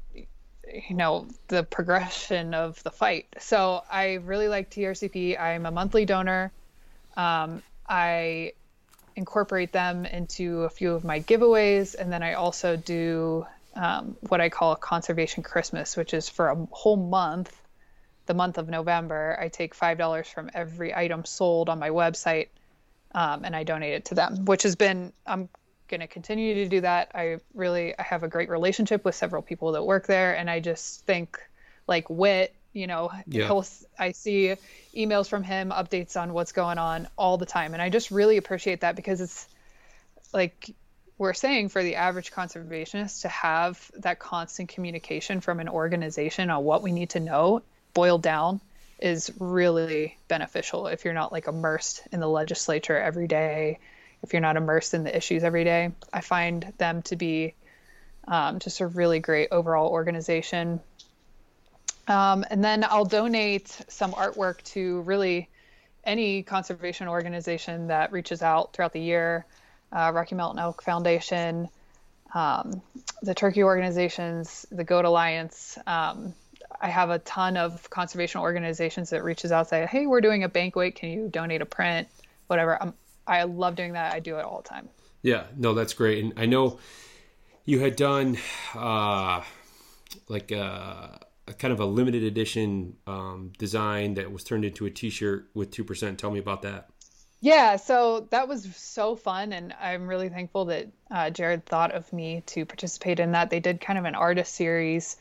you 0.89 0.95
know 0.95 1.27
the 1.49 1.62
progression 1.62 2.55
of 2.55 2.83
the 2.83 2.91
fight. 2.91 3.27
So 3.39 3.83
I 3.91 4.14
really 4.14 4.49
like 4.49 4.71
TRCP. 4.71 5.41
I'm 5.41 5.66
a 5.66 5.71
monthly 5.71 6.05
donor. 6.05 6.53
Um, 7.16 7.62
I 7.89 8.53
incorporate 9.16 9.73
them 9.73 10.07
into 10.07 10.62
a 10.62 10.71
few 10.71 10.93
of 10.93 11.05
my 11.05 11.21
giveaways, 11.21 11.95
and 11.95 12.12
then 12.12 12.23
I 12.23 12.35
also 12.35 12.77
do 12.77 13.47
um, 13.75 14.16
what 14.29 14.41
I 14.41 14.49
call 14.49 14.73
a 14.73 14.77
conservation 14.77 15.43
Christmas, 15.43 15.97
which 15.97 16.14
is 16.14 16.29
for 16.29 16.49
a 16.49 16.66
whole 16.71 16.97
month. 16.97 17.55
The 18.27 18.35
month 18.35 18.59
of 18.59 18.69
November, 18.69 19.39
I 19.41 19.49
take 19.49 19.75
five 19.75 19.97
dollars 19.99 20.29
from 20.29 20.51
every 20.53 20.95
item 20.95 21.25
sold 21.25 21.69
on 21.69 21.79
my 21.79 21.91
website, 21.91 22.49
um, 23.14 23.45
and 23.45 23.57
I 23.57 23.64
donate 23.64 23.95
it 23.95 24.05
to 24.07 24.14
them, 24.14 24.45
which 24.45 24.64
has 24.64 24.77
been 24.77 25.12
I'm 25.27 25.49
going 25.89 26.01
to 26.01 26.07
continue 26.07 26.55
to 26.55 26.68
do 26.68 26.80
that. 26.82 27.11
I 27.14 27.39
really 27.55 27.99
I 27.99 28.03
have 28.03 28.22
a 28.22 28.28
great 28.28 28.49
relationship 28.49 29.05
with 29.05 29.14
several 29.14 29.43
people 29.43 29.72
that 29.72 29.84
work 29.84 30.07
there, 30.07 30.36
and 30.36 30.49
I 30.49 30.61
just 30.61 31.05
think 31.07 31.39
like 31.86 32.09
Whit, 32.09 32.55
you 32.72 32.86
know, 32.86 33.11
yeah. 33.26 33.61
I 33.99 34.12
see 34.12 34.55
emails 34.95 35.28
from 35.28 35.43
him, 35.43 35.70
updates 35.70 36.20
on 36.20 36.32
what's 36.32 36.53
going 36.53 36.78
on 36.78 37.09
all 37.16 37.39
the 37.39 37.47
time, 37.47 37.72
and 37.72 37.82
I 37.82 37.91
just 37.91 38.11
really 38.11 38.36
appreciate 38.36 38.82
that 38.82 38.97
because 38.97 39.20
it's 39.20 39.49
like 40.32 40.74
we're 41.16 41.34
saying 41.34 41.68
for 41.68 41.82
the 41.82 41.97
average 41.97 42.30
conservationist 42.30 43.22
to 43.22 43.28
have 43.28 43.91
that 43.99 44.18
constant 44.18 44.68
communication 44.68 45.41
from 45.41 45.59
an 45.59 45.68
organization 45.68 46.51
on 46.51 46.64
what 46.64 46.82
we 46.82 46.93
need 46.93 47.11
to 47.11 47.20
know 47.20 47.62
boiled 47.93 48.22
down 48.22 48.61
is 49.01 49.32
really 49.39 50.16
beneficial 50.28 50.86
if 50.86 51.05
you're 51.05 51.14
not 51.14 51.32
like 51.32 51.49
immersed 51.49 52.03
in 52.12 52.20
the 52.20 52.28
legislature 52.28 52.97
every 52.97 53.26
day 53.26 53.78
if 54.23 54.33
you're 54.33 54.43
not 54.43 54.57
immersed 54.57 54.95
in 54.95 55.05
the 55.05 55.16
issues 55.16 55.45
every 55.45 55.64
day. 55.64 55.93
I 56.12 56.21
find 56.21 56.73
them 56.79 57.03
to 57.03 57.16
be 57.16 57.55
um, 58.27 58.59
just 58.59 58.81
a 58.81 58.87
really 58.87 59.21
great 59.21 59.49
overall 59.53 59.91
organization. 59.91 60.81
Um, 62.07 62.45
and 62.51 62.64
then 62.64 62.85
I'll 62.85 63.05
donate 63.05 63.69
some 63.89 64.12
artwork 64.12 64.62
to 64.73 65.03
really 65.03 65.49
any 66.05 66.43
conservation 66.43 67.09
organization 67.09 67.89
that 67.89 68.12
reaches 68.12 68.43
out 68.43 68.73
throughout 68.73 68.93
the 68.93 69.01
year. 69.01 69.45
Uh, 69.93 70.11
Rocky 70.14 70.35
Mountain 70.35 70.59
Elk 70.59 70.83
Foundation, 70.83 71.69
um, 72.35 72.83
the 73.23 73.35
turkey 73.35 73.62
organizations, 73.62 74.66
the 74.71 74.85
Goat 74.85 75.05
Alliance. 75.05 75.79
Um, 75.87 76.35
I 76.81 76.89
have 76.89 77.11
a 77.11 77.19
ton 77.19 77.57
of 77.57 77.89
conservation 77.91 78.41
organizations 78.41 79.11
that 79.11 79.25
reaches 79.25 79.53
out 79.53 79.69
say, 79.69 79.87
"Hey, 79.87 80.07
we're 80.07 80.21
doing 80.21 80.45
a 80.45 80.49
banquet. 80.49 80.95
Can 80.95 81.11
you 81.11 81.29
donate 81.29 81.62
a 81.62 81.66
print? 81.66 82.09
Whatever." 82.47 82.81
I'm 82.81 82.95
I 83.29 83.45
love 83.45 83.76
doing 83.76 83.93
that. 83.93 84.14
I 84.14 84.20
do 84.20 84.39
it 84.39 84.45
all 84.45 84.62
the 84.62 84.68
time. 84.68 84.89
Yeah, 85.22 85.45
no, 85.57 85.74
that's 85.74 85.95
great. 85.95 86.24
And 86.24 86.33
I 86.37 86.47
know 86.47 86.79
you 87.64 87.81
had 87.81 87.97
done 87.97 88.39
uh, 88.74 89.43
like 90.29 90.51
a, 90.51 90.61
uh, 90.61 91.18
a 91.49 91.53
kind 91.55 91.72
of 91.72 91.81
a 91.81 91.85
limited 91.85 92.24
edition 92.24 92.97
um, 93.07 93.53
design 93.59 94.14
that 94.14 94.33
was 94.33 94.45
turned 94.45 94.64
into 94.64 94.87
a 94.87 94.91
T-shirt 94.91 95.49
with 95.55 95.70
two 95.70 95.85
percent. 95.85 96.18
Tell 96.18 96.31
me 96.31 96.39
about 96.39 96.62
that. 96.62 96.89
Yeah, 97.41 97.76
so 97.76 98.26
that 98.31 98.49
was 98.49 98.74
so 98.74 99.14
fun, 99.14 99.53
and 99.53 99.72
I'm 99.81 100.09
really 100.09 100.29
thankful 100.29 100.64
that 100.66 100.89
uh, 101.11 101.31
Jared 101.31 101.64
thought 101.66 101.93
of 101.93 102.12
me 102.12 102.43
to 102.47 102.66
participate 102.66 103.20
in 103.20 103.33
that. 103.33 103.51
They 103.51 103.61
did 103.61 103.81
kind 103.81 103.99
of 103.99 104.07
an 104.07 104.16
artist 104.16 104.55
series. 104.55 105.16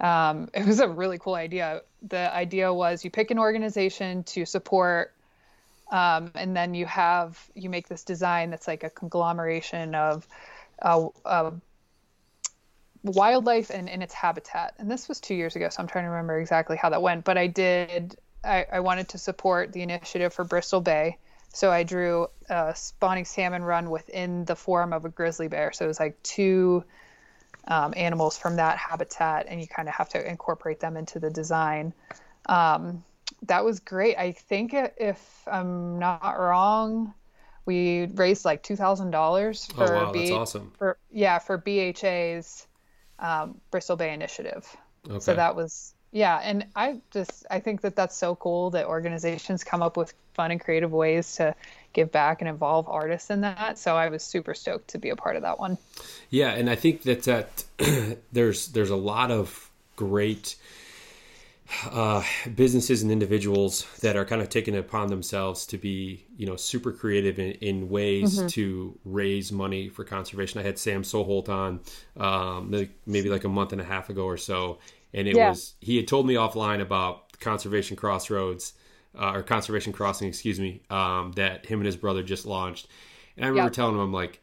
Um, 0.00 0.48
it 0.54 0.66
was 0.66 0.80
a 0.80 0.88
really 0.88 1.18
cool 1.18 1.34
idea. 1.34 1.82
The 2.08 2.34
idea 2.34 2.72
was 2.72 3.04
you 3.04 3.10
pick 3.10 3.30
an 3.30 3.38
organization 3.38 4.24
to 4.24 4.44
support 4.46 5.14
um, 5.90 6.30
and 6.34 6.56
then 6.56 6.74
you 6.74 6.86
have 6.86 7.38
you 7.54 7.68
make 7.68 7.88
this 7.88 8.04
design 8.04 8.50
that's 8.50 8.68
like 8.68 8.84
a 8.84 8.90
conglomeration 8.90 9.94
of 9.94 10.26
uh, 10.80 11.08
uh, 11.24 11.50
wildlife 13.02 13.70
and 13.70 13.88
its 14.02 14.14
habitat. 14.14 14.74
And 14.78 14.90
this 14.90 15.08
was 15.08 15.20
two 15.20 15.34
years 15.34 15.56
ago, 15.56 15.68
so 15.68 15.82
I'm 15.82 15.88
trying 15.88 16.04
to 16.04 16.10
remember 16.10 16.38
exactly 16.38 16.76
how 16.76 16.90
that 16.90 17.02
went. 17.02 17.24
But 17.24 17.38
I 17.38 17.46
did. 17.46 18.16
I, 18.42 18.66
I 18.72 18.80
wanted 18.80 19.10
to 19.10 19.18
support 19.18 19.72
the 19.72 19.82
initiative 19.82 20.32
for 20.32 20.44
Bristol 20.44 20.80
Bay, 20.80 21.18
so 21.52 21.70
I 21.70 21.82
drew 21.82 22.28
a 22.48 22.74
spawning 22.74 23.24
salmon 23.24 23.62
run 23.62 23.90
within 23.90 24.44
the 24.44 24.56
form 24.56 24.92
of 24.92 25.04
a 25.04 25.08
grizzly 25.10 25.48
bear. 25.48 25.72
So 25.72 25.84
it 25.84 25.88
was 25.88 26.00
like 26.00 26.22
two 26.22 26.84
um, 27.66 27.92
animals 27.96 28.38
from 28.38 28.56
that 28.56 28.78
habitat, 28.78 29.46
and 29.48 29.60
you 29.60 29.66
kind 29.66 29.88
of 29.88 29.94
have 29.94 30.08
to 30.10 30.26
incorporate 30.26 30.80
them 30.80 30.96
into 30.96 31.18
the 31.18 31.30
design. 31.30 31.92
Um, 32.46 33.04
that 33.42 33.64
was 33.64 33.80
great. 33.80 34.16
I 34.16 34.32
think 34.32 34.74
if 34.74 35.42
I'm 35.46 35.98
not 35.98 36.38
wrong, 36.38 37.14
we 37.66 38.06
raised 38.06 38.44
like 38.44 38.62
two 38.62 38.76
thousand 38.76 39.10
dollars 39.10 39.68
oh, 39.72 39.86
for 39.86 39.96
oh, 39.96 40.04
wow, 40.04 40.12
B- 40.12 40.20
that's 40.20 40.32
awesome. 40.32 40.72
For 40.78 40.98
yeah, 41.10 41.38
for 41.38 41.58
BHA's 41.58 42.66
um, 43.18 43.60
Bristol 43.70 43.96
Bay 43.96 44.12
initiative. 44.12 44.76
Okay. 45.08 45.20
So 45.20 45.34
that 45.34 45.56
was 45.56 45.94
yeah, 46.12 46.40
and 46.42 46.66
I 46.74 47.00
just 47.12 47.46
I 47.50 47.60
think 47.60 47.82
that 47.82 47.94
that's 47.94 48.16
so 48.16 48.34
cool 48.34 48.70
that 48.70 48.86
organizations 48.86 49.62
come 49.62 49.82
up 49.82 49.96
with 49.96 50.12
fun 50.34 50.50
and 50.50 50.60
creative 50.60 50.92
ways 50.92 51.36
to 51.36 51.54
give 51.92 52.10
back 52.10 52.40
and 52.40 52.48
involve 52.48 52.88
artists 52.88 53.30
in 53.30 53.42
that. 53.42 53.78
So 53.78 53.96
I 53.96 54.08
was 54.08 54.22
super 54.22 54.54
stoked 54.54 54.88
to 54.88 54.98
be 54.98 55.10
a 55.10 55.16
part 55.16 55.36
of 55.36 55.42
that 55.42 55.58
one. 55.58 55.78
Yeah, 56.30 56.50
and 56.50 56.68
I 56.68 56.76
think 56.76 57.02
that 57.02 57.22
that 57.24 57.64
there's 58.32 58.68
there's 58.68 58.90
a 58.90 58.96
lot 58.96 59.30
of 59.30 59.70
great 59.96 60.56
uh, 61.90 62.22
businesses 62.54 63.02
and 63.02 63.10
individuals 63.10 63.86
that 64.00 64.16
are 64.16 64.24
kind 64.24 64.42
of 64.42 64.48
taking 64.48 64.74
it 64.74 64.78
upon 64.78 65.08
themselves 65.08 65.66
to 65.66 65.78
be, 65.78 66.26
you 66.36 66.46
know, 66.46 66.56
super 66.56 66.92
creative 66.92 67.38
in, 67.38 67.52
in 67.52 67.88
ways 67.88 68.38
mm-hmm. 68.38 68.46
to 68.48 68.98
raise 69.04 69.52
money 69.52 69.88
for 69.88 70.04
conservation. 70.04 70.60
I 70.60 70.64
had 70.64 70.78
Sam 70.78 71.02
Soholt 71.02 71.48
on 71.48 71.80
um, 72.16 72.88
maybe 73.06 73.28
like 73.28 73.44
a 73.44 73.48
month 73.48 73.72
and 73.72 73.80
a 73.80 73.84
half 73.84 74.10
ago 74.10 74.24
or 74.24 74.36
so, 74.36 74.78
and 75.14 75.28
it 75.28 75.36
yeah. 75.36 75.50
was 75.50 75.74
he 75.80 75.96
had 75.96 76.08
told 76.08 76.26
me 76.26 76.34
offline 76.34 76.80
about 76.80 77.38
Conservation 77.40 77.96
Crossroads 77.96 78.74
uh, 79.18 79.32
or 79.32 79.42
Conservation 79.42 79.92
Crossing, 79.92 80.28
excuse 80.28 80.60
me, 80.60 80.82
um, 80.90 81.32
that 81.32 81.66
him 81.66 81.80
and 81.80 81.86
his 81.86 81.96
brother 81.96 82.22
just 82.22 82.46
launched. 82.46 82.88
And 83.36 83.44
I 83.44 83.48
remember 83.48 83.68
yep. 83.68 83.72
telling 83.74 83.94
him, 83.94 84.00
I'm 84.00 84.12
like, 84.12 84.40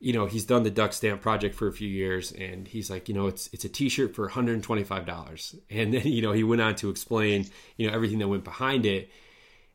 you 0.00 0.12
know, 0.12 0.26
he's 0.26 0.44
done 0.44 0.62
the 0.62 0.70
duck 0.70 0.92
stamp 0.92 1.20
project 1.20 1.54
for 1.54 1.66
a 1.66 1.72
few 1.72 1.88
years, 1.88 2.32
and 2.32 2.68
he's 2.68 2.90
like, 2.90 3.08
you 3.08 3.14
know, 3.14 3.26
it's 3.26 3.50
it's 3.52 3.64
a 3.64 3.68
T-shirt 3.68 4.14
for 4.14 4.24
125 4.26 5.06
dollars, 5.06 5.54
and 5.70 5.92
then 5.92 6.06
you 6.06 6.22
know 6.22 6.32
he 6.32 6.44
went 6.44 6.62
on 6.62 6.74
to 6.76 6.90
explain, 6.90 7.46
you 7.76 7.86
know, 7.86 7.94
everything 7.94 8.18
that 8.18 8.28
went 8.28 8.44
behind 8.44 8.86
it. 8.86 9.10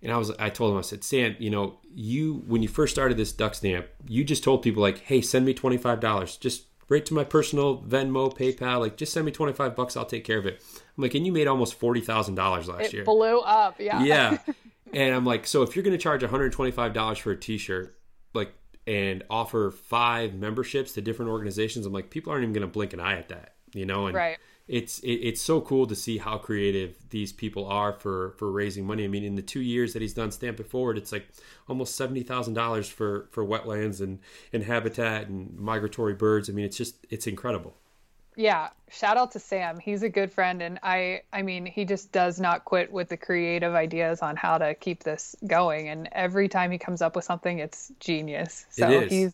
And 0.01 0.11
I 0.11 0.17
was, 0.17 0.31
I 0.31 0.49
told 0.49 0.73
him, 0.73 0.77
I 0.77 0.81
said, 0.81 1.01
Sam, 1.01 1.37
you 1.39 1.49
know, 1.49 1.79
you 1.93 2.43
when 2.47 2.61
you 2.61 2.67
first 2.67 2.93
started 2.93 3.15
this 3.15 3.31
duck 3.31 3.55
stamp, 3.55 3.87
you 4.05 4.25
just 4.25 4.43
told 4.43 4.61
people 4.61 4.81
like, 4.81 4.99
hey, 4.99 5.21
send 5.21 5.45
me 5.45 5.53
25 5.53 5.99
dollars, 5.99 6.37
just 6.37 6.65
right 6.89 7.05
to 7.05 7.13
my 7.13 7.23
personal 7.23 7.81
Venmo, 7.81 8.35
PayPal, 8.35 8.79
like 8.79 8.97
just 8.97 9.13
send 9.13 9.25
me 9.25 9.31
25 9.31 9.75
bucks, 9.75 9.95
I'll 9.95 10.05
take 10.05 10.25
care 10.25 10.37
of 10.37 10.45
it. 10.45 10.61
I'm 10.97 11.01
like, 11.01 11.15
and 11.15 11.25
you 11.25 11.31
made 11.31 11.47
almost 11.47 11.75
forty 11.75 12.01
thousand 12.01 12.35
dollars 12.35 12.67
last 12.67 12.85
it 12.85 12.93
year. 12.93 13.03
Blew 13.03 13.39
up, 13.39 13.79
yeah. 13.79 14.03
Yeah. 14.03 14.37
and 14.93 15.13
I'm 15.15 15.25
like, 15.25 15.47
so 15.47 15.63
if 15.63 15.75
you're 15.75 15.83
going 15.83 15.97
to 15.97 16.01
charge 16.01 16.21
125 16.21 16.93
dollars 16.93 17.17
for 17.17 17.31
a 17.31 17.37
T-shirt, 17.37 17.97
like, 18.33 18.53
and 18.85 19.23
offer 19.29 19.71
five 19.71 20.33
memberships 20.33 20.93
to 20.93 21.01
different 21.01 21.31
organizations, 21.31 21.85
I'm 21.85 21.93
like, 21.93 22.09
people 22.09 22.31
aren't 22.31 22.43
even 22.43 22.53
going 22.53 22.67
to 22.67 22.71
blink 22.71 22.93
an 22.93 22.99
eye 22.99 23.17
at 23.17 23.29
that, 23.29 23.53
you 23.73 23.85
know? 23.85 24.07
And 24.07 24.15
right. 24.15 24.37
It's 24.65 24.99
it, 24.99 25.15
it's 25.15 25.41
so 25.41 25.59
cool 25.59 25.87
to 25.87 25.95
see 25.95 26.19
how 26.19 26.37
creative 26.37 26.95
these 27.09 27.33
people 27.33 27.65
are 27.65 27.91
for 27.91 28.31
for 28.37 28.49
raising 28.49 28.85
money. 28.85 29.03
I 29.03 29.07
mean, 29.09 29.25
in 29.25 29.35
the 29.35 29.41
two 29.41 29.59
years 29.59 29.91
that 29.91 30.01
he's 30.01 30.13
done 30.13 30.31
Stamp 30.31 30.57
It 30.57 30.69
Forward, 30.69 30.97
it's 30.97 31.11
like 31.11 31.27
almost 31.67 31.97
seventy 31.97 32.23
thousand 32.23 32.53
dollars 32.53 32.87
for 32.87 33.27
for 33.31 33.45
wetlands 33.45 33.99
and 33.99 34.19
and 34.53 34.63
habitat 34.63 35.27
and 35.27 35.59
migratory 35.59 36.13
birds. 36.13 36.49
I 36.49 36.53
mean, 36.53 36.63
it's 36.63 36.77
just 36.77 36.95
it's 37.09 37.27
incredible 37.27 37.75
yeah 38.35 38.69
shout 38.89 39.17
out 39.17 39.31
to 39.31 39.39
sam. 39.39 39.79
He's 39.79 40.03
a 40.03 40.09
good 40.09 40.31
friend 40.31 40.61
and 40.61 40.79
i 40.83 41.21
i 41.31 41.41
mean 41.41 41.65
he 41.65 41.85
just 41.85 42.11
does 42.11 42.39
not 42.39 42.65
quit 42.65 42.91
with 42.91 43.09
the 43.09 43.17
creative 43.17 43.73
ideas 43.73 44.21
on 44.21 44.35
how 44.35 44.57
to 44.57 44.73
keep 44.75 45.03
this 45.03 45.35
going 45.47 45.89
and 45.89 46.09
every 46.11 46.47
time 46.47 46.71
he 46.71 46.77
comes 46.77 47.01
up 47.01 47.15
with 47.15 47.25
something 47.25 47.59
it's 47.59 47.91
genius. 47.99 48.65
So 48.69 49.01
he's 49.07 49.33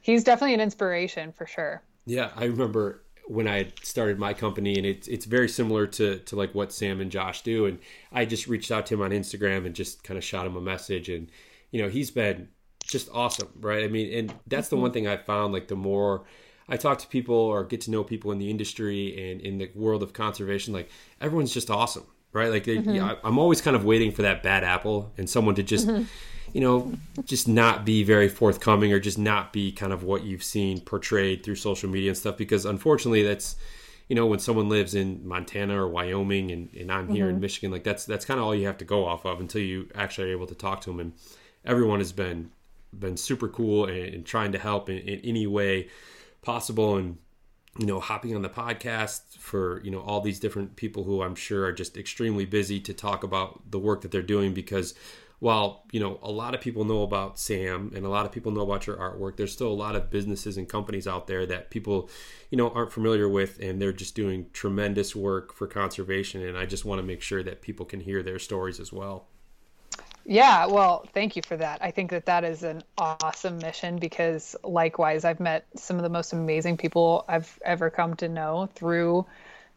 he's 0.00 0.24
definitely 0.24 0.54
an 0.54 0.60
inspiration 0.60 1.32
for 1.32 1.46
sure. 1.46 1.82
Yeah 2.06 2.30
i 2.36 2.44
remember 2.44 3.02
when 3.26 3.48
i 3.48 3.72
started 3.82 4.18
my 4.18 4.34
company 4.34 4.76
and 4.76 4.84
it's 4.84 5.08
it's 5.08 5.24
very 5.24 5.48
similar 5.48 5.86
to 5.86 6.18
to 6.18 6.36
like 6.36 6.54
what 6.54 6.72
sam 6.72 7.00
and 7.00 7.10
josh 7.10 7.40
do 7.42 7.64
and 7.64 7.78
i 8.12 8.24
just 8.24 8.46
reached 8.46 8.70
out 8.70 8.84
to 8.84 8.92
him 8.92 9.00
on 9.00 9.12
instagram 9.12 9.64
and 9.64 9.74
just 9.74 10.04
kind 10.04 10.18
of 10.18 10.24
shot 10.24 10.46
him 10.46 10.56
a 10.56 10.60
message 10.60 11.08
and 11.08 11.30
you 11.70 11.80
know 11.80 11.88
he's 11.88 12.10
been 12.10 12.48
just 12.84 13.08
awesome 13.14 13.48
right? 13.60 13.82
I 13.84 13.88
mean 13.88 14.12
and 14.12 14.34
that's 14.46 14.68
the 14.68 14.76
mm-hmm. 14.76 14.82
one 14.82 14.92
thing 14.92 15.08
i 15.08 15.16
found 15.16 15.54
like 15.54 15.68
the 15.68 15.76
more 15.76 16.24
I 16.68 16.76
talk 16.76 16.98
to 16.98 17.06
people 17.08 17.34
or 17.34 17.64
get 17.64 17.82
to 17.82 17.90
know 17.90 18.04
people 18.04 18.32
in 18.32 18.38
the 18.38 18.50
industry 18.50 19.30
and 19.30 19.40
in 19.40 19.58
the 19.58 19.70
world 19.74 20.02
of 20.02 20.12
conservation, 20.12 20.72
like 20.72 20.88
everyone's 21.20 21.52
just 21.52 21.70
awesome, 21.70 22.06
right? 22.32 22.50
Like 22.50 22.64
they, 22.64 22.78
mm-hmm. 22.78 22.90
yeah, 22.90 23.14
I'm 23.22 23.38
always 23.38 23.60
kind 23.60 23.76
of 23.76 23.84
waiting 23.84 24.12
for 24.12 24.22
that 24.22 24.42
bad 24.42 24.64
apple 24.64 25.12
and 25.18 25.28
someone 25.28 25.54
to 25.56 25.62
just, 25.62 25.86
mm-hmm. 25.86 26.04
you 26.52 26.60
know, 26.60 26.92
just 27.24 27.48
not 27.48 27.84
be 27.84 28.02
very 28.02 28.28
forthcoming 28.28 28.92
or 28.92 28.98
just 28.98 29.18
not 29.18 29.52
be 29.52 29.72
kind 29.72 29.92
of 29.92 30.04
what 30.04 30.24
you've 30.24 30.42
seen 30.42 30.80
portrayed 30.80 31.44
through 31.44 31.56
social 31.56 31.90
media 31.90 32.10
and 32.10 32.18
stuff. 32.18 32.38
Because 32.38 32.64
unfortunately, 32.64 33.22
that's, 33.22 33.56
you 34.08 34.16
know, 34.16 34.26
when 34.26 34.38
someone 34.38 34.70
lives 34.70 34.94
in 34.94 35.26
Montana 35.26 35.82
or 35.82 35.88
Wyoming 35.88 36.50
and, 36.50 36.74
and 36.74 36.90
I'm 36.90 37.08
here 37.08 37.26
mm-hmm. 37.26 37.34
in 37.34 37.40
Michigan, 37.40 37.70
like 37.72 37.84
that's 37.84 38.06
that's 38.06 38.24
kind 38.24 38.40
of 38.40 38.46
all 38.46 38.54
you 38.54 38.66
have 38.66 38.78
to 38.78 38.84
go 38.86 39.04
off 39.04 39.26
of 39.26 39.40
until 39.40 39.60
you 39.60 39.90
actually 39.94 40.28
are 40.28 40.32
able 40.32 40.46
to 40.46 40.54
talk 40.54 40.80
to 40.82 40.90
them. 40.90 41.00
And 41.00 41.12
everyone 41.64 42.00
has 42.00 42.12
been 42.12 42.50
been 42.98 43.16
super 43.16 43.48
cool 43.48 43.86
and, 43.86 44.14
and 44.14 44.26
trying 44.26 44.52
to 44.52 44.58
help 44.58 44.88
in, 44.88 44.98
in 44.98 45.20
any 45.20 45.46
way 45.46 45.88
possible 46.44 46.96
and 46.96 47.18
you 47.78 47.86
know 47.86 47.98
hopping 47.98 48.36
on 48.36 48.42
the 48.42 48.48
podcast 48.48 49.36
for 49.38 49.80
you 49.82 49.90
know 49.90 50.00
all 50.00 50.20
these 50.20 50.38
different 50.38 50.76
people 50.76 51.04
who 51.04 51.22
i'm 51.22 51.34
sure 51.34 51.64
are 51.64 51.72
just 51.72 51.96
extremely 51.96 52.44
busy 52.44 52.80
to 52.80 52.94
talk 52.94 53.24
about 53.24 53.60
the 53.70 53.78
work 53.78 54.02
that 54.02 54.10
they're 54.10 54.22
doing 54.22 54.54
because 54.54 54.94
while 55.40 55.84
you 55.90 55.98
know 55.98 56.18
a 56.22 56.30
lot 56.30 56.54
of 56.54 56.60
people 56.60 56.84
know 56.84 57.02
about 57.02 57.38
sam 57.38 57.90
and 57.94 58.06
a 58.06 58.08
lot 58.08 58.24
of 58.24 58.32
people 58.32 58.52
know 58.52 58.60
about 58.60 58.86
your 58.86 58.96
artwork 58.96 59.36
there's 59.36 59.52
still 59.52 59.68
a 59.68 59.74
lot 59.74 59.96
of 59.96 60.10
businesses 60.10 60.56
and 60.56 60.68
companies 60.68 61.08
out 61.08 61.26
there 61.26 61.44
that 61.44 61.70
people 61.70 62.08
you 62.50 62.56
know 62.56 62.70
aren't 62.70 62.92
familiar 62.92 63.28
with 63.28 63.58
and 63.60 63.82
they're 63.82 63.92
just 63.92 64.14
doing 64.14 64.46
tremendous 64.52 65.16
work 65.16 65.52
for 65.52 65.66
conservation 65.66 66.46
and 66.46 66.56
i 66.56 66.64
just 66.64 66.84
want 66.84 67.00
to 67.00 67.06
make 67.06 67.20
sure 67.20 67.42
that 67.42 67.60
people 67.60 67.84
can 67.84 68.00
hear 68.00 68.22
their 68.22 68.38
stories 68.38 68.78
as 68.78 68.92
well 68.92 69.26
yeah, 70.26 70.66
well, 70.66 71.06
thank 71.12 71.36
you 71.36 71.42
for 71.42 71.56
that. 71.56 71.78
I 71.82 71.90
think 71.90 72.10
that 72.10 72.26
that 72.26 72.44
is 72.44 72.62
an 72.62 72.82
awesome 72.96 73.58
mission 73.58 73.98
because, 73.98 74.56
likewise, 74.64 75.24
I've 75.24 75.40
met 75.40 75.66
some 75.76 75.96
of 75.96 76.02
the 76.02 76.08
most 76.08 76.32
amazing 76.32 76.76
people 76.78 77.24
I've 77.28 77.58
ever 77.64 77.90
come 77.90 78.14
to 78.16 78.28
know 78.28 78.68
through 78.74 79.26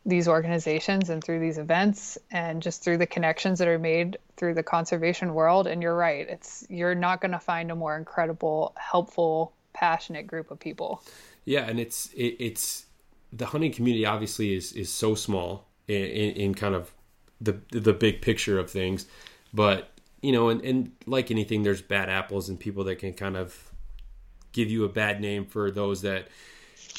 these 0.06 0.30
organizations 0.30 1.10
and 1.10 1.22
through 1.22 1.42
these 1.42 1.58
events 1.58 2.18
and 2.32 2.62
just 2.62 2.82
through 2.82 2.98
the 2.98 3.06
connections 3.06 3.60
that 3.60 3.68
are 3.68 3.78
made 3.78 4.18
through 4.38 4.54
the 4.54 4.64
conservation 4.64 5.34
world. 5.34 5.68
And 5.68 5.82
you're 5.82 5.98
right, 5.98 6.28
it's 6.30 6.66
you're 6.70 6.96
not 6.96 7.20
going 7.20 7.34
to 7.34 7.40
find 7.40 7.70
a 7.70 7.76
more 7.76 7.98
incredible, 7.98 8.74
helpful, 8.78 9.52
passionate 9.74 10.26
group 10.26 10.50
of 10.50 10.60
people. 10.60 11.04
Yeah, 11.44 11.68
and 11.68 11.78
it's 11.78 12.12
it, 12.14 12.38
it's 12.40 12.86
the 13.34 13.48
hunting 13.48 13.74
community 13.74 14.06
obviously 14.06 14.56
is 14.56 14.72
is 14.72 14.90
so 14.90 15.14
small 15.14 15.66
in, 15.90 16.04
in, 16.04 16.32
in 16.36 16.56
kind 16.56 16.74
of 16.74 16.94
the 17.42 17.60
the 17.72 17.94
big 17.94 18.22
picture 18.22 18.58
of 18.58 18.72
things, 18.72 19.08
but 19.54 19.92
you 20.22 20.32
know, 20.32 20.50
and, 20.50 20.62
and 20.62 20.92
like 21.06 21.32
anything, 21.32 21.64
there's 21.64 21.82
bad 21.82 22.10
apples 22.10 22.50
and 22.50 22.60
people 22.60 22.84
that 22.86 22.98
can 23.00 23.14
kind 23.14 23.38
of 23.38 23.72
give 24.52 24.70
you 24.70 24.86
a 24.86 24.90
bad 24.90 25.22
name 25.22 25.46
for 25.46 25.70
those 25.72 26.02
that 26.02 26.28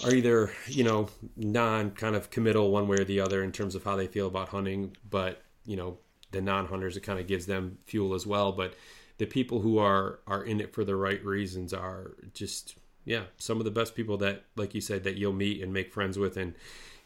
are 0.05 0.15
either, 0.15 0.51
you 0.67 0.85
know, 0.85 1.09
non 1.37 1.91
kind 1.91 2.15
of 2.15 2.31
committal 2.31 2.71
one 2.71 2.87
way 2.87 2.97
or 2.99 3.05
the 3.05 3.21
other 3.21 3.43
in 3.43 3.53
terms 3.53 3.75
of 3.75 3.85
how 3.85 3.97
they 3.97 4.07
feel 4.07 4.27
about 4.27 4.49
hunting, 4.51 4.97
but, 5.09 5.43
you 5.65 5.77
know, 5.77 5.99
the 6.31 6.41
non 6.41 6.67
hunters, 6.67 6.97
it 6.97 7.01
kind 7.01 7.19
of 7.19 7.27
gives 7.27 7.47
them 7.47 7.79
fuel 7.87 8.15
as 8.15 8.27
well. 8.27 8.53
But 8.53 8.75
the 9.19 9.27
people 9.27 9.61
who 9.61 9.79
are 9.79 10.21
are 10.27 10.43
in 10.43 10.61
it 10.61 10.73
for 10.73 10.85
the 10.85 10.95
right 10.95 11.25
reasons 11.25 11.75
are 11.75 12.13
just 12.35 12.77
yeah, 13.05 13.23
some 13.39 13.59
of 13.59 13.65
the 13.65 13.71
best 13.71 13.95
people 13.95 14.19
that, 14.19 14.45
like 14.55 14.75
you 14.75 14.83
said, 14.83 15.05
that 15.05 15.17
you'll 15.17 15.33
meet 15.33 15.63
and 15.63 15.73
make 15.73 15.91
friends 15.91 16.19
with 16.19 16.37
and 16.37 16.55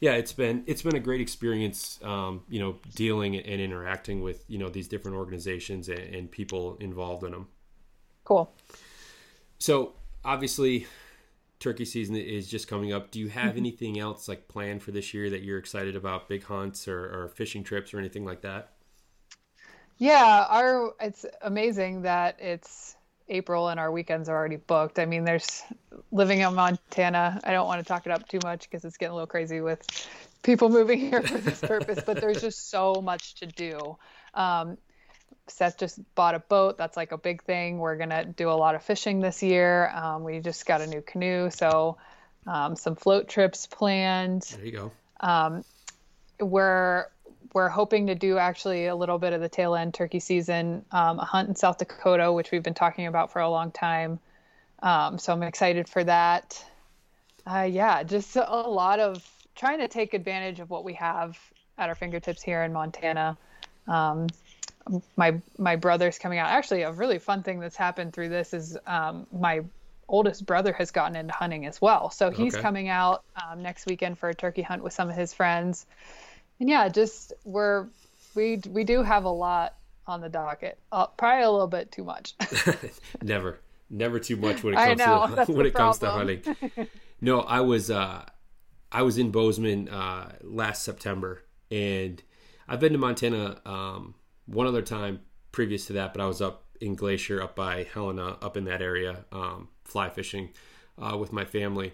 yeah, 0.02 0.14
it's 0.14 0.32
been 0.32 0.64
it's 0.66 0.82
been 0.82 0.96
a 0.96 1.00
great 1.00 1.20
experience, 1.20 2.00
um, 2.02 2.42
you 2.48 2.58
know, 2.58 2.74
dealing 2.96 3.36
and 3.36 3.60
interacting 3.60 4.20
with 4.20 4.44
you 4.48 4.58
know 4.58 4.68
these 4.68 4.88
different 4.88 5.16
organizations 5.16 5.88
and, 5.88 6.00
and 6.00 6.28
people 6.28 6.76
involved 6.80 7.22
in 7.22 7.30
them. 7.30 7.46
Cool. 8.24 8.52
So 9.60 9.92
obviously, 10.24 10.88
turkey 11.60 11.84
season 11.84 12.16
is 12.16 12.50
just 12.50 12.66
coming 12.66 12.92
up. 12.92 13.12
Do 13.12 13.20
you 13.20 13.28
have 13.28 13.50
mm-hmm. 13.50 13.58
anything 13.58 14.00
else 14.00 14.26
like 14.26 14.48
planned 14.48 14.82
for 14.82 14.90
this 14.90 15.14
year 15.14 15.30
that 15.30 15.42
you're 15.42 15.58
excited 15.58 15.94
about? 15.94 16.28
Big 16.28 16.42
hunts 16.42 16.88
or, 16.88 16.98
or 16.98 17.28
fishing 17.28 17.62
trips 17.62 17.94
or 17.94 18.00
anything 18.00 18.24
like 18.24 18.40
that? 18.40 18.72
Yeah, 19.98 20.46
our 20.48 20.94
it's 21.00 21.24
amazing 21.42 22.02
that 22.02 22.40
it's 22.40 22.96
April 23.32 23.68
and 23.68 23.80
our 23.80 23.90
weekends 23.90 24.28
are 24.28 24.36
already 24.36 24.56
booked. 24.56 24.98
I 24.98 25.06
mean, 25.06 25.24
there's 25.24 25.62
living 26.12 26.40
in 26.40 26.54
Montana. 26.54 27.40
I 27.42 27.52
don't 27.52 27.66
want 27.66 27.80
to 27.80 27.84
talk 27.84 28.06
it 28.06 28.12
up 28.12 28.28
too 28.28 28.40
much 28.44 28.68
because 28.68 28.84
it's 28.84 28.98
getting 28.98 29.12
a 29.12 29.14
little 29.14 29.26
crazy 29.26 29.60
with 29.60 29.80
people 30.42 30.68
moving 30.68 31.00
here 31.00 31.22
for 31.22 31.38
this 31.38 31.60
purpose, 31.60 32.00
but 32.04 32.20
there's 32.20 32.40
just 32.40 32.70
so 32.70 33.00
much 33.02 33.36
to 33.36 33.46
do. 33.46 33.96
Um, 34.34 34.76
Seth 35.48 35.78
just 35.78 35.98
bought 36.14 36.34
a 36.34 36.40
boat. 36.40 36.76
That's 36.78 36.96
like 36.96 37.12
a 37.12 37.18
big 37.18 37.42
thing. 37.42 37.78
We're 37.78 37.96
going 37.96 38.10
to 38.10 38.24
do 38.24 38.50
a 38.50 38.52
lot 38.52 38.74
of 38.74 38.82
fishing 38.82 39.20
this 39.20 39.42
year. 39.42 39.88
Um, 39.88 40.24
we 40.24 40.40
just 40.40 40.66
got 40.66 40.80
a 40.80 40.86
new 40.86 41.00
canoe. 41.00 41.50
So, 41.50 41.96
um, 42.46 42.76
some 42.76 42.96
float 42.96 43.28
trips 43.28 43.66
planned. 43.66 44.42
There 44.42 44.64
you 44.64 44.72
go. 44.72 44.92
Um, 45.20 45.64
we're 46.38 47.06
we're 47.52 47.68
hoping 47.68 48.06
to 48.06 48.14
do 48.14 48.38
actually 48.38 48.86
a 48.86 48.94
little 48.94 49.18
bit 49.18 49.32
of 49.32 49.40
the 49.40 49.48
tail 49.48 49.74
end 49.74 49.94
turkey 49.94 50.20
season, 50.20 50.84
um, 50.90 51.18
a 51.18 51.24
hunt 51.24 51.48
in 51.48 51.54
South 51.54 51.78
Dakota, 51.78 52.32
which 52.32 52.50
we've 52.50 52.62
been 52.62 52.74
talking 52.74 53.06
about 53.06 53.32
for 53.32 53.40
a 53.40 53.50
long 53.50 53.70
time. 53.70 54.18
Um, 54.82 55.18
so 55.18 55.32
I'm 55.32 55.42
excited 55.42 55.88
for 55.88 56.02
that. 56.04 56.64
Uh, 57.46 57.68
yeah, 57.70 58.02
just 58.02 58.36
a 58.36 58.40
lot 58.40 59.00
of 59.00 59.24
trying 59.54 59.78
to 59.78 59.88
take 59.88 60.14
advantage 60.14 60.60
of 60.60 60.70
what 60.70 60.84
we 60.84 60.94
have 60.94 61.38
at 61.78 61.88
our 61.88 61.94
fingertips 61.94 62.42
here 62.42 62.62
in 62.62 62.72
Montana. 62.72 63.36
Um, 63.86 64.28
my 65.16 65.40
my 65.58 65.76
brother's 65.76 66.18
coming 66.18 66.38
out. 66.38 66.48
Actually, 66.48 66.82
a 66.82 66.92
really 66.92 67.18
fun 67.18 67.42
thing 67.42 67.60
that's 67.60 67.76
happened 67.76 68.12
through 68.12 68.30
this 68.30 68.52
is 68.52 68.76
um, 68.86 69.26
my 69.32 69.62
oldest 70.08 70.44
brother 70.44 70.72
has 70.72 70.90
gotten 70.90 71.16
into 71.16 71.32
hunting 71.32 71.66
as 71.66 71.80
well. 71.80 72.10
So 72.10 72.30
he's 72.30 72.54
okay. 72.54 72.62
coming 72.62 72.88
out 72.88 73.22
um, 73.42 73.62
next 73.62 73.86
weekend 73.86 74.18
for 74.18 74.28
a 74.28 74.34
turkey 74.34 74.62
hunt 74.62 74.82
with 74.82 74.92
some 74.92 75.08
of 75.08 75.16
his 75.16 75.32
friends 75.32 75.86
and 76.62 76.70
yeah, 76.70 76.88
just 76.88 77.32
we're 77.44 77.88
we 78.36 78.60
we 78.68 78.84
do 78.84 79.02
have 79.02 79.24
a 79.24 79.30
lot 79.30 79.74
on 80.06 80.20
the 80.20 80.28
docket. 80.28 80.78
Uh, 80.92 81.08
probably 81.08 81.42
a 81.42 81.50
little 81.50 81.66
bit 81.66 81.90
too 81.90 82.04
much. 82.04 82.34
never, 83.22 83.58
never 83.90 84.20
too 84.20 84.36
much 84.36 84.62
when 84.62 84.74
it 84.74 84.76
comes 84.76 84.98
know, 84.98 85.44
to 85.44 85.52
when 85.56 85.66
it 85.66 85.74
comes 85.74 85.98
to 85.98 86.10
hunting. 86.10 86.40
no, 87.20 87.40
I 87.40 87.62
was 87.62 87.90
uh, 87.90 88.24
I 88.92 89.02
was 89.02 89.18
in 89.18 89.32
Bozeman 89.32 89.88
uh, 89.88 90.36
last 90.40 90.84
September, 90.84 91.42
and 91.68 92.22
I've 92.68 92.78
been 92.78 92.92
to 92.92 92.98
Montana 92.98 93.60
um, 93.66 94.14
one 94.46 94.68
other 94.68 94.82
time 94.82 95.18
previous 95.50 95.86
to 95.86 95.94
that, 95.94 96.14
but 96.14 96.22
I 96.22 96.26
was 96.26 96.40
up 96.40 96.64
in 96.80 96.94
Glacier, 96.94 97.42
up 97.42 97.56
by 97.56 97.88
Helena, 97.92 98.36
up 98.40 98.56
in 98.56 98.66
that 98.66 98.82
area, 98.82 99.24
um, 99.32 99.66
fly 99.82 100.10
fishing 100.10 100.50
uh, 100.96 101.16
with 101.16 101.32
my 101.32 101.44
family, 101.44 101.92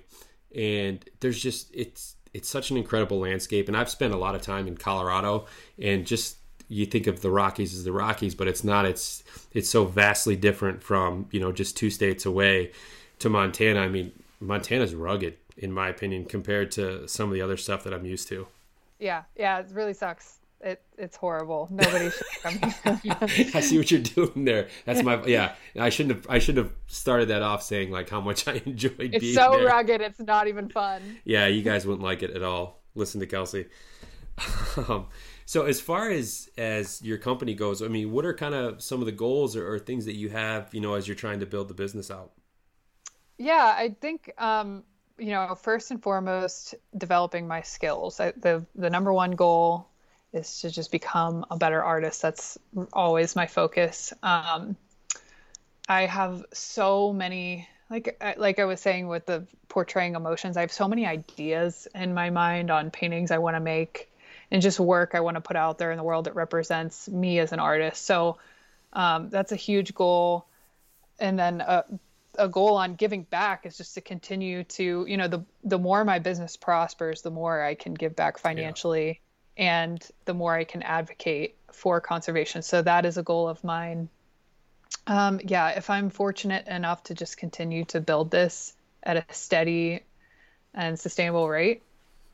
and 0.54 1.02
there's 1.20 1.42
just 1.42 1.70
it's 1.72 2.16
it's 2.34 2.48
such 2.48 2.70
an 2.70 2.76
incredible 2.76 3.18
landscape 3.18 3.68
and 3.68 3.76
i've 3.76 3.90
spent 3.90 4.12
a 4.14 4.16
lot 4.16 4.34
of 4.34 4.42
time 4.42 4.66
in 4.66 4.76
colorado 4.76 5.46
and 5.78 6.06
just 6.06 6.38
you 6.68 6.84
think 6.86 7.06
of 7.06 7.22
the 7.22 7.30
Rockies 7.30 7.74
as 7.74 7.84
the 7.84 7.92
Rockies, 7.92 8.34
but 8.34 8.46
it's 8.46 8.62
not. 8.62 8.84
It's 8.84 9.24
it's 9.52 9.68
so 9.68 9.86
vastly 9.86 10.36
different 10.36 10.82
from 10.82 11.26
you 11.30 11.40
know 11.40 11.50
just 11.50 11.76
two 11.76 11.90
states 11.90 12.26
away 12.26 12.72
to 13.18 13.28
Montana. 13.28 13.80
I 13.80 13.88
mean, 13.88 14.12
Montana's 14.40 14.94
rugged 14.94 15.36
in 15.56 15.72
my 15.72 15.88
opinion 15.88 16.24
compared 16.24 16.70
to 16.72 17.08
some 17.08 17.28
of 17.28 17.34
the 17.34 17.42
other 17.42 17.56
stuff 17.56 17.84
that 17.84 17.92
I'm 17.92 18.04
used 18.04 18.28
to. 18.28 18.46
Yeah, 18.98 19.22
yeah, 19.36 19.58
it 19.58 19.68
really 19.72 19.94
sucks. 19.94 20.38
It 20.60 20.82
it's 20.96 21.16
horrible. 21.16 21.68
Nobody 21.70 22.10
should 22.10 22.26
come 22.82 22.98
here. 22.98 23.16
I 23.54 23.60
see 23.60 23.78
what 23.78 23.90
you're 23.90 24.00
doing 24.00 24.44
there. 24.44 24.68
That's 24.84 25.02
my 25.04 25.24
yeah. 25.24 25.54
I 25.78 25.88
shouldn't 25.88 26.16
have 26.16 26.26
I 26.28 26.40
shouldn't 26.40 26.66
have 26.66 26.74
started 26.88 27.28
that 27.28 27.42
off 27.42 27.62
saying 27.62 27.90
like 27.92 28.10
how 28.10 28.20
much 28.20 28.48
I 28.48 28.62
enjoyed 28.66 29.14
it's 29.14 29.20
being 29.20 29.34
so 29.36 29.52
there. 29.52 29.66
rugged. 29.66 30.00
It's 30.00 30.18
not 30.18 30.48
even 30.48 30.68
fun. 30.68 31.18
Yeah, 31.24 31.46
you 31.46 31.62
guys 31.62 31.86
wouldn't 31.86 32.02
like 32.02 32.22
it 32.22 32.30
at 32.32 32.42
all. 32.42 32.82
Listen 32.96 33.20
to 33.20 33.26
Kelsey. 33.26 33.66
um, 34.88 35.06
so 35.46 35.64
as 35.64 35.80
far 35.80 36.10
as 36.10 36.50
as 36.58 37.00
your 37.02 37.18
company 37.18 37.54
goes, 37.54 37.80
I 37.80 37.88
mean, 37.88 38.10
what 38.10 38.24
are 38.24 38.34
kind 38.34 38.54
of 38.54 38.82
some 38.82 39.00
of 39.00 39.06
the 39.06 39.12
goals 39.12 39.54
or, 39.54 39.72
or 39.72 39.78
things 39.78 40.06
that 40.06 40.16
you 40.16 40.28
have, 40.30 40.74
you 40.74 40.80
know, 40.80 40.94
as 40.94 41.06
you're 41.06 41.14
trying 41.14 41.40
to 41.40 41.46
build 41.46 41.68
the 41.68 41.74
business 41.74 42.10
out? 42.10 42.32
Yeah, 43.38 43.74
I 43.76 43.96
think 44.00 44.32
um, 44.38 44.82
you 45.18 45.30
know, 45.30 45.54
first 45.54 45.90
and 45.90 46.02
foremost, 46.02 46.74
developing 46.96 47.46
my 47.46 47.62
skills. 47.62 48.18
I, 48.18 48.32
the 48.32 48.66
the 48.74 48.90
number 48.90 49.12
one 49.12 49.32
goal 49.32 49.88
is 50.32 50.60
to 50.60 50.70
just 50.70 50.90
become 50.90 51.44
a 51.50 51.56
better 51.56 51.82
artist. 51.82 52.22
That's 52.22 52.58
always 52.92 53.34
my 53.34 53.46
focus. 53.46 54.12
Um, 54.22 54.76
I 55.88 56.06
have 56.06 56.44
so 56.52 57.12
many 57.12 57.68
like 57.90 58.22
like 58.36 58.58
I 58.58 58.66
was 58.66 58.80
saying 58.80 59.08
with 59.08 59.26
the 59.26 59.46
portraying 59.68 60.14
emotions. 60.14 60.56
I 60.56 60.60
have 60.60 60.72
so 60.72 60.86
many 60.86 61.06
ideas 61.06 61.88
in 61.94 62.12
my 62.12 62.30
mind 62.30 62.70
on 62.70 62.90
paintings 62.90 63.30
I 63.30 63.38
want 63.38 63.56
to 63.56 63.60
make 63.60 64.10
and 64.50 64.60
just 64.60 64.78
work 64.78 65.12
I 65.14 65.20
want 65.20 65.36
to 65.36 65.40
put 65.40 65.56
out 65.56 65.78
there 65.78 65.90
in 65.90 65.96
the 65.96 66.04
world 66.04 66.26
that 66.26 66.34
represents 66.34 67.08
me 67.08 67.38
as 67.38 67.52
an 67.52 67.60
artist. 67.60 68.04
So 68.04 68.38
um, 68.92 69.30
that's 69.30 69.52
a 69.52 69.56
huge 69.56 69.94
goal. 69.94 70.46
And 71.18 71.38
then 71.38 71.62
uh, 71.62 71.82
a 72.38 72.48
goal 72.48 72.76
on 72.76 72.94
giving 72.94 73.22
back 73.24 73.66
is 73.66 73.76
just 73.76 73.94
to 73.94 74.00
continue 74.00 74.64
to 74.64 75.04
you 75.08 75.16
know 75.16 75.28
the 75.28 75.44
the 75.64 75.78
more 75.78 76.04
my 76.04 76.18
business 76.18 76.56
prospers 76.56 77.22
the 77.22 77.30
more 77.30 77.60
i 77.60 77.74
can 77.74 77.94
give 77.94 78.14
back 78.14 78.38
financially 78.38 79.06
yeah. 79.06 79.27
And 79.58 80.08
the 80.24 80.34
more 80.34 80.54
i 80.54 80.64
can 80.64 80.82
advocate 80.82 81.56
for 81.72 82.00
conservation 82.00 82.62
so 82.62 82.80
that 82.80 83.04
is 83.04 83.18
a 83.18 83.22
goal 83.22 83.48
of 83.48 83.62
mine 83.62 84.08
um, 85.06 85.40
yeah 85.44 85.70
if 85.70 85.90
i'm 85.90 86.08
fortunate 86.08 86.66
enough 86.66 87.02
to 87.02 87.14
just 87.14 87.36
continue 87.36 87.84
to 87.84 88.00
build 88.00 88.30
this 88.30 88.74
at 89.02 89.16
a 89.16 89.24
steady 89.34 90.02
and 90.74 90.98
sustainable 90.98 91.48
rate 91.48 91.82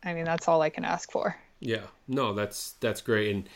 i 0.05 0.13
mean 0.13 0.25
that's 0.25 0.47
all 0.47 0.63
i 0.63 0.71
can 0.71 0.85
ask 0.85 1.11
for 1.11 1.37
yeah 1.61 1.83
no 2.07 2.33
that's 2.33 2.73
that's 2.81 3.01
great 3.01 3.35
and 3.35 3.49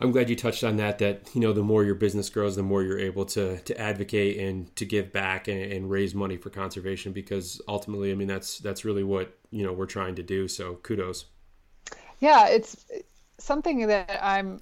I'm 0.00 0.12
glad 0.12 0.28
you 0.28 0.36
touched 0.36 0.62
on 0.62 0.76
that. 0.76 0.98
That 0.98 1.34
you 1.34 1.40
know, 1.40 1.52
the 1.52 1.62
more 1.62 1.82
your 1.82 1.94
business 1.94 2.28
grows, 2.28 2.56
the 2.56 2.62
more 2.62 2.82
you're 2.82 2.98
able 2.98 3.24
to 3.26 3.58
to 3.60 3.80
advocate 3.80 4.38
and 4.38 4.74
to 4.76 4.84
give 4.84 5.12
back 5.12 5.48
and, 5.48 5.60
and, 5.72 5.90
raise 5.90 6.14
money 6.14 6.36
for 6.36 6.50
conservation. 6.50 7.12
Because 7.12 7.60
ultimately, 7.66 8.12
I 8.12 8.14
mean, 8.14 8.28
that's 8.28 8.58
that's 8.58 8.84
really 8.84 9.04
what 9.04 9.38
you 9.50 9.64
know 9.64 9.72
we're 9.72 9.86
trying 9.86 10.14
to 10.16 10.22
do. 10.22 10.48
So 10.48 10.74
kudos. 10.82 11.26
Yeah, 12.20 12.48
it's 12.48 12.84
something 13.38 13.86
that 13.88 14.18
I'm 14.22 14.60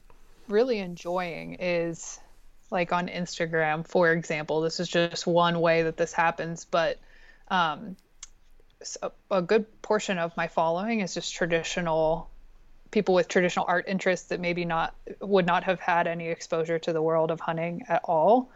really 0.48 0.78
enjoying. 0.78 1.56
Is 1.60 2.18
like 2.70 2.92
on 2.92 3.08
Instagram, 3.08 3.86
for 3.86 4.12
example. 4.12 4.60
This 4.60 4.80
is 4.80 4.88
just 4.88 5.26
one 5.26 5.60
way 5.60 5.82
that 5.82 5.96
this 5.96 6.12
happens, 6.12 6.64
but 6.64 6.98
um, 7.48 7.96
a 9.30 9.42
good 9.42 9.82
portion 9.82 10.18
of 10.18 10.36
my 10.36 10.48
following 10.48 11.00
is 11.00 11.14
just 11.14 11.34
traditional 11.34 12.28
people 12.90 13.14
with 13.14 13.28
traditional 13.28 13.64
art 13.66 13.86
interests 13.88 14.28
that 14.28 14.40
maybe 14.40 14.64
not 14.64 14.94
would 15.20 15.46
not 15.46 15.64
have 15.64 15.80
had 15.80 16.06
any 16.06 16.28
exposure 16.28 16.78
to 16.78 16.92
the 16.92 17.02
world 17.02 17.30
of 17.30 17.40
hunting 17.40 17.84
at 17.88 18.02
all. 18.04 18.50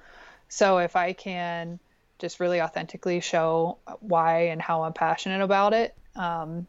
So 0.49 0.79
if 0.79 0.97
I 0.97 1.13
can 1.13 1.79
just 2.19 2.41
really 2.41 2.61
authentically 2.61 3.21
show 3.21 3.79
why 4.01 4.49
and 4.49 4.61
how 4.61 4.83
I'm 4.83 4.93
passionate 4.93 5.43
about 5.43 5.73
it, 5.75 5.95
um, 6.17 6.67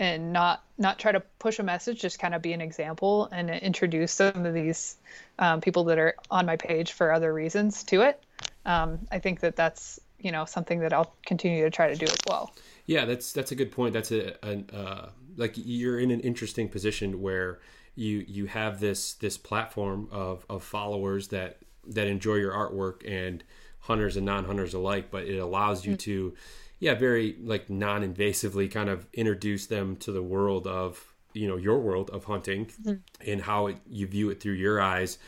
and 0.00 0.32
not 0.32 0.64
not 0.78 0.98
try 0.98 1.12
to 1.12 1.20
push 1.38 1.58
a 1.58 1.62
message, 1.62 2.00
just 2.00 2.18
kind 2.18 2.34
of 2.34 2.40
be 2.40 2.54
an 2.54 2.62
example 2.62 3.28
and 3.30 3.50
introduce 3.50 4.12
some 4.12 4.46
of 4.46 4.54
these 4.54 4.96
um, 5.38 5.60
people 5.60 5.84
that 5.84 5.98
are 5.98 6.16
on 6.30 6.46
my 6.46 6.56
page 6.56 6.92
for 6.92 7.12
other 7.12 7.32
reasons 7.32 7.84
to 7.84 8.00
it. 8.00 8.24
Um, 8.64 9.00
I 9.12 9.18
think 9.18 9.40
that 9.40 9.56
that's 9.56 10.00
you 10.18 10.32
know 10.32 10.46
something 10.46 10.80
that 10.80 10.94
I'll 10.94 11.14
continue 11.26 11.62
to 11.64 11.70
try 11.70 11.88
to 11.88 11.94
do 11.94 12.06
as 12.06 12.18
well. 12.26 12.54
Yeah, 12.86 13.04
that's 13.04 13.32
that's 13.32 13.52
a 13.52 13.54
good 13.54 13.70
point. 13.70 13.92
That's 13.92 14.10
a, 14.10 14.34
a 14.42 14.64
uh, 14.74 15.10
like 15.36 15.52
you're 15.56 16.00
in 16.00 16.10
an 16.10 16.20
interesting 16.20 16.70
position 16.70 17.20
where 17.20 17.60
you 17.94 18.24
you 18.26 18.46
have 18.46 18.80
this 18.80 19.12
this 19.14 19.36
platform 19.36 20.08
of 20.10 20.46
of 20.48 20.64
followers 20.64 21.28
that 21.28 21.58
that 21.86 22.06
enjoy 22.06 22.36
your 22.36 22.52
artwork 22.52 23.06
and 23.06 23.44
hunters 23.80 24.16
and 24.16 24.26
non-hunters 24.26 24.74
alike 24.74 25.10
but 25.10 25.24
it 25.24 25.38
allows 25.38 25.86
you 25.86 25.92
mm-hmm. 25.92 25.98
to 25.98 26.34
yeah 26.80 26.94
very 26.94 27.36
like 27.42 27.70
non-invasively 27.70 28.70
kind 28.70 28.88
of 28.88 29.06
introduce 29.12 29.66
them 29.66 29.96
to 29.96 30.10
the 30.10 30.22
world 30.22 30.66
of 30.66 31.14
you 31.32 31.46
know 31.46 31.56
your 31.56 31.78
world 31.78 32.10
of 32.10 32.24
hunting 32.24 32.66
mm-hmm. 32.66 32.94
and 33.24 33.42
how 33.42 33.68
it, 33.68 33.76
you 33.88 34.06
view 34.06 34.30
it 34.30 34.40
through 34.40 34.54
your 34.54 34.80
eyes 34.80 35.18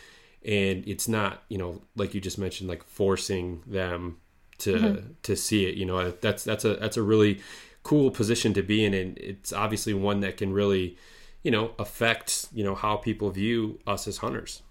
and 0.44 0.86
it's 0.88 1.06
not 1.06 1.44
you 1.48 1.58
know 1.58 1.80
like 1.94 2.14
you 2.14 2.20
just 2.20 2.38
mentioned 2.38 2.68
like 2.68 2.82
forcing 2.82 3.62
them 3.66 4.16
to 4.58 4.74
mm-hmm. 4.74 5.12
to 5.22 5.36
see 5.36 5.66
it 5.66 5.76
you 5.76 5.86
know 5.86 6.10
that's 6.10 6.42
that's 6.42 6.64
a 6.64 6.74
that's 6.76 6.96
a 6.96 7.02
really 7.02 7.40
cool 7.82 8.10
position 8.10 8.52
to 8.54 8.62
be 8.62 8.84
in 8.84 8.94
and 8.94 9.18
it's 9.18 9.52
obviously 9.52 9.94
one 9.94 10.20
that 10.20 10.36
can 10.36 10.52
really 10.52 10.96
you 11.42 11.50
know 11.50 11.72
affect 11.78 12.46
you 12.52 12.64
know 12.64 12.74
how 12.74 12.96
people 12.96 13.30
view 13.30 13.78
us 13.86 14.08
as 14.08 14.18
hunters 14.18 14.62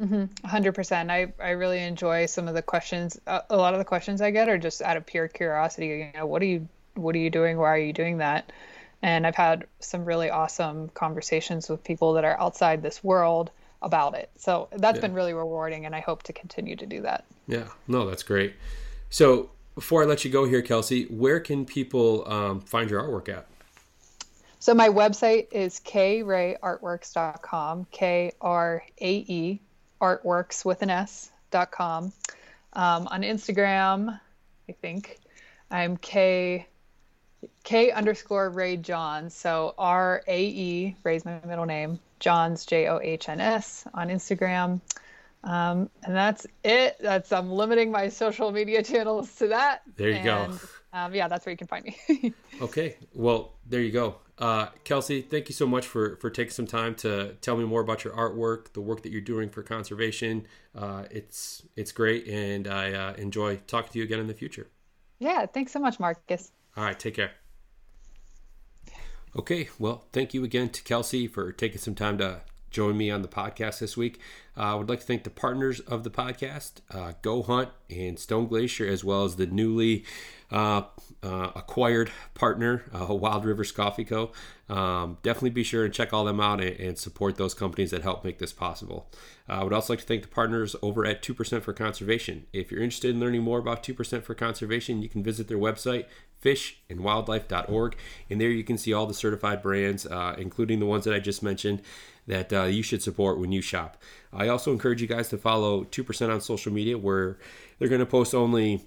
mm-hmm. 0.00 0.24
100% 0.46 1.10
I, 1.10 1.32
I 1.42 1.50
really 1.50 1.82
enjoy 1.82 2.26
some 2.26 2.48
of 2.48 2.54
the 2.54 2.62
questions. 2.62 3.20
A 3.26 3.56
lot 3.56 3.74
of 3.74 3.78
the 3.78 3.84
questions 3.84 4.20
i 4.20 4.30
get 4.30 4.48
are 4.48 4.58
just 4.58 4.82
out 4.82 4.96
of 4.96 5.06
pure 5.06 5.28
curiosity. 5.28 5.86
You 5.86 6.10
know 6.18 6.26
what 6.26 6.42
are 6.42 6.46
you 6.46 6.68
what 6.94 7.14
are 7.14 7.18
you 7.18 7.30
doing? 7.30 7.58
Why 7.58 7.70
are 7.70 7.78
you 7.78 7.92
doing 7.92 8.18
that? 8.18 8.52
And 9.02 9.26
i've 9.26 9.34
had 9.34 9.66
some 9.80 10.04
really 10.04 10.30
awesome 10.30 10.88
conversations 10.90 11.68
with 11.68 11.82
people 11.84 12.14
that 12.14 12.24
are 12.24 12.38
outside 12.40 12.82
this 12.82 13.04
world 13.04 13.50
about 13.82 14.14
it. 14.14 14.30
So 14.36 14.68
that's 14.72 14.96
yeah. 14.96 15.02
been 15.02 15.14
really 15.14 15.34
rewarding 15.34 15.86
and 15.86 15.94
i 15.94 16.00
hope 16.00 16.22
to 16.24 16.32
continue 16.32 16.76
to 16.76 16.86
do 16.86 17.02
that. 17.02 17.24
Yeah. 17.46 17.68
No 17.86 18.08
that's 18.08 18.22
great. 18.22 18.54
So 19.10 19.50
before 19.74 20.02
I 20.02 20.06
let 20.06 20.24
you 20.24 20.30
go 20.30 20.46
here, 20.46 20.62
Kelsey, 20.62 21.04
where 21.06 21.40
can 21.40 21.66
people 21.66 22.30
um, 22.30 22.60
find 22.60 22.88
your 22.88 23.02
artwork 23.02 23.28
at? 23.28 23.46
So 24.60 24.72
my 24.72 24.88
website 24.88 25.48
is 25.52 25.80
kraeartworks.com, 25.80 27.86
K 27.90 28.32
R 28.40 28.82
A 29.00 29.12
E 29.12 29.60
artworks 30.04 30.64
with 30.64 30.82
an 30.82 30.90
S 30.90 31.30
dot 31.50 31.70
com. 31.70 32.12
Um, 32.72 33.06
on 33.08 33.22
Instagram, 33.22 34.20
I 34.68 34.72
think 34.72 35.18
I'm 35.70 35.96
K 35.96 36.66
K 37.62 37.90
underscore 37.90 38.50
Rae 38.50 38.76
Johns. 38.76 39.34
So 39.34 39.74
R 39.78 40.22
A 40.26 40.44
E, 40.44 40.96
Rae's 41.02 41.24
my 41.24 41.40
middle 41.46 41.66
name, 41.66 42.00
Johns 42.20 42.66
J 42.66 42.88
O 42.88 43.00
H 43.00 43.28
N 43.28 43.40
S 43.40 43.86
on 43.94 44.08
Instagram. 44.08 44.80
Um, 45.42 45.90
and 46.02 46.16
that's 46.16 46.46
it. 46.62 46.96
That's 47.00 47.32
I'm 47.32 47.50
limiting 47.50 47.90
my 47.90 48.08
social 48.08 48.50
media 48.50 48.82
channels 48.82 49.34
to 49.36 49.48
that. 49.48 49.82
There 49.96 50.08
you 50.08 50.16
and, 50.16 50.24
go. 50.24 50.58
Um, 50.92 51.14
yeah, 51.14 51.28
that's 51.28 51.44
where 51.44 51.52
you 51.52 51.58
can 51.58 51.66
find 51.66 51.84
me. 51.84 52.32
okay. 52.62 52.96
Well, 53.14 53.52
there 53.68 53.80
you 53.80 53.92
go. 53.92 54.16
Uh, 54.36 54.66
Kelsey, 54.82 55.22
thank 55.22 55.48
you 55.48 55.54
so 55.54 55.66
much 55.66 55.86
for 55.86 56.16
for 56.16 56.28
taking 56.28 56.50
some 56.50 56.66
time 56.66 56.94
to 56.96 57.34
tell 57.40 57.56
me 57.56 57.64
more 57.64 57.80
about 57.80 58.02
your 58.02 58.12
artwork, 58.14 58.72
the 58.72 58.80
work 58.80 59.02
that 59.02 59.12
you're 59.12 59.20
doing 59.20 59.48
for 59.48 59.62
conservation. 59.62 60.46
Uh, 60.74 61.04
it's 61.10 61.62
it's 61.76 61.92
great, 61.92 62.26
and 62.26 62.66
I 62.66 62.92
uh, 62.92 63.14
enjoy 63.14 63.56
talking 63.68 63.92
to 63.92 63.98
you 63.98 64.04
again 64.04 64.18
in 64.18 64.26
the 64.26 64.34
future. 64.34 64.68
Yeah, 65.20 65.46
thanks 65.46 65.72
so 65.72 65.78
much, 65.78 66.00
Marcus. 66.00 66.50
All 66.76 66.84
right, 66.84 66.98
take 66.98 67.14
care. 67.14 67.30
Okay, 69.36 69.68
well, 69.78 70.04
thank 70.12 70.34
you 70.34 70.44
again 70.44 70.68
to 70.70 70.82
Kelsey 70.82 71.26
for 71.26 71.52
taking 71.52 71.78
some 71.78 71.94
time 71.94 72.18
to 72.18 72.42
join 72.70 72.96
me 72.96 73.10
on 73.10 73.22
the 73.22 73.28
podcast 73.28 73.78
this 73.78 73.96
week. 73.96 74.20
Uh, 74.56 74.62
I 74.62 74.74
would 74.74 74.88
like 74.88 75.00
to 75.00 75.06
thank 75.06 75.24
the 75.24 75.30
partners 75.30 75.80
of 75.80 76.02
the 76.04 76.10
podcast, 76.10 76.80
uh, 76.90 77.12
Go 77.22 77.42
Hunt 77.42 77.70
and 77.88 78.18
Stone 78.18 78.48
Glacier, 78.48 78.86
as 78.86 79.04
well 79.04 79.24
as 79.24 79.36
the 79.36 79.46
newly 79.46 80.04
uh, 80.54 80.82
uh 81.22 81.50
acquired 81.56 82.10
partner, 82.34 82.84
uh, 82.94 83.12
Wild 83.12 83.44
Rivers 83.44 83.72
Coffee 83.72 84.04
Co. 84.04 84.30
Um, 84.68 85.18
definitely 85.22 85.50
be 85.50 85.64
sure 85.64 85.84
and 85.84 85.92
check 85.92 86.12
all 86.12 86.24
them 86.24 86.40
out 86.40 86.62
and, 86.62 86.78
and, 86.80 86.98
support 86.98 87.36
those 87.36 87.52
companies 87.52 87.90
that 87.90 88.02
help 88.02 88.24
make 88.24 88.38
this 88.38 88.52
possible. 88.52 89.10
Uh, 89.46 89.54
I 89.54 89.64
would 89.64 89.74
also 89.74 89.92
like 89.92 90.00
to 90.00 90.06
thank 90.06 90.22
the 90.22 90.28
partners 90.28 90.74
over 90.80 91.04
at 91.04 91.22
2% 91.22 91.60
for 91.60 91.74
Conservation. 91.74 92.46
If 92.54 92.70
you're 92.70 92.80
interested 92.80 93.10
in 93.10 93.20
learning 93.20 93.42
more 93.42 93.58
about 93.58 93.82
2% 93.82 94.22
for 94.22 94.34
Conservation, 94.34 95.02
you 95.02 95.08
can 95.10 95.22
visit 95.22 95.48
their 95.48 95.58
website, 95.58 96.06
fishandwildlife.org, 96.42 97.96
and 98.30 98.40
there 98.40 98.48
you 98.48 98.64
can 98.64 98.78
see 98.78 98.94
all 98.94 99.06
the 99.06 99.12
certified 99.12 99.60
brands, 99.60 100.06
including 100.38 100.80
the 100.80 100.86
ones 100.86 101.04
that 101.04 101.12
I 101.12 101.18
just 101.18 101.42
mentioned 101.42 101.82
that 102.26 102.52
uh, 102.52 102.62
you 102.64 102.82
should 102.82 103.02
support 103.02 103.38
when 103.38 103.52
you 103.52 103.60
shop. 103.60 104.00
I 104.32 104.48
also 104.48 104.72
encourage 104.72 105.02
you 105.02 105.08
guys 105.08 105.28
to 105.28 105.36
follow 105.36 105.84
2% 105.84 106.32
on 106.32 106.40
social 106.40 106.72
media 106.72 106.96
where 106.96 107.38
they're 107.78 107.88
going 107.88 107.98
to 107.98 108.06
post 108.06 108.34
only 108.34 108.86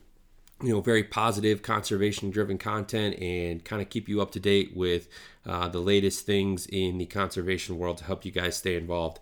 you 0.62 0.70
know 0.70 0.82
very 0.82 1.04
positive 1.04 1.62
conservation 1.62 2.32
driven 2.32 2.58
content 2.58 3.16
and 3.20 3.64
kind 3.64 3.82
of 3.82 3.90
keep 3.90 4.10
you 4.10 4.22
up 4.22 4.32
to 4.32 4.40
date 4.40 4.72
with 4.76 5.08
uh, 5.46 5.68
the 5.68 5.80
latest 5.80 6.26
things 6.26 6.66
in 6.68 6.98
the 6.98 7.06
conservation 7.06 7.78
world 7.78 7.98
to 8.00 8.04
help 8.06 8.26
you 8.26 8.32
guys 8.32 8.58
stay 8.58 8.76
involved 8.76 9.20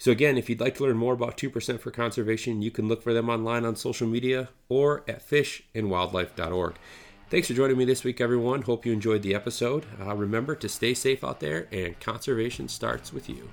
So, 0.00 0.12
again, 0.12 0.38
if 0.38 0.48
you'd 0.48 0.60
like 0.60 0.76
to 0.76 0.84
learn 0.84 0.96
more 0.96 1.12
about 1.12 1.36
2% 1.36 1.80
for 1.80 1.90
Conservation, 1.90 2.62
you 2.62 2.70
can 2.70 2.86
look 2.86 3.02
for 3.02 3.12
them 3.12 3.28
online 3.28 3.64
on 3.64 3.74
social 3.74 4.06
media 4.06 4.48
or 4.68 5.02
at 5.08 5.28
fishandwildlife.org. 5.28 6.76
Thanks 7.30 7.48
for 7.48 7.54
joining 7.54 7.76
me 7.76 7.84
this 7.84 8.04
week, 8.04 8.20
everyone. 8.20 8.62
Hope 8.62 8.86
you 8.86 8.92
enjoyed 8.92 9.22
the 9.22 9.34
episode. 9.34 9.84
Uh, 10.00 10.14
remember 10.14 10.54
to 10.54 10.68
stay 10.68 10.94
safe 10.94 11.24
out 11.24 11.40
there, 11.40 11.66
and 11.72 11.98
conservation 11.98 12.68
starts 12.68 13.12
with 13.12 13.28
you. 13.28 13.50